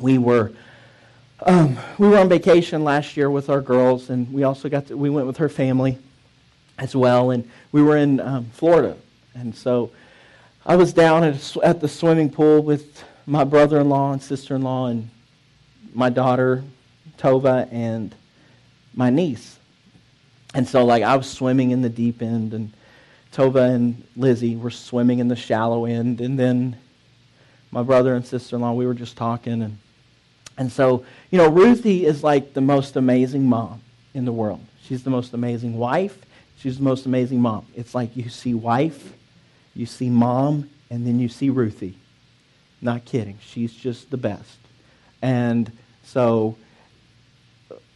we 0.00 0.18
were 0.18 0.52
um, 1.44 1.76
we 1.98 2.08
were 2.08 2.18
on 2.18 2.28
vacation 2.28 2.84
last 2.84 3.16
year 3.16 3.28
with 3.28 3.50
our 3.50 3.60
girls, 3.60 4.10
and 4.10 4.32
we 4.32 4.44
also 4.44 4.68
got 4.68 4.86
to, 4.86 4.96
we 4.96 5.10
went 5.10 5.26
with 5.26 5.38
her 5.38 5.48
family 5.48 5.98
as 6.78 6.94
well, 6.94 7.32
and 7.32 7.48
we 7.72 7.82
were 7.82 7.96
in 7.96 8.20
um, 8.20 8.44
Florida, 8.52 8.96
and 9.34 9.54
so 9.54 9.90
I 10.64 10.76
was 10.76 10.92
down 10.92 11.24
at, 11.24 11.56
at 11.58 11.80
the 11.80 11.88
swimming 11.88 12.30
pool 12.30 12.62
with 12.62 13.02
my 13.26 13.42
brother-in-law 13.42 14.12
and 14.12 14.22
sister-in-law 14.22 14.86
and 14.86 15.10
my 15.94 16.10
daughter 16.10 16.62
Tova 17.18 17.68
and 17.72 18.14
my 18.94 19.10
niece, 19.10 19.58
and 20.54 20.68
so 20.68 20.84
like 20.84 21.02
I 21.02 21.16
was 21.16 21.28
swimming 21.28 21.72
in 21.72 21.82
the 21.82 21.90
deep 21.90 22.22
end, 22.22 22.54
and 22.54 22.72
Tova 23.32 23.68
and 23.68 24.04
Lizzie 24.16 24.54
were 24.54 24.70
swimming 24.70 25.18
in 25.18 25.26
the 25.26 25.36
shallow 25.36 25.86
end, 25.86 26.20
and 26.20 26.38
then 26.38 26.76
my 27.72 27.82
brother 27.82 28.14
and 28.14 28.24
sister-in-law 28.24 28.72
we 28.72 28.86
were 28.86 28.94
just 28.94 29.16
talking 29.16 29.62
and 29.62 29.78
and 30.56 30.70
so, 30.70 31.04
you 31.30 31.38
know, 31.38 31.48
Ruthie 31.48 32.04
is 32.04 32.22
like 32.22 32.54
the 32.54 32.60
most 32.60 32.96
amazing 32.96 33.46
mom 33.46 33.80
in 34.14 34.24
the 34.24 34.32
world. 34.32 34.64
She's 34.82 35.02
the 35.02 35.10
most 35.10 35.32
amazing 35.32 35.78
wife. 35.78 36.18
She's 36.58 36.78
the 36.78 36.84
most 36.84 37.06
amazing 37.06 37.40
mom. 37.40 37.66
It's 37.74 37.94
like 37.94 38.16
you 38.16 38.28
see 38.28 38.54
wife, 38.54 39.14
you 39.74 39.86
see 39.86 40.10
mom, 40.10 40.70
and 40.90 41.06
then 41.06 41.18
you 41.18 41.28
see 41.28 41.50
Ruthie. 41.50 41.96
Not 42.80 43.04
kidding. 43.04 43.38
She's 43.40 43.72
just 43.72 44.10
the 44.10 44.16
best. 44.16 44.58
And 45.22 45.72
so 46.04 46.56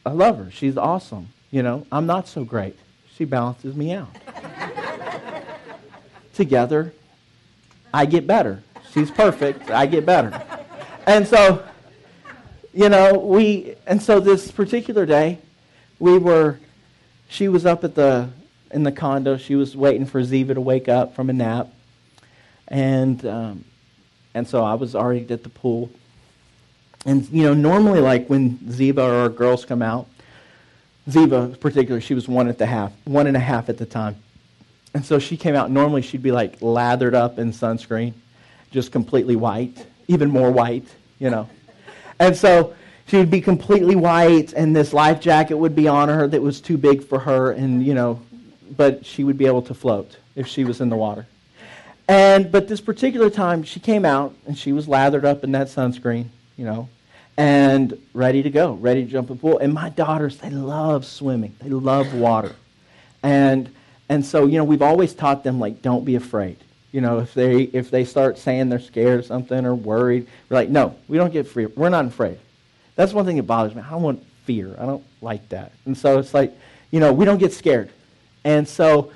I 0.04 0.10
love 0.10 0.38
her. 0.38 0.50
She's 0.50 0.76
awesome. 0.76 1.28
You 1.50 1.62
know, 1.62 1.86
I'm 1.92 2.06
not 2.06 2.26
so 2.26 2.44
great. 2.44 2.76
She 3.14 3.24
balances 3.24 3.76
me 3.76 3.92
out. 3.92 4.08
Together, 6.34 6.92
I 7.92 8.06
get 8.06 8.26
better. 8.26 8.62
She's 8.96 9.10
perfect. 9.10 9.70
I 9.70 9.86
get 9.86 10.06
better. 10.06 10.42
And 11.06 11.28
so 11.28 11.64
you 12.76 12.90
know, 12.90 13.14
we, 13.14 13.74
and 13.86 14.02
so 14.02 14.20
this 14.20 14.50
particular 14.50 15.06
day, 15.06 15.38
we 15.98 16.18
were, 16.18 16.58
she 17.26 17.48
was 17.48 17.64
up 17.64 17.84
at 17.84 17.94
the, 17.94 18.28
in 18.70 18.82
the 18.82 18.92
condo. 18.92 19.38
She 19.38 19.54
was 19.54 19.74
waiting 19.74 20.04
for 20.04 20.20
Ziva 20.20 20.52
to 20.52 20.60
wake 20.60 20.86
up 20.86 21.14
from 21.14 21.30
a 21.30 21.32
nap. 21.32 21.68
And, 22.68 23.24
um, 23.24 23.64
and 24.34 24.46
so 24.46 24.62
I 24.62 24.74
was 24.74 24.94
already 24.94 25.26
at 25.32 25.42
the 25.42 25.48
pool. 25.48 25.88
And, 27.06 27.26
you 27.30 27.44
know, 27.44 27.54
normally, 27.54 28.00
like 28.00 28.28
when 28.28 28.58
Ziva 28.58 28.98
or 28.98 29.14
our 29.22 29.28
girls 29.30 29.64
come 29.64 29.80
out, 29.80 30.06
Ziva, 31.08 31.58
particularly, 31.58 32.02
she 32.02 32.12
was 32.12 32.28
one 32.28 32.46
at 32.46 32.58
the 32.58 32.66
half, 32.66 32.92
one 33.04 33.26
and 33.26 33.38
a 33.38 33.40
half 33.40 33.70
at 33.70 33.78
the 33.78 33.86
time. 33.86 34.16
And 34.92 35.02
so 35.02 35.18
she 35.18 35.38
came 35.38 35.54
out. 35.54 35.70
Normally, 35.70 36.02
she'd 36.02 36.22
be 36.22 36.32
like 36.32 36.60
lathered 36.60 37.14
up 37.14 37.38
in 37.38 37.52
sunscreen, 37.52 38.12
just 38.76 38.92
completely 38.92 39.36
white, 39.36 39.86
even 40.06 40.28
more 40.30 40.50
white, 40.50 40.86
you 41.18 41.30
know. 41.30 41.48
And 42.18 42.36
so 42.36 42.74
she 43.06 43.16
would 43.16 43.30
be 43.30 43.40
completely 43.40 43.96
white, 43.96 44.52
and 44.52 44.76
this 44.76 44.92
life 44.92 45.18
jacket 45.18 45.56
would 45.56 45.74
be 45.74 45.88
on 45.88 46.10
her 46.10 46.28
that 46.28 46.42
was 46.42 46.60
too 46.60 46.76
big 46.76 47.02
for 47.02 47.18
her, 47.18 47.52
and, 47.52 47.82
you 47.82 47.94
know, 47.94 48.20
but 48.76 49.06
she 49.06 49.24
would 49.24 49.38
be 49.38 49.46
able 49.46 49.62
to 49.62 49.72
float 49.72 50.18
if 50.34 50.46
she 50.46 50.64
was 50.64 50.82
in 50.82 50.90
the 50.90 50.96
water. 50.96 51.26
And, 52.06 52.52
but 52.52 52.68
this 52.68 52.82
particular 52.82 53.30
time, 53.30 53.62
she 53.62 53.80
came 53.80 54.04
out, 54.04 54.34
and 54.46 54.58
she 54.58 54.74
was 54.74 54.86
lathered 54.86 55.24
up 55.24 55.42
in 55.42 55.52
that 55.52 55.68
sunscreen, 55.68 56.26
you 56.58 56.66
know, 56.66 56.90
and 57.38 57.98
ready 58.12 58.42
to 58.42 58.50
go, 58.50 58.74
ready 58.74 59.06
to 59.06 59.10
jump 59.10 59.30
in 59.30 59.36
the 59.36 59.40
pool. 59.40 59.58
And 59.58 59.72
my 59.72 59.88
daughters, 59.88 60.36
they 60.36 60.50
love 60.50 61.06
swimming. 61.06 61.56
They 61.62 61.70
love 61.70 62.12
water. 62.12 62.54
And, 63.22 63.70
and 64.10 64.22
so, 64.22 64.44
you 64.44 64.58
know, 64.58 64.64
we've 64.64 64.82
always 64.82 65.14
taught 65.14 65.44
them, 65.44 65.58
like, 65.58 65.80
don't 65.80 66.04
be 66.04 66.16
afraid. 66.16 66.58
You 66.96 67.02
know, 67.02 67.18
if 67.18 67.34
they 67.34 67.64
if 67.64 67.90
they 67.90 68.06
start 68.06 68.38
saying 68.38 68.70
they're 68.70 68.80
scared 68.80 69.18
of 69.18 69.26
something 69.26 69.66
or 69.66 69.74
worried, 69.74 70.26
we're 70.48 70.56
like, 70.56 70.70
no, 70.70 70.96
we 71.08 71.18
don't 71.18 71.30
get 71.30 71.46
free. 71.46 71.66
We're 71.66 71.90
not 71.90 72.06
afraid. 72.06 72.38
That's 72.94 73.12
one 73.12 73.26
thing 73.26 73.36
that 73.36 73.42
bothers 73.42 73.74
me. 73.74 73.82
I 73.82 73.90
don't 73.90 74.00
want 74.00 74.24
fear. 74.44 74.74
I 74.78 74.86
don't 74.86 75.04
like 75.20 75.46
that. 75.50 75.72
And 75.84 75.94
so 75.94 76.18
it's 76.18 76.32
like, 76.32 76.56
you 76.90 76.98
know, 76.98 77.12
we 77.12 77.26
don't 77.26 77.36
get 77.36 77.52
scared. 77.52 77.90
And 78.44 78.66
so, 78.66 79.12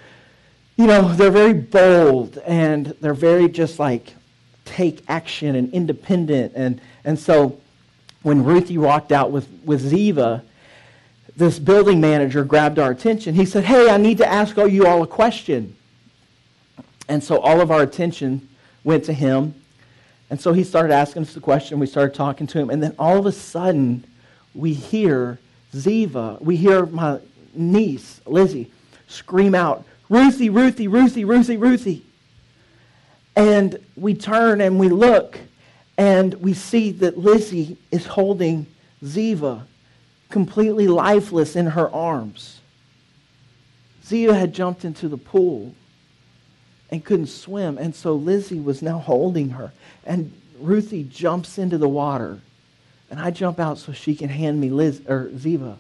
you 0.77 0.87
know, 0.87 1.15
they're 1.15 1.31
very 1.31 1.55
bold 1.55 2.37
and 2.45 2.89
they're 3.01 3.15
very 3.15 3.49
just 3.49 3.79
like 3.79 4.13
take 4.67 5.03
action 5.09 5.57
and 5.57 5.73
independent. 5.73 6.53
And, 6.55 6.83
and 7.07 7.19
so 7.19 7.59
when 8.21 8.45
Ruthie 8.45 8.77
walked 8.77 9.11
out 9.11 9.31
with, 9.31 9.49
with 9.65 9.91
Ziva, 9.91 10.43
this 11.35 11.59
building 11.59 11.99
manager 11.99 12.45
grabbed 12.45 12.79
our 12.79 12.91
attention. 12.91 13.35
He 13.35 13.47
said, 13.47 13.65
Hey, 13.65 13.89
I 13.89 13.97
need 13.97 14.19
to 14.19 14.31
ask 14.31 14.59
all 14.59 14.69
you 14.69 14.87
all 14.87 15.03
a 15.03 15.07
question. 15.07 15.77
And 17.11 17.25
so 17.25 17.41
all 17.41 17.61
of 17.61 17.73
our 17.73 17.83
attention 17.83 18.49
went 18.85 19.03
to 19.07 19.13
him. 19.13 19.57
And 20.31 20.41
so 20.41 20.53
he 20.53 20.63
started 20.63 20.95
asking 20.95 21.23
us 21.23 21.35
the 21.35 21.41
question. 21.41 21.81
We 21.81 21.89
started 21.89 22.15
talking 22.15 22.47
to 22.47 22.59
him. 22.61 22.71
And 22.71 22.81
then 22.81 22.95
all 23.01 23.19
of 23.19 23.27
a 23.27 23.33
sudden, 23.33 24.05
we 24.55 24.75
hear 24.75 25.41
Ziva, 25.75 26.41
we 26.41 26.55
hear 26.55 26.87
my 26.87 27.19
niece, 27.53 28.21
Lizzie, 28.27 28.71
scream 29.09 29.57
out, 29.57 29.85
Ruthie, 30.09 30.51
Ruthie, 30.51 30.87
Ruthie, 30.87 31.25
Ruthie, 31.25 31.57
Ruthie. 31.57 32.07
And 33.35 33.85
we 33.97 34.15
turn 34.15 34.61
and 34.61 34.79
we 34.79 34.89
look, 34.89 35.37
and 35.99 36.35
we 36.35 36.55
see 36.55 36.93
that 36.93 37.19
Lizzie 37.19 37.77
is 37.91 38.07
holding 38.07 38.67
Ziva 39.03 39.65
completely 40.29 40.87
lifeless 40.87 41.57
in 41.57 41.67
her 41.67 41.91
arms. 41.91 42.61
Ziva 44.05 44.39
had 44.39 44.53
jumped 44.53 44.85
into 44.85 45.09
the 45.09 45.19
pool 45.19 45.75
and 46.91 47.05
couldn't 47.05 47.29
swim. 47.29 47.79
And 47.79 47.95
so 47.95 48.15
Lizzie 48.15 48.61
was 48.61 48.83
now 48.83 48.99
holding 48.99 49.51
her. 49.51 49.73
And 50.05 50.33
Ruthie 50.59 51.05
jumps 51.05 51.59
into 51.59 51.79
the 51.79 51.89
water. 51.89 52.41
And 53.11 53.19
I 53.19 53.31
jump 53.31 53.59
out 53.59 53.79
so 53.79 53.93
she 53.93 54.15
can 54.15 54.29
hand 54.29 54.61
me 54.61 54.71
Liz 54.71 55.01
or 55.09 55.31
Ziva. 55.35 55.77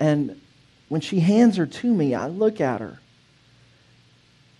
And 0.00 0.40
when 0.88 1.00
she 1.00 1.20
hands 1.20 1.56
her 1.56 1.66
to 1.66 1.92
me, 1.92 2.14
I 2.14 2.28
look 2.28 2.60
at 2.60 2.80
her. 2.80 3.00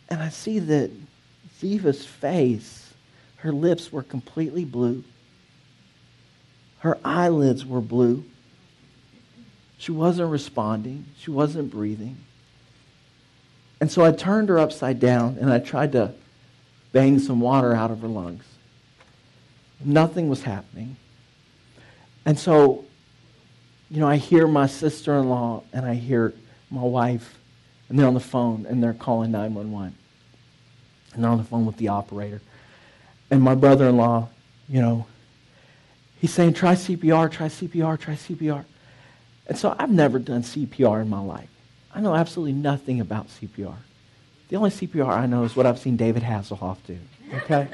And 0.08 0.22
I 0.22 0.30
see 0.30 0.58
that 0.58 0.90
Ziva's 1.60 2.04
face, 2.04 2.92
her 3.36 3.52
lips 3.52 3.92
were 3.92 4.02
completely 4.02 4.64
blue. 4.64 5.04
Her 6.80 6.98
eyelids 7.04 7.66
were 7.66 7.80
blue. 7.80 8.24
She 9.76 9.92
wasn't 9.92 10.30
responding. 10.30 11.06
She 11.18 11.30
wasn't 11.30 11.70
breathing. 11.70 12.16
And 13.80 13.90
so 13.90 14.04
I 14.04 14.12
turned 14.12 14.48
her 14.48 14.58
upside 14.58 14.98
down 14.98 15.38
and 15.40 15.52
I 15.52 15.58
tried 15.58 15.92
to 15.92 16.12
bang 16.92 17.18
some 17.18 17.40
water 17.40 17.74
out 17.74 17.90
of 17.90 18.00
her 18.00 18.08
lungs. 18.08 18.44
Nothing 19.84 20.28
was 20.28 20.42
happening. 20.42 20.96
And 22.26 22.38
so, 22.38 22.84
you 23.90 24.00
know, 24.00 24.08
I 24.08 24.16
hear 24.16 24.48
my 24.48 24.66
sister 24.66 25.16
in 25.16 25.28
law 25.28 25.62
and 25.72 25.86
I 25.86 25.94
hear 25.94 26.34
my 26.70 26.82
wife, 26.82 27.38
and 27.88 27.98
they're 27.98 28.06
on 28.06 28.14
the 28.14 28.20
phone 28.20 28.66
and 28.68 28.82
they're 28.82 28.92
calling 28.92 29.30
911. 29.30 29.94
And 31.14 31.24
they're 31.24 31.30
on 31.30 31.38
the 31.38 31.44
phone 31.44 31.64
with 31.64 31.76
the 31.78 31.88
operator. 31.88 32.42
And 33.30 33.42
my 33.42 33.54
brother 33.54 33.88
in 33.88 33.96
law, 33.96 34.28
you 34.68 34.82
know, 34.82 35.06
he's 36.20 36.32
saying, 36.32 36.54
try 36.54 36.74
CPR, 36.74 37.30
try 37.30 37.46
CPR, 37.46 37.98
try 37.98 38.14
CPR. 38.14 38.64
And 39.46 39.56
so 39.56 39.74
I've 39.78 39.90
never 39.90 40.18
done 40.18 40.42
CPR 40.42 41.00
in 41.00 41.08
my 41.08 41.20
life. 41.20 41.48
I 41.98 42.00
know 42.00 42.14
absolutely 42.14 42.52
nothing 42.52 43.00
about 43.00 43.26
CPR. 43.26 43.74
The 44.50 44.56
only 44.56 44.70
CPR 44.70 45.08
I 45.08 45.26
know 45.26 45.42
is 45.42 45.56
what 45.56 45.66
I've 45.66 45.80
seen 45.80 45.96
David 45.96 46.22
Hasselhoff 46.22 46.76
do. 46.86 46.96
Okay? 47.34 47.66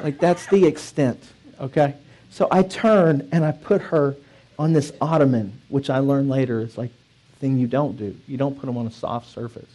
like, 0.00 0.18
that's 0.18 0.48
the 0.48 0.66
extent. 0.66 1.22
Okay? 1.60 1.94
So 2.30 2.48
I 2.50 2.64
turn 2.64 3.28
and 3.30 3.44
I 3.44 3.52
put 3.52 3.80
her 3.82 4.16
on 4.58 4.72
this 4.72 4.90
ottoman, 5.00 5.60
which 5.68 5.90
I 5.90 6.00
learned 6.00 6.28
later 6.28 6.60
is 6.60 6.76
like 6.76 6.90
thing 7.38 7.56
you 7.56 7.68
don't 7.68 7.96
do. 7.96 8.16
You 8.26 8.36
don't 8.36 8.58
put 8.58 8.66
them 8.66 8.76
on 8.76 8.88
a 8.88 8.90
soft 8.90 9.30
surface. 9.30 9.70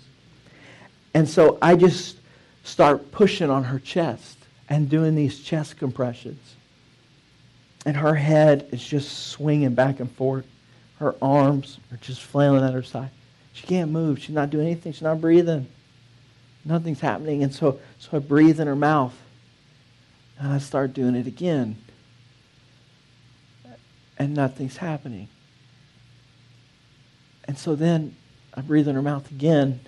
And 1.13 1.27
so 1.27 1.57
I 1.61 1.77
just 1.77 2.17
start 2.65 3.09
pushing 3.13 3.49
on 3.49 3.63
her 3.63 3.79
chest 3.79 4.37
and 4.67 4.89
doing 4.89 5.15
these 5.15 5.39
chest 5.39 5.77
compressions. 5.77 6.55
And 7.85 7.95
her 7.95 8.15
head 8.15 8.67
is 8.73 8.85
just 8.85 9.29
swinging 9.29 9.75
back 9.75 10.01
and 10.01 10.11
forth. 10.11 10.45
Her 10.97 11.15
arms 11.21 11.79
are 11.93 11.97
just 12.01 12.21
flailing 12.21 12.65
at 12.65 12.73
her 12.73 12.83
side. 12.83 13.11
She 13.59 13.67
can't 13.67 13.91
move. 13.91 14.19
She's 14.19 14.35
not 14.35 14.49
doing 14.49 14.67
anything. 14.67 14.93
She's 14.93 15.01
not 15.01 15.19
breathing. 15.19 15.67
Nothing's 16.63 17.01
happening. 17.01 17.43
And 17.43 17.53
so, 17.53 17.77
so 17.97 18.09
I 18.13 18.19
breathe 18.19 18.57
in 18.61 18.67
her 18.67 18.75
mouth. 18.75 19.13
And 20.37 20.53
I 20.53 20.59
start 20.59 20.93
doing 20.93 21.13
it 21.13 21.27
again. 21.27 21.75
And 24.17 24.33
nothing's 24.33 24.77
happening. 24.77 25.27
And 27.49 27.57
so 27.57 27.75
then 27.75 28.15
I 28.53 28.61
breathe 28.61 28.87
in 28.87 28.95
her 28.95 29.01
mouth 29.01 29.29
again. 29.29 29.81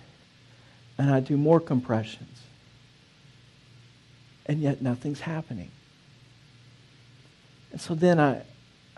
And 0.97 1.09
I 1.09 1.21
do 1.21 1.37
more 1.37 1.61
compressions. 1.61 2.41
And 4.47 4.59
yet 4.59 4.81
nothing's 4.81 5.21
happening. 5.21 5.71
And 7.71 7.79
so 7.79 7.95
then 7.95 8.19
I, 8.19 8.41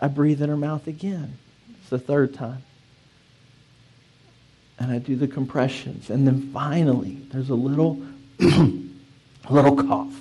I 0.00 0.08
breathe 0.08 0.42
in 0.42 0.48
her 0.48 0.56
mouth 0.56 0.88
again. 0.88 1.38
It's 1.78 1.90
the 1.90 1.98
third 2.00 2.34
time 2.34 2.64
and 4.78 4.90
I 4.90 4.98
do 4.98 5.16
the 5.16 5.28
compressions. 5.28 6.10
And 6.10 6.26
then 6.26 6.50
finally, 6.52 7.18
there's 7.30 7.50
a 7.50 7.54
little, 7.54 8.02
a 8.40 8.82
little 9.50 9.76
cough. 9.76 10.20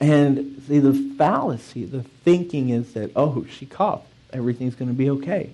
And 0.00 0.62
see, 0.66 0.78
the 0.78 1.14
fallacy, 1.16 1.84
the 1.84 2.02
thinking 2.02 2.70
is 2.70 2.94
that, 2.94 3.12
oh, 3.14 3.46
she 3.48 3.66
coughed. 3.66 4.06
Everything's 4.32 4.74
going 4.74 4.90
to 4.90 4.96
be 4.96 5.10
okay, 5.10 5.50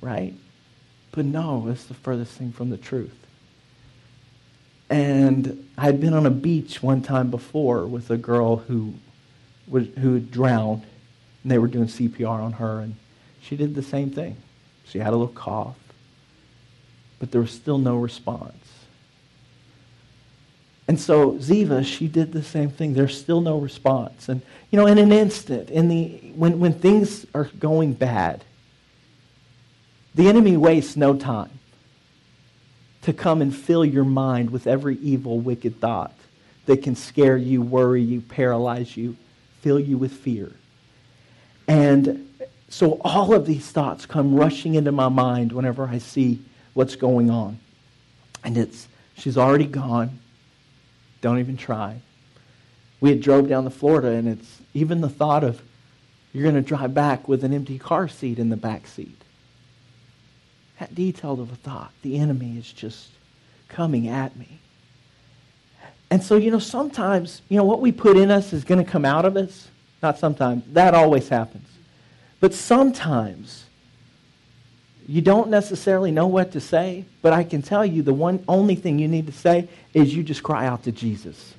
right? 0.00 0.34
But 1.12 1.24
no, 1.24 1.68
it's 1.68 1.84
the 1.84 1.94
furthest 1.94 2.32
thing 2.32 2.52
from 2.52 2.70
the 2.70 2.76
truth. 2.76 3.14
And 4.90 5.68
I'd 5.76 6.00
been 6.00 6.14
on 6.14 6.26
a 6.26 6.30
beach 6.30 6.82
one 6.82 7.02
time 7.02 7.30
before 7.30 7.86
with 7.86 8.10
a 8.10 8.16
girl 8.16 8.56
who, 8.56 8.94
who 9.70 10.20
drowned, 10.20 10.82
and 11.42 11.52
they 11.52 11.58
were 11.58 11.66
doing 11.66 11.86
CPR 11.86 12.28
on 12.28 12.52
her, 12.54 12.80
and 12.80 12.96
she 13.40 13.56
did 13.56 13.74
the 13.74 13.82
same 13.82 14.10
thing. 14.10 14.36
She 14.84 14.98
had 14.98 15.08
a 15.08 15.16
little 15.16 15.28
cough 15.28 15.76
but 17.18 17.30
there 17.30 17.40
was 17.40 17.50
still 17.50 17.78
no 17.78 17.96
response. 17.96 18.54
And 20.86 20.98
so 20.98 21.32
Ziva, 21.32 21.84
she 21.84 22.08
did 22.08 22.32
the 22.32 22.42
same 22.42 22.70
thing. 22.70 22.94
There's 22.94 23.18
still 23.18 23.42
no 23.42 23.58
response. 23.58 24.28
And, 24.30 24.40
you 24.70 24.78
know, 24.78 24.86
in 24.86 24.96
an 24.96 25.12
instant, 25.12 25.68
in 25.68 25.88
the, 25.88 26.06
when, 26.34 26.58
when 26.58 26.72
things 26.72 27.26
are 27.34 27.50
going 27.58 27.92
bad, 27.92 28.42
the 30.14 30.28
enemy 30.28 30.56
wastes 30.56 30.96
no 30.96 31.14
time 31.14 31.58
to 33.02 33.12
come 33.12 33.42
and 33.42 33.54
fill 33.54 33.84
your 33.84 34.04
mind 34.04 34.50
with 34.50 34.66
every 34.66 34.96
evil, 34.96 35.38
wicked 35.38 35.78
thought 35.80 36.14
that 36.66 36.82
can 36.82 36.96
scare 36.96 37.36
you, 37.36 37.62
worry 37.62 38.02
you, 38.02 38.20
paralyze 38.22 38.96
you, 38.96 39.16
fill 39.60 39.78
you 39.78 39.98
with 39.98 40.12
fear. 40.12 40.52
And 41.66 42.28
so 42.70 43.00
all 43.02 43.34
of 43.34 43.46
these 43.46 43.70
thoughts 43.70 44.06
come 44.06 44.34
rushing 44.34 44.74
into 44.74 44.92
my 44.92 45.08
mind 45.08 45.52
whenever 45.52 45.86
I 45.86 45.98
see 45.98 46.40
what's 46.78 46.94
going 46.94 47.28
on. 47.28 47.58
And 48.44 48.56
it's, 48.56 48.86
she's 49.16 49.36
already 49.36 49.66
gone. 49.66 50.20
Don't 51.20 51.40
even 51.40 51.56
try. 51.56 52.00
We 53.00 53.10
had 53.10 53.20
drove 53.20 53.48
down 53.48 53.64
to 53.64 53.70
Florida, 53.70 54.10
and 54.10 54.28
it's 54.28 54.60
even 54.74 55.00
the 55.00 55.08
thought 55.08 55.42
of 55.42 55.60
you're 56.32 56.44
going 56.44 56.54
to 56.54 56.62
drive 56.62 56.94
back 56.94 57.26
with 57.26 57.42
an 57.42 57.52
empty 57.52 57.80
car 57.80 58.06
seat 58.06 58.38
in 58.38 58.48
the 58.48 58.56
back 58.56 58.86
seat. 58.86 59.20
That 60.78 60.94
detail 60.94 61.40
of 61.40 61.50
a 61.50 61.56
thought. 61.56 61.90
The 62.02 62.16
enemy 62.16 62.56
is 62.56 62.72
just 62.72 63.08
coming 63.66 64.06
at 64.06 64.36
me. 64.36 64.60
And 66.12 66.22
so, 66.22 66.36
you 66.36 66.52
know, 66.52 66.60
sometimes, 66.60 67.42
you 67.48 67.56
know, 67.56 67.64
what 67.64 67.80
we 67.80 67.90
put 67.90 68.16
in 68.16 68.30
us 68.30 68.52
is 68.52 68.62
going 68.62 68.84
to 68.84 68.88
come 68.88 69.04
out 69.04 69.24
of 69.24 69.36
us. 69.36 69.66
Not 70.00 70.16
sometimes. 70.20 70.62
That 70.74 70.94
always 70.94 71.28
happens. 71.28 71.66
But 72.38 72.54
sometimes 72.54 73.64
you 75.08 75.22
don't 75.22 75.48
necessarily 75.48 76.10
know 76.10 76.26
what 76.26 76.52
to 76.52 76.60
say, 76.60 77.06
but 77.22 77.32
I 77.32 77.42
can 77.42 77.62
tell 77.62 77.84
you 77.84 78.02
the 78.02 78.12
one 78.12 78.44
only 78.46 78.74
thing 78.74 78.98
you 78.98 79.08
need 79.08 79.26
to 79.26 79.32
say 79.32 79.66
is 79.94 80.14
you 80.14 80.22
just 80.22 80.42
cry 80.42 80.66
out 80.66 80.84
to 80.84 80.92
Jesus. 80.92 81.54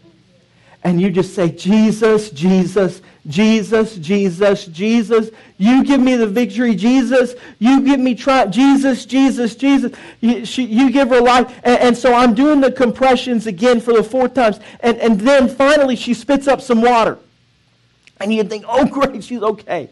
And 0.84 1.02
you 1.02 1.10
just 1.10 1.34
say, 1.34 1.50
Jesus, 1.50 2.30
Jesus, 2.30 3.02
Jesus, 3.28 3.95
Jesus, 3.95 4.66
Jesus. 4.68 5.32
You 5.58 5.84
give 5.84 6.00
me 6.00 6.16
the 6.16 6.28
victory, 6.28 6.76
Jesus. 6.76 7.34
You 7.58 7.82
give 7.82 8.00
me 8.00 8.14
try, 8.14 8.45
Jesus, 8.45 9.06
Jesus, 9.06 9.56
Jesus. 9.56 9.93
You, 10.22 10.45
she, 10.45 10.64
you 10.66 10.91
give 10.91 11.10
her 11.10 11.20
life. 11.20 11.52
And, 11.64 11.80
and, 11.80 11.97
so 11.97 12.14
I'm 12.14 12.36
doing 12.36 12.62
the 12.62 12.72
compressions 12.72 13.47
again 13.47 13.82
for 13.82 13.93
the 13.93 14.04
fourth 14.04 14.36
times. 14.36 14.60
And, 14.80 14.97
and 15.00 15.20
then 15.20 15.50
finally 15.50 15.95
she 15.95 16.14
spits 16.14 16.47
up 16.47 16.62
some 16.62 16.82
water. 16.82 17.18
And 18.22 18.32
you 18.32 18.43
think, 18.43 18.64
oh, 18.68 18.86
great, 18.86 19.24
she's 19.24 19.41
okay. 19.41 19.89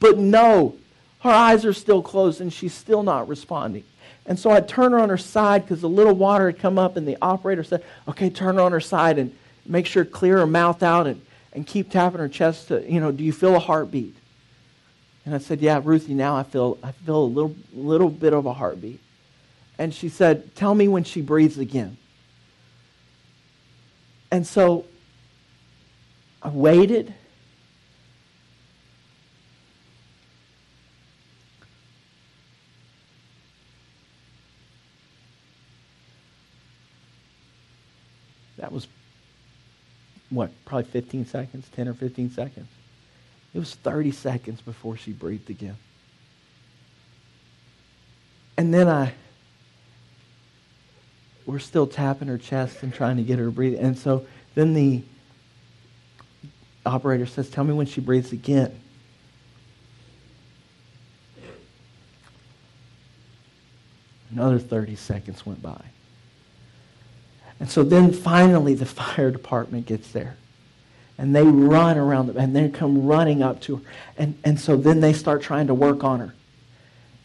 But 0.00 0.18
no, 0.18 0.74
her 1.20 1.30
eyes 1.30 1.64
are 1.64 1.72
still 1.72 2.02
closed 2.02 2.40
and 2.40 2.52
she's 2.52 2.74
still 2.74 3.02
not 3.02 3.28
responding. 3.28 3.84
And 4.26 4.38
so 4.38 4.50
I 4.50 4.60
turn 4.60 4.92
her 4.92 4.98
on 4.98 5.08
her 5.08 5.16
side 5.16 5.62
because 5.62 5.82
a 5.82 5.88
little 5.88 6.14
water 6.14 6.46
had 6.46 6.58
come 6.58 6.78
up, 6.78 6.96
and 6.96 7.06
the 7.06 7.16
operator 7.22 7.62
said, 7.62 7.84
Okay, 8.08 8.28
turn 8.28 8.56
her 8.56 8.60
on 8.60 8.72
her 8.72 8.80
side 8.80 9.18
and 9.18 9.36
make 9.64 9.86
sure 9.86 10.04
clear 10.04 10.38
her 10.38 10.46
mouth 10.46 10.82
out 10.82 11.06
and, 11.06 11.20
and 11.52 11.66
keep 11.66 11.90
tapping 11.90 12.18
her 12.18 12.28
chest 12.28 12.68
to, 12.68 12.90
you 12.90 13.00
know, 13.00 13.12
do 13.12 13.22
you 13.22 13.32
feel 13.32 13.54
a 13.54 13.60
heartbeat? 13.60 14.16
And 15.24 15.34
I 15.34 15.38
said, 15.38 15.60
Yeah, 15.60 15.80
Ruthie, 15.82 16.14
now 16.14 16.36
I 16.36 16.42
feel 16.42 16.78
I 16.82 16.92
feel 16.92 17.22
a 17.22 17.24
little 17.24 17.54
little 17.72 18.10
bit 18.10 18.32
of 18.32 18.46
a 18.46 18.52
heartbeat. 18.52 19.00
And 19.78 19.94
she 19.94 20.08
said, 20.08 20.54
Tell 20.56 20.74
me 20.74 20.88
when 20.88 21.04
she 21.04 21.22
breathes 21.22 21.58
again. 21.58 21.96
And 24.30 24.46
so 24.46 24.86
I 26.42 26.48
waited 26.48 27.14
That 38.66 38.72
was, 38.72 38.88
what, 40.28 40.50
probably 40.64 40.90
15 40.90 41.26
seconds, 41.26 41.68
10 41.76 41.86
or 41.86 41.94
15 41.94 42.32
seconds. 42.32 42.66
It 43.54 43.60
was 43.60 43.76
30 43.76 44.10
seconds 44.10 44.60
before 44.60 44.96
she 44.96 45.12
breathed 45.12 45.50
again. 45.50 45.76
And 48.56 48.74
then 48.74 48.88
I, 48.88 49.14
we're 51.46 51.60
still 51.60 51.86
tapping 51.86 52.26
her 52.26 52.38
chest 52.38 52.82
and 52.82 52.92
trying 52.92 53.18
to 53.18 53.22
get 53.22 53.38
her 53.38 53.44
to 53.44 53.50
breathe. 53.52 53.78
And 53.78 53.96
so 53.96 54.26
then 54.56 54.74
the 54.74 55.04
operator 56.84 57.26
says, 57.26 57.48
Tell 57.48 57.62
me 57.62 57.72
when 57.72 57.86
she 57.86 58.00
breathes 58.00 58.32
again. 58.32 58.76
Another 64.32 64.58
30 64.58 64.96
seconds 64.96 65.46
went 65.46 65.62
by. 65.62 65.84
And 67.58 67.70
so 67.70 67.82
then 67.82 68.12
finally 68.12 68.74
the 68.74 68.86
fire 68.86 69.30
department 69.30 69.86
gets 69.86 70.10
there. 70.12 70.36
And 71.18 71.34
they 71.34 71.42
run 71.42 71.96
around 71.96 72.26
them 72.26 72.36
and 72.36 72.54
they 72.54 72.68
come 72.68 73.06
running 73.06 73.42
up 73.42 73.60
to 73.62 73.76
her. 73.76 73.82
And, 74.18 74.38
and 74.44 74.60
so 74.60 74.76
then 74.76 75.00
they 75.00 75.14
start 75.14 75.40
trying 75.40 75.66
to 75.68 75.74
work 75.74 76.04
on 76.04 76.20
her. 76.20 76.34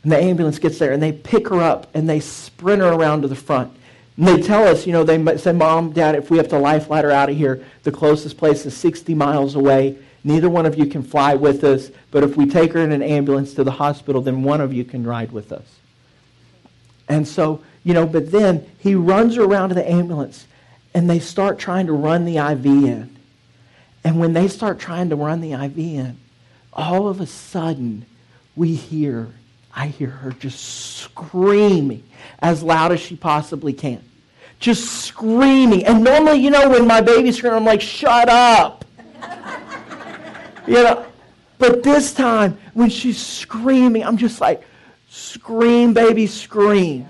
And 0.03 0.11
the 0.11 0.17
ambulance 0.17 0.59
gets 0.59 0.79
there 0.79 0.93
and 0.93 1.03
they 1.03 1.11
pick 1.11 1.49
her 1.49 1.61
up 1.61 1.87
and 1.93 2.09
they 2.09 2.19
sprint 2.19 2.81
her 2.81 2.93
around 2.93 3.23
to 3.23 3.27
the 3.27 3.35
front. 3.35 3.75
And 4.17 4.27
they 4.27 4.41
tell 4.41 4.67
us, 4.67 4.85
you 4.85 4.93
know, 4.93 5.03
they 5.03 5.37
say, 5.37 5.51
Mom, 5.51 5.91
Dad, 5.91 6.15
if 6.15 6.29
we 6.29 6.37
have 6.37 6.47
to 6.49 6.57
life 6.59 6.87
her 6.87 7.11
out 7.11 7.29
of 7.29 7.35
here, 7.35 7.65
the 7.83 7.91
closest 7.91 8.37
place 8.37 8.65
is 8.65 8.75
60 8.75 9.13
miles 9.13 9.55
away. 9.55 9.97
Neither 10.23 10.49
one 10.49 10.65
of 10.65 10.77
you 10.77 10.85
can 10.85 11.01
fly 11.01 11.33
with 11.35 11.63
us, 11.63 11.89
but 12.11 12.23
if 12.23 12.37
we 12.37 12.45
take 12.45 12.73
her 12.73 12.79
in 12.79 12.91
an 12.91 13.01
ambulance 13.01 13.53
to 13.55 13.63
the 13.63 13.71
hospital, 13.71 14.21
then 14.21 14.43
one 14.43 14.61
of 14.61 14.73
you 14.73 14.83
can 14.83 15.03
ride 15.03 15.31
with 15.31 15.51
us. 15.51 15.65
And 17.11 17.27
so 17.27 17.61
you 17.83 17.93
know, 17.93 18.05
but 18.05 18.31
then 18.31 18.69
he 18.79 18.95
runs 18.95 19.37
around 19.37 19.69
to 19.69 19.75
the 19.75 19.89
ambulance 19.89 20.45
and 20.93 21.09
they 21.09 21.19
start 21.19 21.57
trying 21.57 21.87
to 21.87 21.93
run 21.93 22.25
the 22.25 22.37
IV 22.37 22.65
in. 22.65 23.17
And 24.03 24.19
when 24.19 24.33
they 24.33 24.47
start 24.47 24.79
trying 24.79 25.09
to 25.09 25.15
run 25.15 25.41
the 25.41 25.53
IV 25.53 25.77
in, 25.77 26.17
all 26.73 27.07
of 27.07 27.21
a 27.21 27.25
sudden 27.25 28.05
we 28.55 28.75
hear, 28.75 29.29
I 29.73 29.87
hear 29.87 30.09
her 30.09 30.31
just 30.31 30.59
screaming 30.97 32.03
as 32.39 32.61
loud 32.61 32.91
as 32.91 32.99
she 32.99 33.15
possibly 33.15 33.73
can. 33.73 34.03
Just 34.59 35.05
screaming. 35.05 35.85
And 35.85 36.03
normally, 36.03 36.37
you 36.37 36.51
know, 36.51 36.69
when 36.69 36.85
my 36.85 37.01
baby's 37.01 37.37
screaming, 37.37 37.57
I'm 37.57 37.65
like, 37.65 37.81
shut 37.81 38.29
up. 38.29 38.85
you 40.67 40.73
know, 40.73 41.05
but 41.57 41.81
this 41.81 42.13
time, 42.13 42.59
when 42.75 42.89
she's 42.89 43.19
screaming, 43.19 44.03
I'm 44.03 44.17
just 44.17 44.39
like, 44.39 44.63
Scream, 45.13 45.93
baby, 45.93 46.25
scream. 46.25 47.05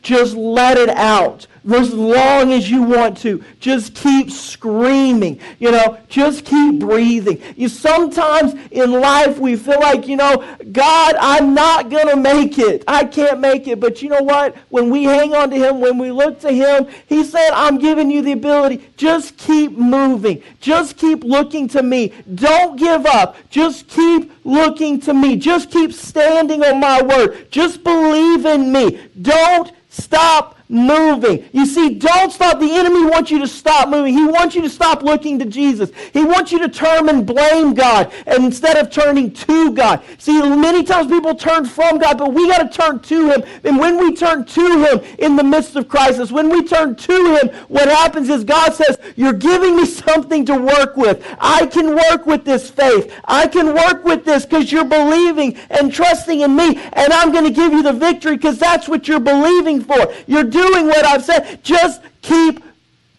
Just 0.00 0.34
let 0.34 0.78
it 0.78 0.88
out 0.88 1.46
as 1.72 1.92
long 1.92 2.52
as 2.52 2.70
you 2.70 2.82
want 2.82 3.16
to. 3.18 3.42
Just 3.60 3.94
keep 3.94 4.30
screaming. 4.30 5.40
You 5.58 5.70
know, 5.70 5.98
just 6.08 6.44
keep 6.44 6.80
breathing. 6.80 7.40
You 7.56 7.68
sometimes 7.68 8.54
in 8.70 8.92
life 8.92 9.38
we 9.38 9.56
feel 9.56 9.80
like, 9.80 10.06
you 10.06 10.16
know, 10.16 10.44
God, 10.72 11.14
I'm 11.18 11.54
not 11.54 11.90
going 11.90 12.08
to 12.08 12.16
make 12.16 12.58
it. 12.58 12.84
I 12.86 13.04
can't 13.04 13.40
make 13.40 13.66
it. 13.66 13.80
But 13.80 14.02
you 14.02 14.08
know 14.08 14.22
what? 14.22 14.56
When 14.68 14.90
we 14.90 15.04
hang 15.04 15.34
on 15.34 15.50
to 15.50 15.56
him, 15.56 15.80
when 15.80 15.98
we 15.98 16.10
look 16.10 16.40
to 16.40 16.50
him, 16.50 16.86
he 17.06 17.24
said, 17.24 17.50
I'm 17.52 17.78
giving 17.78 18.10
you 18.10 18.22
the 18.22 18.32
ability. 18.32 18.90
Just 18.96 19.36
keep 19.36 19.72
moving. 19.72 20.42
Just 20.60 20.96
keep 20.96 21.24
looking 21.24 21.68
to 21.68 21.82
me. 21.82 22.12
Don't 22.34 22.76
give 22.78 23.06
up. 23.06 23.36
Just 23.50 23.88
keep 23.88 24.32
looking 24.44 25.00
to 25.00 25.14
me. 25.14 25.36
Just 25.36 25.70
keep 25.70 25.92
standing 25.92 26.62
on 26.64 26.80
my 26.80 27.02
word. 27.02 27.50
Just 27.50 27.82
believe 27.82 28.44
in 28.46 28.72
me. 28.72 29.08
Don't 29.22 29.72
stop 29.88 30.58
moving. 30.68 31.44
You 31.52 31.66
see, 31.66 31.94
don't 31.94 32.32
stop. 32.32 32.58
The 32.58 32.74
enemy 32.74 33.04
wants 33.04 33.30
you 33.30 33.38
to 33.40 33.46
stop 33.46 33.88
moving. 33.88 34.14
He 34.14 34.24
wants 34.24 34.54
you 34.54 34.62
to 34.62 34.70
stop 34.70 35.02
looking 35.02 35.38
to 35.38 35.44
Jesus. 35.44 35.90
He 36.12 36.24
wants 36.24 36.52
you 36.52 36.58
to 36.60 36.68
turn 36.68 37.08
and 37.08 37.26
blame 37.26 37.74
God 37.74 38.12
instead 38.26 38.76
of 38.76 38.90
turning 38.90 39.32
to 39.32 39.72
God. 39.72 40.02
See, 40.18 40.40
many 40.40 40.82
times 40.82 41.08
people 41.08 41.34
turn 41.34 41.66
from 41.66 41.98
God, 41.98 42.18
but 42.18 42.32
we 42.32 42.48
got 42.48 42.70
to 42.70 42.76
turn 42.76 43.00
to 43.00 43.30
Him. 43.30 43.42
And 43.64 43.78
when 43.78 43.98
we 43.98 44.14
turn 44.14 44.44
to 44.44 44.84
Him 44.84 45.16
in 45.18 45.36
the 45.36 45.44
midst 45.44 45.76
of 45.76 45.88
crisis, 45.88 46.32
when 46.32 46.48
we 46.48 46.64
turn 46.64 46.96
to 46.96 47.36
Him, 47.36 47.48
what 47.68 47.88
happens 47.88 48.28
is 48.28 48.44
God 48.44 48.72
says, 48.72 48.98
You're 49.16 49.32
giving 49.34 49.76
me 49.76 49.84
something 49.86 50.46
to 50.46 50.56
work 50.56 50.96
with. 50.96 51.24
I 51.38 51.66
can 51.66 51.94
work 51.94 52.26
with 52.26 52.44
this 52.44 52.70
faith. 52.70 53.12
I 53.26 53.46
can 53.46 53.74
work 53.74 54.04
with 54.04 54.24
this 54.24 54.46
because 54.46 54.72
you're 54.72 54.84
believing 54.84 55.56
and 55.70 55.92
trusting 55.92 56.40
in 56.40 56.56
me. 56.56 56.80
And 56.94 57.12
I'm 57.12 57.32
going 57.32 57.44
to 57.44 57.50
give 57.50 57.72
you 57.72 57.82
the 57.82 57.92
victory 57.92 58.36
because 58.36 58.58
that's 58.58 58.88
what 58.88 59.06
you're 59.06 59.20
believing 59.20 59.82
for. 59.82 60.12
You're 60.26 60.44
doing 60.44 60.63
what 60.72 61.04
I've 61.04 61.24
said. 61.24 61.62
Just 61.62 62.02
keep 62.22 62.62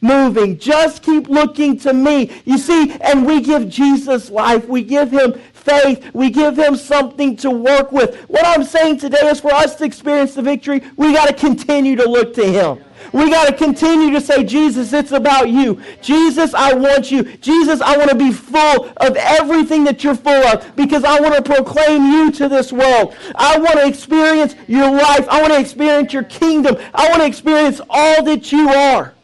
moving. 0.01 0.57
Just 0.57 1.03
keep 1.03 1.27
looking 1.27 1.77
to 1.79 1.93
me. 1.93 2.31
You 2.45 2.57
see, 2.57 2.91
and 3.01 3.25
we 3.25 3.41
give 3.41 3.69
Jesus 3.69 4.29
life. 4.29 4.67
We 4.67 4.83
give 4.83 5.11
him 5.11 5.33
faith. 5.53 6.11
We 6.13 6.29
give 6.29 6.57
him 6.57 6.75
something 6.75 7.35
to 7.37 7.49
work 7.49 7.91
with. 7.91 8.15
What 8.29 8.45
I'm 8.45 8.63
saying 8.63 8.99
today 8.99 9.27
is 9.29 9.39
for 9.39 9.53
us 9.53 9.75
to 9.75 9.85
experience 9.85 10.35
the 10.35 10.41
victory, 10.41 10.81
we 10.95 11.13
got 11.13 11.27
to 11.27 11.33
continue 11.33 11.95
to 11.95 12.07
look 12.07 12.33
to 12.35 12.45
him. 12.45 12.83
We 13.13 13.29
got 13.29 13.47
to 13.47 13.53
continue 13.53 14.11
to 14.11 14.21
say, 14.21 14.43
Jesus, 14.43 14.93
it's 14.93 15.11
about 15.11 15.49
you. 15.49 15.81
Jesus, 16.01 16.53
I 16.53 16.73
want 16.73 17.11
you. 17.11 17.23
Jesus, 17.37 17.81
I 17.81 17.97
want 17.97 18.09
to 18.09 18.15
be 18.15 18.31
full 18.31 18.89
of 18.97 19.15
everything 19.15 19.83
that 19.85 20.03
you're 20.03 20.15
full 20.15 20.31
of 20.33 20.75
because 20.75 21.03
I 21.03 21.19
want 21.19 21.35
to 21.35 21.41
proclaim 21.41 22.05
you 22.11 22.31
to 22.33 22.47
this 22.47 22.71
world. 22.71 23.15
I 23.35 23.57
want 23.57 23.79
to 23.79 23.87
experience 23.87 24.55
your 24.67 24.91
life. 24.91 25.27
I 25.29 25.41
want 25.41 25.53
to 25.53 25.59
experience 25.59 26.13
your 26.13 26.23
kingdom. 26.23 26.77
I 26.93 27.09
want 27.09 27.21
to 27.21 27.27
experience 27.27 27.81
all 27.89 28.23
that 28.23 28.51
you 28.51 28.69
are. 28.69 29.14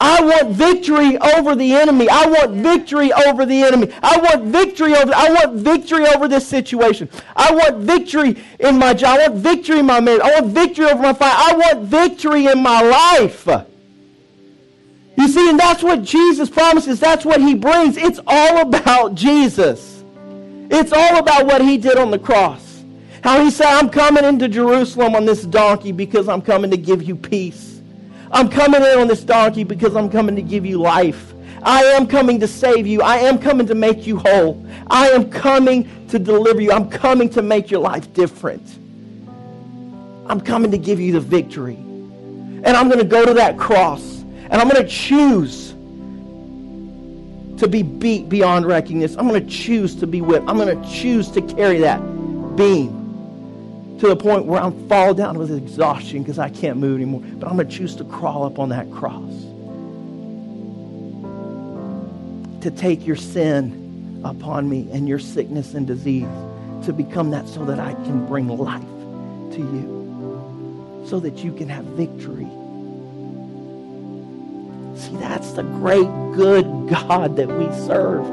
I 0.00 0.22
want 0.22 0.50
victory 0.50 1.18
over 1.18 1.56
the 1.56 1.72
enemy. 1.74 2.08
I 2.08 2.26
want 2.26 2.52
victory 2.52 3.12
over 3.12 3.44
the 3.44 3.62
enemy. 3.62 3.92
I 4.00 4.16
want 4.18 4.44
victory 4.44 4.94
over 4.94 5.12
I 5.14 5.28
want 5.32 5.56
victory 5.56 6.06
over 6.06 6.28
this 6.28 6.46
situation. 6.46 7.08
I 7.34 7.52
want 7.52 7.78
victory 7.78 8.36
in 8.60 8.78
my 8.78 8.94
job. 8.94 9.18
I 9.18 9.28
want 9.28 9.40
victory 9.40 9.80
in 9.80 9.86
my 9.86 9.98
marriage. 10.00 10.22
I 10.22 10.40
want 10.40 10.54
victory 10.54 10.86
over 10.86 11.02
my 11.02 11.12
family. 11.12 11.34
I 11.36 11.56
want 11.56 11.88
victory 11.88 12.46
in 12.46 12.62
my 12.62 12.80
life. 12.80 13.48
You 15.16 15.26
see, 15.26 15.50
and 15.50 15.58
that's 15.58 15.82
what 15.82 16.04
Jesus 16.04 16.48
promises. 16.48 17.00
That's 17.00 17.24
what 17.24 17.40
he 17.40 17.56
brings. 17.56 17.96
It's 17.96 18.20
all 18.24 18.58
about 18.58 19.16
Jesus. 19.16 20.04
It's 20.70 20.92
all 20.92 21.16
about 21.16 21.46
what 21.46 21.60
he 21.60 21.76
did 21.76 21.96
on 21.96 22.12
the 22.12 22.20
cross. 22.20 22.84
How 23.24 23.42
he 23.42 23.50
said, 23.50 23.66
I'm 23.66 23.90
coming 23.90 24.24
into 24.24 24.48
Jerusalem 24.48 25.16
on 25.16 25.24
this 25.24 25.42
donkey 25.42 25.90
because 25.90 26.28
I'm 26.28 26.40
coming 26.40 26.70
to 26.70 26.76
give 26.76 27.02
you 27.02 27.16
peace. 27.16 27.77
I'm 28.30 28.48
coming 28.48 28.82
in 28.82 28.98
on 28.98 29.08
this 29.08 29.24
donkey 29.24 29.64
because 29.64 29.96
I'm 29.96 30.10
coming 30.10 30.36
to 30.36 30.42
give 30.42 30.66
you 30.66 30.80
life. 30.80 31.34
I 31.62 31.82
am 31.82 32.06
coming 32.06 32.38
to 32.40 32.46
save 32.48 32.86
you. 32.86 33.02
I 33.02 33.18
am 33.18 33.38
coming 33.38 33.66
to 33.66 33.74
make 33.74 34.06
you 34.06 34.18
whole. 34.18 34.64
I 34.88 35.08
am 35.08 35.30
coming 35.30 36.06
to 36.08 36.18
deliver 36.18 36.60
you. 36.60 36.72
I'm 36.72 36.88
coming 36.88 37.28
to 37.30 37.42
make 37.42 37.70
your 37.70 37.80
life 37.80 38.12
different. 38.12 38.78
I'm 40.26 40.40
coming 40.40 40.70
to 40.70 40.78
give 40.78 41.00
you 41.00 41.12
the 41.12 41.20
victory. 41.20 41.76
And 41.76 42.68
I'm 42.68 42.88
going 42.88 43.00
to 43.00 43.06
go 43.06 43.24
to 43.24 43.34
that 43.34 43.56
cross 43.58 44.18
and 44.50 44.54
I'm 44.54 44.68
going 44.68 44.82
to 44.82 44.88
choose 44.88 45.70
to 47.60 47.68
be 47.68 47.82
beat 47.82 48.28
beyond 48.28 48.66
recognition. 48.66 49.18
I'm 49.18 49.28
going 49.28 49.44
to 49.44 49.50
choose 49.50 49.94
to 49.96 50.06
be 50.06 50.20
whipped. 50.20 50.48
I'm 50.48 50.56
going 50.56 50.80
to 50.80 50.90
choose 50.90 51.30
to 51.32 51.42
carry 51.42 51.78
that 51.78 51.98
beam 52.56 52.97
to 53.98 54.06
the 54.06 54.16
point 54.16 54.46
where 54.46 54.60
I'm 54.60 54.88
fall 54.88 55.12
down 55.12 55.38
with 55.38 55.50
exhaustion 55.50 56.22
because 56.22 56.38
I 56.38 56.50
can't 56.50 56.78
move 56.78 56.96
anymore. 56.96 57.20
But 57.20 57.48
I'm 57.48 57.56
going 57.56 57.68
to 57.68 57.76
choose 57.76 57.96
to 57.96 58.04
crawl 58.04 58.44
up 58.44 58.58
on 58.58 58.68
that 58.68 58.90
cross. 58.92 59.32
To 62.62 62.70
take 62.70 63.04
your 63.06 63.16
sin 63.16 64.22
upon 64.24 64.68
me 64.68 64.88
and 64.92 65.08
your 65.08 65.18
sickness 65.18 65.74
and 65.74 65.86
disease. 65.86 66.28
To 66.84 66.92
become 66.92 67.30
that 67.30 67.48
so 67.48 67.64
that 67.64 67.80
I 67.80 67.94
can 67.94 68.24
bring 68.26 68.46
life 68.48 68.82
to 68.82 69.58
you. 69.58 71.04
So 71.08 71.18
that 71.20 71.38
you 71.38 71.52
can 71.52 71.68
have 71.68 71.84
victory. 71.84 72.46
See, 74.96 75.16
that's 75.16 75.52
the 75.52 75.62
great, 75.62 76.06
good 76.34 76.88
God 76.88 77.36
that 77.36 77.48
we 77.48 77.66
serve. 77.86 78.26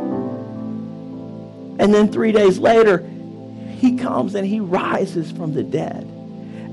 And 1.80 1.94
then 1.94 2.12
three 2.12 2.32
days 2.32 2.60
later, 2.60 3.10
he 3.76 3.98
comes 3.98 4.36
and 4.36 4.46
he 4.48 4.60
rises 4.60 5.32
from 5.32 5.54
the 5.54 5.64
dead. 5.64 6.04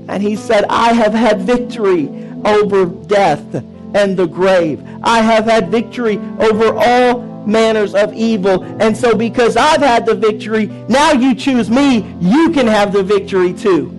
And 0.07 0.21
he 0.21 0.35
said, 0.35 0.65
I 0.69 0.93
have 0.93 1.13
had 1.13 1.41
victory 1.41 2.09
over 2.45 2.85
death 2.85 3.55
and 3.95 4.17
the 4.17 4.25
grave. 4.25 4.83
I 5.03 5.21
have 5.21 5.45
had 5.45 5.69
victory 5.69 6.17
over 6.39 6.73
all 6.75 7.21
manners 7.45 7.93
of 7.93 8.13
evil. 8.13 8.63
And 8.81 8.95
so 8.95 9.15
because 9.15 9.57
I've 9.57 9.81
had 9.81 10.05
the 10.05 10.15
victory, 10.15 10.67
now 10.89 11.11
you 11.11 11.35
choose 11.35 11.69
me, 11.69 12.15
you 12.19 12.51
can 12.51 12.67
have 12.67 12.93
the 12.93 13.03
victory 13.03 13.53
too. 13.53 13.91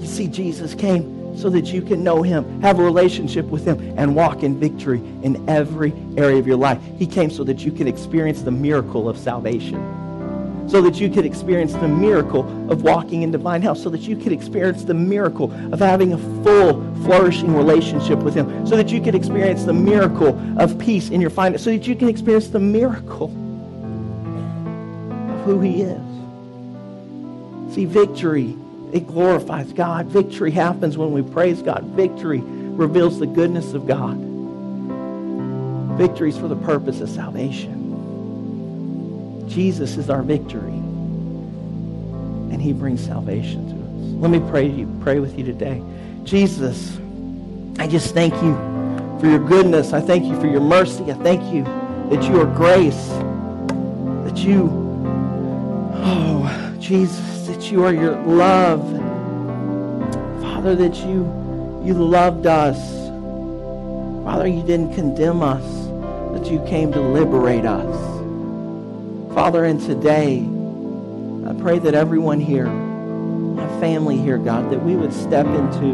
You 0.00 0.06
see, 0.06 0.28
Jesus 0.28 0.74
came 0.74 1.36
so 1.36 1.48
that 1.50 1.72
you 1.72 1.80
can 1.80 2.04
know 2.04 2.22
him, 2.22 2.60
have 2.60 2.78
a 2.78 2.82
relationship 2.82 3.46
with 3.46 3.64
him, 3.64 3.94
and 3.96 4.14
walk 4.14 4.42
in 4.42 4.58
victory 4.58 4.98
in 5.22 5.48
every 5.48 5.92
area 6.16 6.38
of 6.38 6.46
your 6.46 6.56
life. 6.56 6.78
He 6.98 7.06
came 7.06 7.30
so 7.30 7.44
that 7.44 7.60
you 7.60 7.72
can 7.72 7.88
experience 7.88 8.42
the 8.42 8.50
miracle 8.50 9.08
of 9.08 9.16
salvation 9.16 10.01
so 10.72 10.80
that 10.80 10.98
you 10.98 11.10
could 11.10 11.26
experience 11.26 11.74
the 11.74 11.86
miracle 11.86 12.40
of 12.72 12.82
walking 12.82 13.20
in 13.22 13.30
divine 13.30 13.60
health, 13.60 13.76
so 13.76 13.90
that 13.90 14.00
you 14.00 14.16
could 14.16 14.32
experience 14.32 14.84
the 14.84 14.94
miracle 14.94 15.52
of 15.70 15.78
having 15.78 16.14
a 16.14 16.18
full, 16.42 16.82
flourishing 17.04 17.54
relationship 17.54 18.18
with 18.20 18.34
Him, 18.34 18.66
so 18.66 18.74
that 18.74 18.88
you 18.90 18.98
could 18.98 19.14
experience 19.14 19.64
the 19.64 19.74
miracle 19.74 20.28
of 20.58 20.78
peace 20.78 21.10
in 21.10 21.20
your 21.20 21.28
finances, 21.28 21.64
so 21.64 21.72
that 21.72 21.86
you 21.86 21.94
can 21.94 22.08
experience 22.08 22.48
the 22.48 22.58
miracle 22.58 23.26
of 25.30 25.44
who 25.44 25.60
He 25.60 25.82
is. 25.82 26.00
See, 27.74 27.84
victory, 27.84 28.56
it 28.94 29.06
glorifies 29.06 29.74
God. 29.74 30.06
Victory 30.06 30.52
happens 30.52 30.96
when 30.96 31.12
we 31.12 31.20
praise 31.20 31.60
God. 31.60 31.84
Victory 31.84 32.40
reveals 32.40 33.18
the 33.18 33.26
goodness 33.26 33.74
of 33.74 33.86
God. 33.86 34.16
Victory 35.98 36.30
is 36.30 36.38
for 36.38 36.48
the 36.48 36.56
purpose 36.56 37.02
of 37.02 37.10
salvation. 37.10 37.81
Jesus 39.52 39.98
is 39.98 40.08
our 40.08 40.22
victory. 40.22 40.72
And 42.52 42.60
he 42.60 42.72
brings 42.72 43.04
salvation 43.04 43.68
to 43.68 43.74
us. 43.74 44.22
Let 44.22 44.30
me 44.30 44.40
pray 44.50 44.86
pray 45.02 45.20
with 45.20 45.38
you 45.38 45.44
today. 45.44 45.82
Jesus, 46.24 46.98
I 47.78 47.86
just 47.86 48.14
thank 48.14 48.32
you 48.42 48.54
for 49.20 49.26
your 49.26 49.38
goodness. 49.38 49.92
I 49.92 50.00
thank 50.00 50.24
you 50.24 50.40
for 50.40 50.46
your 50.46 50.60
mercy. 50.60 51.04
I 51.10 51.14
thank 51.14 51.52
you 51.52 51.64
that 51.64 52.22
you 52.24 52.40
are 52.40 52.46
grace. 52.46 53.08
That 54.24 54.38
you, 54.38 54.70
oh, 55.96 56.76
Jesus, 56.78 57.46
that 57.46 57.70
you 57.70 57.84
are 57.84 57.92
your 57.92 58.16
love. 58.22 58.80
Father, 60.40 60.74
that 60.76 60.96
you, 60.96 61.24
you 61.84 61.94
loved 61.94 62.46
us. 62.46 62.78
Father, 64.24 64.46
you 64.46 64.62
didn't 64.62 64.94
condemn 64.94 65.42
us, 65.42 65.64
but 66.32 66.50
you 66.50 66.64
came 66.66 66.90
to 66.92 67.00
liberate 67.00 67.66
us. 67.66 68.11
Father, 69.34 69.64
and 69.64 69.80
today, 69.80 70.46
I 71.48 71.54
pray 71.58 71.78
that 71.78 71.94
everyone 71.94 72.38
here, 72.38 72.66
my 72.66 73.66
family 73.80 74.18
here, 74.18 74.36
God, 74.36 74.70
that 74.70 74.84
we 74.84 74.94
would 74.94 75.10
step 75.10 75.46
into 75.46 75.86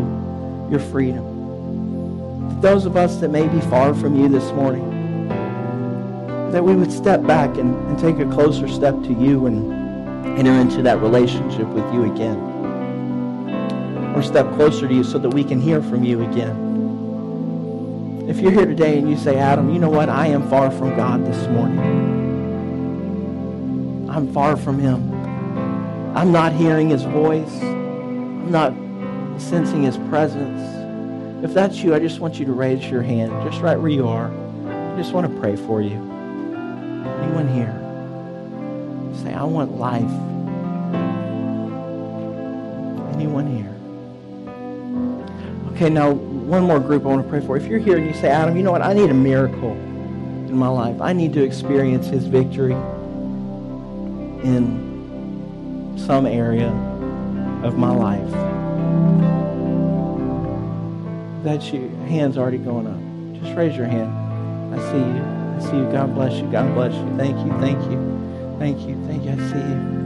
your 0.68 0.80
freedom. 0.80 2.60
Those 2.60 2.84
of 2.84 2.96
us 2.96 3.18
that 3.18 3.28
may 3.28 3.46
be 3.46 3.60
far 3.60 3.94
from 3.94 4.16
you 4.16 4.28
this 4.28 4.50
morning, 4.54 5.28
that 6.50 6.64
we 6.64 6.74
would 6.74 6.90
step 6.90 7.24
back 7.28 7.56
and, 7.58 7.76
and 7.88 7.96
take 7.96 8.18
a 8.18 8.28
closer 8.28 8.66
step 8.66 8.94
to 9.04 9.12
you 9.12 9.46
and 9.46 10.36
enter 10.36 10.54
into 10.54 10.82
that 10.82 11.00
relationship 11.00 11.68
with 11.68 11.94
you 11.94 12.12
again. 12.12 12.38
Or 14.16 14.22
step 14.24 14.52
closer 14.54 14.88
to 14.88 14.94
you 14.94 15.04
so 15.04 15.16
that 15.16 15.30
we 15.30 15.44
can 15.44 15.60
hear 15.60 15.80
from 15.80 16.02
you 16.02 16.22
again. 16.28 16.66
If 18.28 18.40
you're 18.40 18.50
here 18.50 18.66
today 18.66 18.98
and 18.98 19.08
you 19.08 19.16
say, 19.16 19.36
Adam, 19.36 19.72
you 19.72 19.78
know 19.78 19.90
what? 19.90 20.08
I 20.08 20.26
am 20.26 20.50
far 20.50 20.72
from 20.72 20.96
God 20.96 21.24
this 21.24 21.46
morning. 21.46 22.17
I'm 24.18 24.32
far 24.32 24.56
from 24.56 24.80
him. 24.80 25.14
I'm 26.16 26.32
not 26.32 26.52
hearing 26.52 26.88
his 26.88 27.04
voice. 27.04 27.62
I'm 27.62 28.50
not 28.50 28.72
sensing 29.40 29.84
his 29.84 29.96
presence. 29.96 30.60
If 31.44 31.54
that's 31.54 31.84
you, 31.84 31.94
I 31.94 32.00
just 32.00 32.18
want 32.18 32.36
you 32.40 32.44
to 32.46 32.52
raise 32.52 32.84
your 32.90 33.02
hand 33.02 33.30
just 33.48 33.62
right 33.62 33.76
where 33.76 33.92
you 33.92 34.08
are. 34.08 34.26
I 34.66 34.96
just 34.96 35.12
want 35.12 35.32
to 35.32 35.38
pray 35.38 35.54
for 35.54 35.80
you. 35.82 35.94
Anyone 37.22 37.46
here? 37.54 37.72
Say, 39.22 39.34
I 39.34 39.44
want 39.44 39.78
life. 39.78 40.02
Anyone 43.14 43.46
here? 43.56 43.72
Okay, 45.74 45.90
now 45.90 46.10
one 46.10 46.64
more 46.64 46.80
group 46.80 47.04
I 47.04 47.06
want 47.06 47.22
to 47.22 47.28
pray 47.28 47.40
for. 47.40 47.56
If 47.56 47.66
you're 47.66 47.78
here 47.78 47.98
and 47.98 48.06
you 48.08 48.14
say, 48.14 48.30
Adam, 48.30 48.56
you 48.56 48.64
know 48.64 48.72
what? 48.72 48.82
I 48.82 48.94
need 48.94 49.10
a 49.10 49.14
miracle 49.14 49.70
in 49.70 50.56
my 50.56 50.66
life. 50.66 51.00
I 51.00 51.12
need 51.12 51.32
to 51.34 51.44
experience 51.44 52.08
his 52.08 52.26
victory 52.26 52.74
in 54.42 55.94
some 55.98 56.26
area 56.26 56.68
of 57.62 57.76
my 57.76 57.90
life. 57.90 58.30
That's 61.44 61.72
you. 61.72 61.88
Hand's 62.08 62.36
already 62.38 62.58
going 62.58 62.86
up. 62.86 63.42
Just 63.42 63.56
raise 63.56 63.76
your 63.76 63.86
hand. 63.86 64.12
I 64.74 64.78
see 64.90 64.98
you. 64.98 65.24
I 65.56 65.60
see 65.70 65.76
you. 65.76 65.90
God 65.92 66.14
bless 66.14 66.34
you. 66.34 66.50
God 66.50 66.74
bless 66.74 66.92
you. 66.94 67.16
Thank 67.16 67.36
you. 67.44 67.52
Thank 67.58 67.82
you. 67.90 67.98
Thank 68.58 68.80
you. 68.86 68.96
Thank 69.06 69.24
you. 69.24 69.32
I 69.32 69.36
see 69.50 69.58
you. 69.58 69.98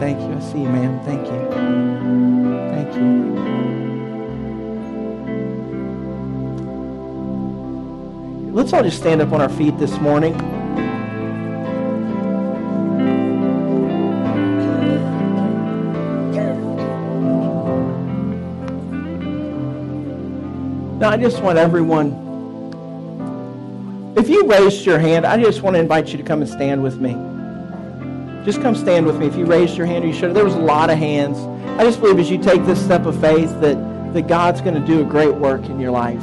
Thank 0.00 0.20
you. 0.20 0.32
I 0.34 0.40
see 0.40 0.58
you, 0.60 0.68
ma'am. 0.68 1.00
Thank 1.04 1.26
you. 1.26 1.50
Thank 2.70 2.94
you. 2.96 3.34
Let's 8.52 8.72
all 8.72 8.82
just 8.82 8.98
stand 8.98 9.20
up 9.20 9.32
on 9.32 9.40
our 9.40 9.48
feet 9.48 9.78
this 9.78 9.98
morning. 10.00 10.34
Now, 21.04 21.10
I 21.10 21.18
just 21.18 21.42
want 21.42 21.58
everyone, 21.58 22.12
if 24.16 24.26
you 24.26 24.46
raised 24.46 24.86
your 24.86 24.98
hand, 24.98 25.26
I 25.26 25.36
just 25.36 25.60
want 25.60 25.76
to 25.76 25.80
invite 25.80 26.08
you 26.08 26.16
to 26.16 26.22
come 26.22 26.40
and 26.40 26.50
stand 26.50 26.82
with 26.82 26.98
me. 26.98 27.12
Just 28.46 28.62
come 28.62 28.74
stand 28.74 29.04
with 29.04 29.18
me. 29.18 29.26
If 29.26 29.36
you 29.36 29.44
raised 29.44 29.76
your 29.76 29.86
hand 29.86 30.06
you 30.06 30.14
should 30.14 30.32
there 30.32 30.46
was 30.46 30.54
a 30.54 30.58
lot 30.58 30.88
of 30.88 30.96
hands. 30.96 31.36
I 31.78 31.84
just 31.84 32.00
believe 32.00 32.18
as 32.18 32.30
you 32.30 32.38
take 32.38 32.64
this 32.64 32.82
step 32.82 33.04
of 33.04 33.20
faith 33.20 33.50
that, 33.60 33.76
that 34.14 34.28
God's 34.28 34.62
going 34.62 34.80
to 34.80 34.86
do 34.86 35.02
a 35.02 35.04
great 35.04 35.34
work 35.34 35.66
in 35.66 35.78
your 35.78 35.90
life. 35.90 36.22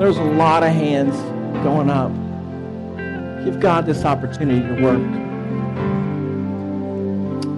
There's 0.00 0.16
a 0.16 0.24
lot 0.24 0.64
of 0.64 0.70
hands 0.70 1.14
going 1.62 1.90
up. 1.90 2.10
Give 3.44 3.60
God 3.60 3.86
this 3.86 4.04
opportunity 4.04 4.66
to 4.66 4.82
work. 4.82 5.00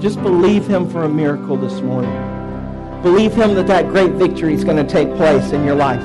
Just 0.03 0.23
believe 0.23 0.67
him 0.67 0.91
for 0.91 1.05
a 1.05 1.09
miracle 1.09 1.57
this 1.57 1.81
morning. 1.81 2.34
Believe 3.05 3.35
him 3.35 3.55
that 3.55 3.67
that 3.67 3.89
great 3.89 4.13
victory 4.13 4.55
is 4.55 4.65
going 4.65 4.79
to 4.79 4.85
take 4.91 5.15
place 5.17 5.53
in 5.53 5.63
your 5.63 5.75
life. 5.75 6.01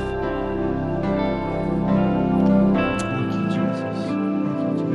Thank 3.00 3.32
you, 3.34 3.46
Jesus. 3.48 3.98
Thank 4.60 4.80
you, 4.82 4.86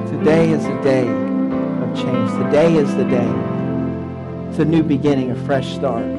Jesus. 0.00 0.10
Today 0.10 0.50
is 0.52 0.64
a 0.64 0.82
day 0.82 1.06
of 1.06 1.94
change. 1.94 2.30
Today 2.42 2.76
is 2.76 2.94
the 2.96 3.04
day. 3.04 3.30
It's 4.48 4.58
a 4.58 4.64
new 4.64 4.82
beginning, 4.82 5.32
a 5.32 5.34
fresh 5.44 5.74
start. 5.74 6.02
All 6.02 6.10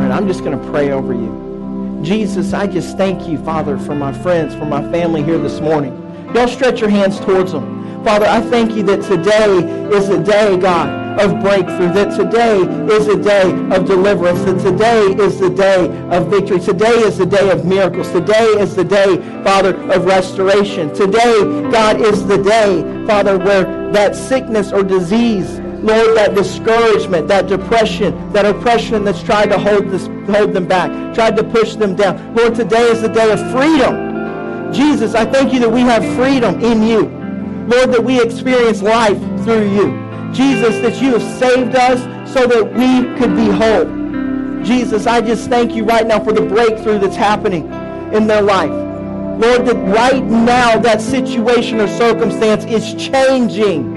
right, 0.00 0.10
I'm 0.10 0.26
just 0.26 0.42
going 0.42 0.58
to 0.58 0.70
pray 0.72 0.90
over 0.90 1.14
you. 1.14 2.00
Jesus, 2.02 2.52
I 2.52 2.66
just 2.66 2.96
thank 2.96 3.28
you, 3.28 3.38
Father, 3.44 3.78
for 3.78 3.94
my 3.94 4.12
friends, 4.12 4.56
for 4.56 4.66
my 4.66 4.82
family 4.90 5.22
here 5.22 5.38
this 5.38 5.60
morning. 5.60 5.94
Y'all 6.34 6.48
stretch 6.48 6.80
your 6.80 6.90
hands 6.90 7.20
towards 7.20 7.52
them. 7.52 7.73
Father, 8.04 8.26
I 8.26 8.42
thank 8.42 8.72
you 8.72 8.82
that 8.82 9.02
today 9.02 9.64
is 9.88 10.10
a 10.10 10.22
day, 10.22 10.58
God, 10.58 11.18
of 11.18 11.40
breakthrough, 11.40 11.90
that 11.94 12.14
today 12.14 12.58
is 12.92 13.08
a 13.08 13.16
day 13.16 13.50
of 13.74 13.86
deliverance, 13.86 14.40
that 14.40 14.60
today 14.60 15.14
is 15.24 15.40
the 15.40 15.48
day 15.48 15.88
of 16.08 16.28
victory. 16.28 16.60
Today 16.60 16.98
is 16.98 17.16
the 17.16 17.24
day 17.24 17.50
of 17.50 17.64
miracles. 17.64 18.10
Today 18.10 18.44
is 18.58 18.76
the 18.76 18.84
day, 18.84 19.16
Father, 19.42 19.74
of 19.90 20.04
restoration. 20.04 20.92
Today, 20.92 21.40
God, 21.70 21.98
is 21.98 22.26
the 22.26 22.36
day, 22.36 23.06
Father, 23.06 23.38
where 23.38 23.90
that 23.92 24.14
sickness 24.14 24.70
or 24.70 24.82
disease, 24.82 25.58
Lord, 25.80 26.14
that 26.14 26.34
discouragement, 26.34 27.26
that 27.28 27.46
depression, 27.46 28.32
that 28.34 28.44
oppression 28.44 29.04
that's 29.04 29.22
tried 29.22 29.46
to 29.46 29.58
hold, 29.58 29.88
this, 29.88 30.08
hold 30.28 30.52
them 30.52 30.68
back, 30.68 31.14
tried 31.14 31.38
to 31.38 31.44
push 31.44 31.74
them 31.76 31.96
down. 31.96 32.34
Lord, 32.34 32.54
today 32.54 32.82
is 32.90 33.00
the 33.00 33.08
day 33.08 33.32
of 33.32 33.40
freedom. 33.50 34.74
Jesus, 34.74 35.14
I 35.14 35.24
thank 35.24 35.54
you 35.54 35.60
that 35.60 35.70
we 35.70 35.80
have 35.80 36.04
freedom 36.16 36.60
in 36.60 36.82
you. 36.82 37.23
Lord, 37.66 37.92
that 37.92 38.04
we 38.04 38.20
experience 38.20 38.82
life 38.82 39.18
through 39.44 39.70
you. 39.70 40.04
Jesus, 40.34 40.80
that 40.80 41.00
you 41.00 41.16
have 41.16 41.38
saved 41.38 41.74
us 41.76 42.00
so 42.30 42.46
that 42.46 42.64
we 42.74 43.16
could 43.18 43.34
be 43.34 43.48
whole. 43.48 44.64
Jesus, 44.64 45.06
I 45.06 45.22
just 45.22 45.48
thank 45.48 45.74
you 45.74 45.84
right 45.84 46.06
now 46.06 46.22
for 46.22 46.32
the 46.32 46.42
breakthrough 46.42 46.98
that's 46.98 47.16
happening 47.16 47.72
in 48.12 48.26
their 48.26 48.42
life. 48.42 48.70
Lord, 48.70 49.66
that 49.66 49.76
right 49.94 50.22
now 50.22 50.78
that 50.78 51.00
situation 51.00 51.80
or 51.80 51.88
circumstance 51.88 52.64
is 52.64 52.94
changing. 52.94 53.94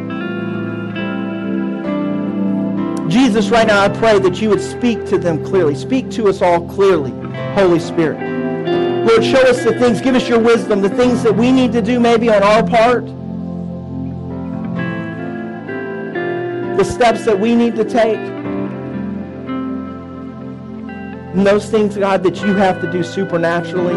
Jesus, 3.10 3.50
right 3.50 3.68
now 3.68 3.82
I 3.82 3.90
pray 3.90 4.20
that 4.20 4.42
you 4.42 4.50
would 4.50 4.62
speak 4.62 5.06
to 5.08 5.18
them 5.18 5.44
clearly. 5.44 5.76
Speak 5.76 6.10
to 6.12 6.28
us 6.30 6.42
all 6.42 6.68
clearly, 6.70 7.12
Holy 7.54 7.80
Spirit. 7.80 8.20
Lord, 9.06 9.24
show 9.26 9.42
us 9.42 9.64
the 9.64 9.78
things, 9.80 10.00
give 10.00 10.16
us 10.16 10.28
your 10.28 10.40
wisdom, 10.40 10.82
the 10.82 10.90
things 10.90 11.24
that 11.24 11.36
we 11.36 11.52
need 11.52 11.72
to 11.74 11.82
do 11.82 12.00
maybe 12.00 12.30
on 12.30 12.44
our 12.44 12.66
part 12.66 13.06
the 16.78 16.86
steps 16.86 17.26
that 17.26 17.40
we 17.40 17.56
need 17.56 17.76
to 17.76 17.84
take. 17.84 18.20
And 21.34 21.46
those 21.46 21.70
things, 21.70 21.98
God, 21.98 22.24
that 22.24 22.42
you 22.42 22.54
have 22.54 22.80
to 22.82 22.92
do 22.92 23.04
supernaturally, 23.04 23.96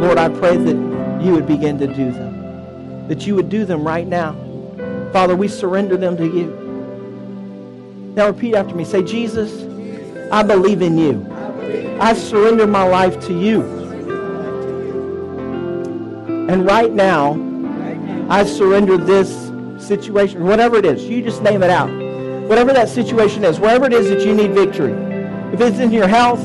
Lord, 0.00 0.18
I 0.18 0.28
pray 0.28 0.58
that 0.58 1.22
you 1.24 1.32
would 1.32 1.46
begin 1.46 1.78
to 1.78 1.86
do 1.86 2.12
them. 2.12 3.08
That 3.08 3.26
you 3.26 3.34
would 3.34 3.48
do 3.48 3.64
them 3.64 3.84
right 3.84 4.06
now. 4.06 4.36
Father, 5.12 5.34
we 5.34 5.48
surrender 5.48 5.96
them 5.96 6.16
to 6.18 6.26
you. 6.26 6.46
Now 8.14 8.26
repeat 8.26 8.54
after 8.54 8.74
me. 8.74 8.84
Say, 8.84 9.02
Jesus, 9.02 9.62
I 10.30 10.42
believe 10.42 10.82
in 10.82 10.98
you. 10.98 11.26
I 12.00 12.12
surrender 12.12 12.66
my 12.66 12.82
life 12.82 13.18
to 13.26 13.38
you. 13.38 13.62
And 16.48 16.66
right 16.66 16.92
now, 16.92 17.32
I 18.28 18.44
surrender 18.44 18.98
this 18.98 19.45
situation, 19.86 20.44
whatever 20.44 20.76
it 20.76 20.84
is, 20.84 21.04
you 21.04 21.22
just 21.22 21.42
name 21.42 21.62
it 21.62 21.70
out. 21.70 21.88
Whatever 22.48 22.72
that 22.72 22.88
situation 22.88 23.44
is, 23.44 23.58
wherever 23.58 23.86
it 23.86 23.92
is 23.92 24.08
that 24.08 24.20
you 24.20 24.34
need 24.34 24.52
victory. 24.52 24.92
If 25.52 25.60
it's 25.60 25.78
in 25.78 25.92
your 25.92 26.08
health, 26.08 26.40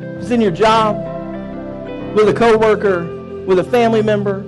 if 0.00 0.22
it's 0.22 0.30
in 0.30 0.40
your 0.40 0.50
job, 0.50 0.96
with 2.14 2.28
a 2.28 2.34
coworker, 2.34 3.44
with 3.44 3.58
a 3.58 3.64
family 3.64 4.02
member, 4.02 4.40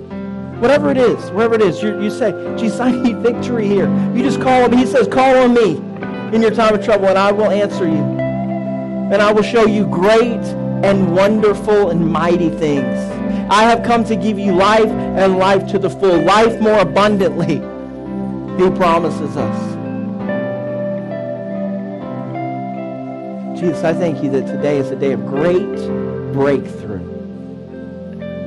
whatever 0.59 0.89
it 0.91 0.97
is, 0.97 1.31
wherever 1.31 1.55
it 1.55 1.61
is, 1.61 1.81
you, 1.81 2.01
you 2.01 2.09
say, 2.09 2.31
Jesus, 2.57 2.79
I 2.79 2.91
need 2.91 3.17
victory 3.17 3.67
here. 3.67 3.87
You 4.13 4.23
just 4.23 4.41
call 4.41 4.65
him. 4.65 4.77
He 4.77 4.85
says, 4.85 5.07
call 5.07 5.37
on 5.37 5.53
me 5.53 5.77
in 6.35 6.41
your 6.41 6.51
time 6.51 6.73
of 6.73 6.83
trouble, 6.83 7.07
and 7.07 7.17
I 7.17 7.31
will 7.31 7.49
answer 7.49 7.87
you. 7.87 8.03
And 9.11 9.21
I 9.21 9.31
will 9.31 9.43
show 9.43 9.65
you 9.65 9.85
great 9.87 10.43
and 10.83 11.15
wonderful 11.15 11.89
and 11.89 12.11
mighty 12.11 12.49
things. 12.49 13.18
I 13.51 13.63
have 13.63 13.83
come 13.83 14.03
to 14.03 14.15
give 14.15 14.37
you 14.37 14.53
life 14.53 14.85
and 14.85 15.39
life 15.39 15.67
to 15.71 15.79
the 15.79 15.89
full, 15.89 16.21
life 16.21 16.61
more 16.61 16.79
abundantly. 16.79 17.55
He 18.63 18.69
promises 18.77 19.35
us. 19.35 19.69
Jesus, 23.59 23.83
I 23.83 23.93
thank 23.93 24.23
you 24.23 24.29
that 24.29 24.45
today 24.45 24.77
is 24.77 24.91
a 24.91 24.95
day 24.95 25.13
of 25.13 25.25
great 25.25 25.75
breakthrough. 26.31 27.03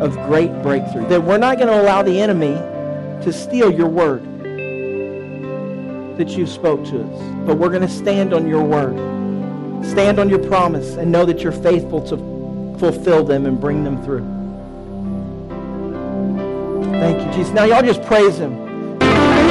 Of 0.01 0.15
great 0.29 0.53
breakthrough. 0.63 1.09
That 1.09 1.25
we're 1.25 1.37
not 1.37 1.57
going 1.57 1.69
to 1.69 1.81
allow 1.83 2.03
the 2.03 2.21
enemy 2.21 2.55
to 3.25 3.33
steal 3.33 3.73
your 3.73 3.89
word 3.89 4.23
that 6.17 6.29
you 6.29 6.47
spoke 6.47 6.85
to 6.85 7.03
us. 7.03 7.23
But 7.45 7.57
we're 7.57 7.71
going 7.71 7.83
to 7.83 7.89
stand 7.89 8.33
on 8.33 8.47
your 8.47 8.63
word. 8.63 8.95
Stand 9.85 10.21
on 10.21 10.29
your 10.29 10.39
promise 10.39 10.95
and 10.95 11.11
know 11.11 11.25
that 11.25 11.41
you're 11.41 11.51
faithful 11.51 12.01
to 12.09 12.17
fulfill 12.79 13.25
them 13.25 13.47
and 13.47 13.61
bring 13.61 13.83
them 13.83 14.03
through. 14.05 14.42
Thank 17.01 17.27
you, 17.27 17.33
Jesus. 17.33 17.53
Now, 17.53 17.65
y'all 17.65 17.83
just 17.83 18.03
praise 18.03 18.39
Him. 18.39 18.72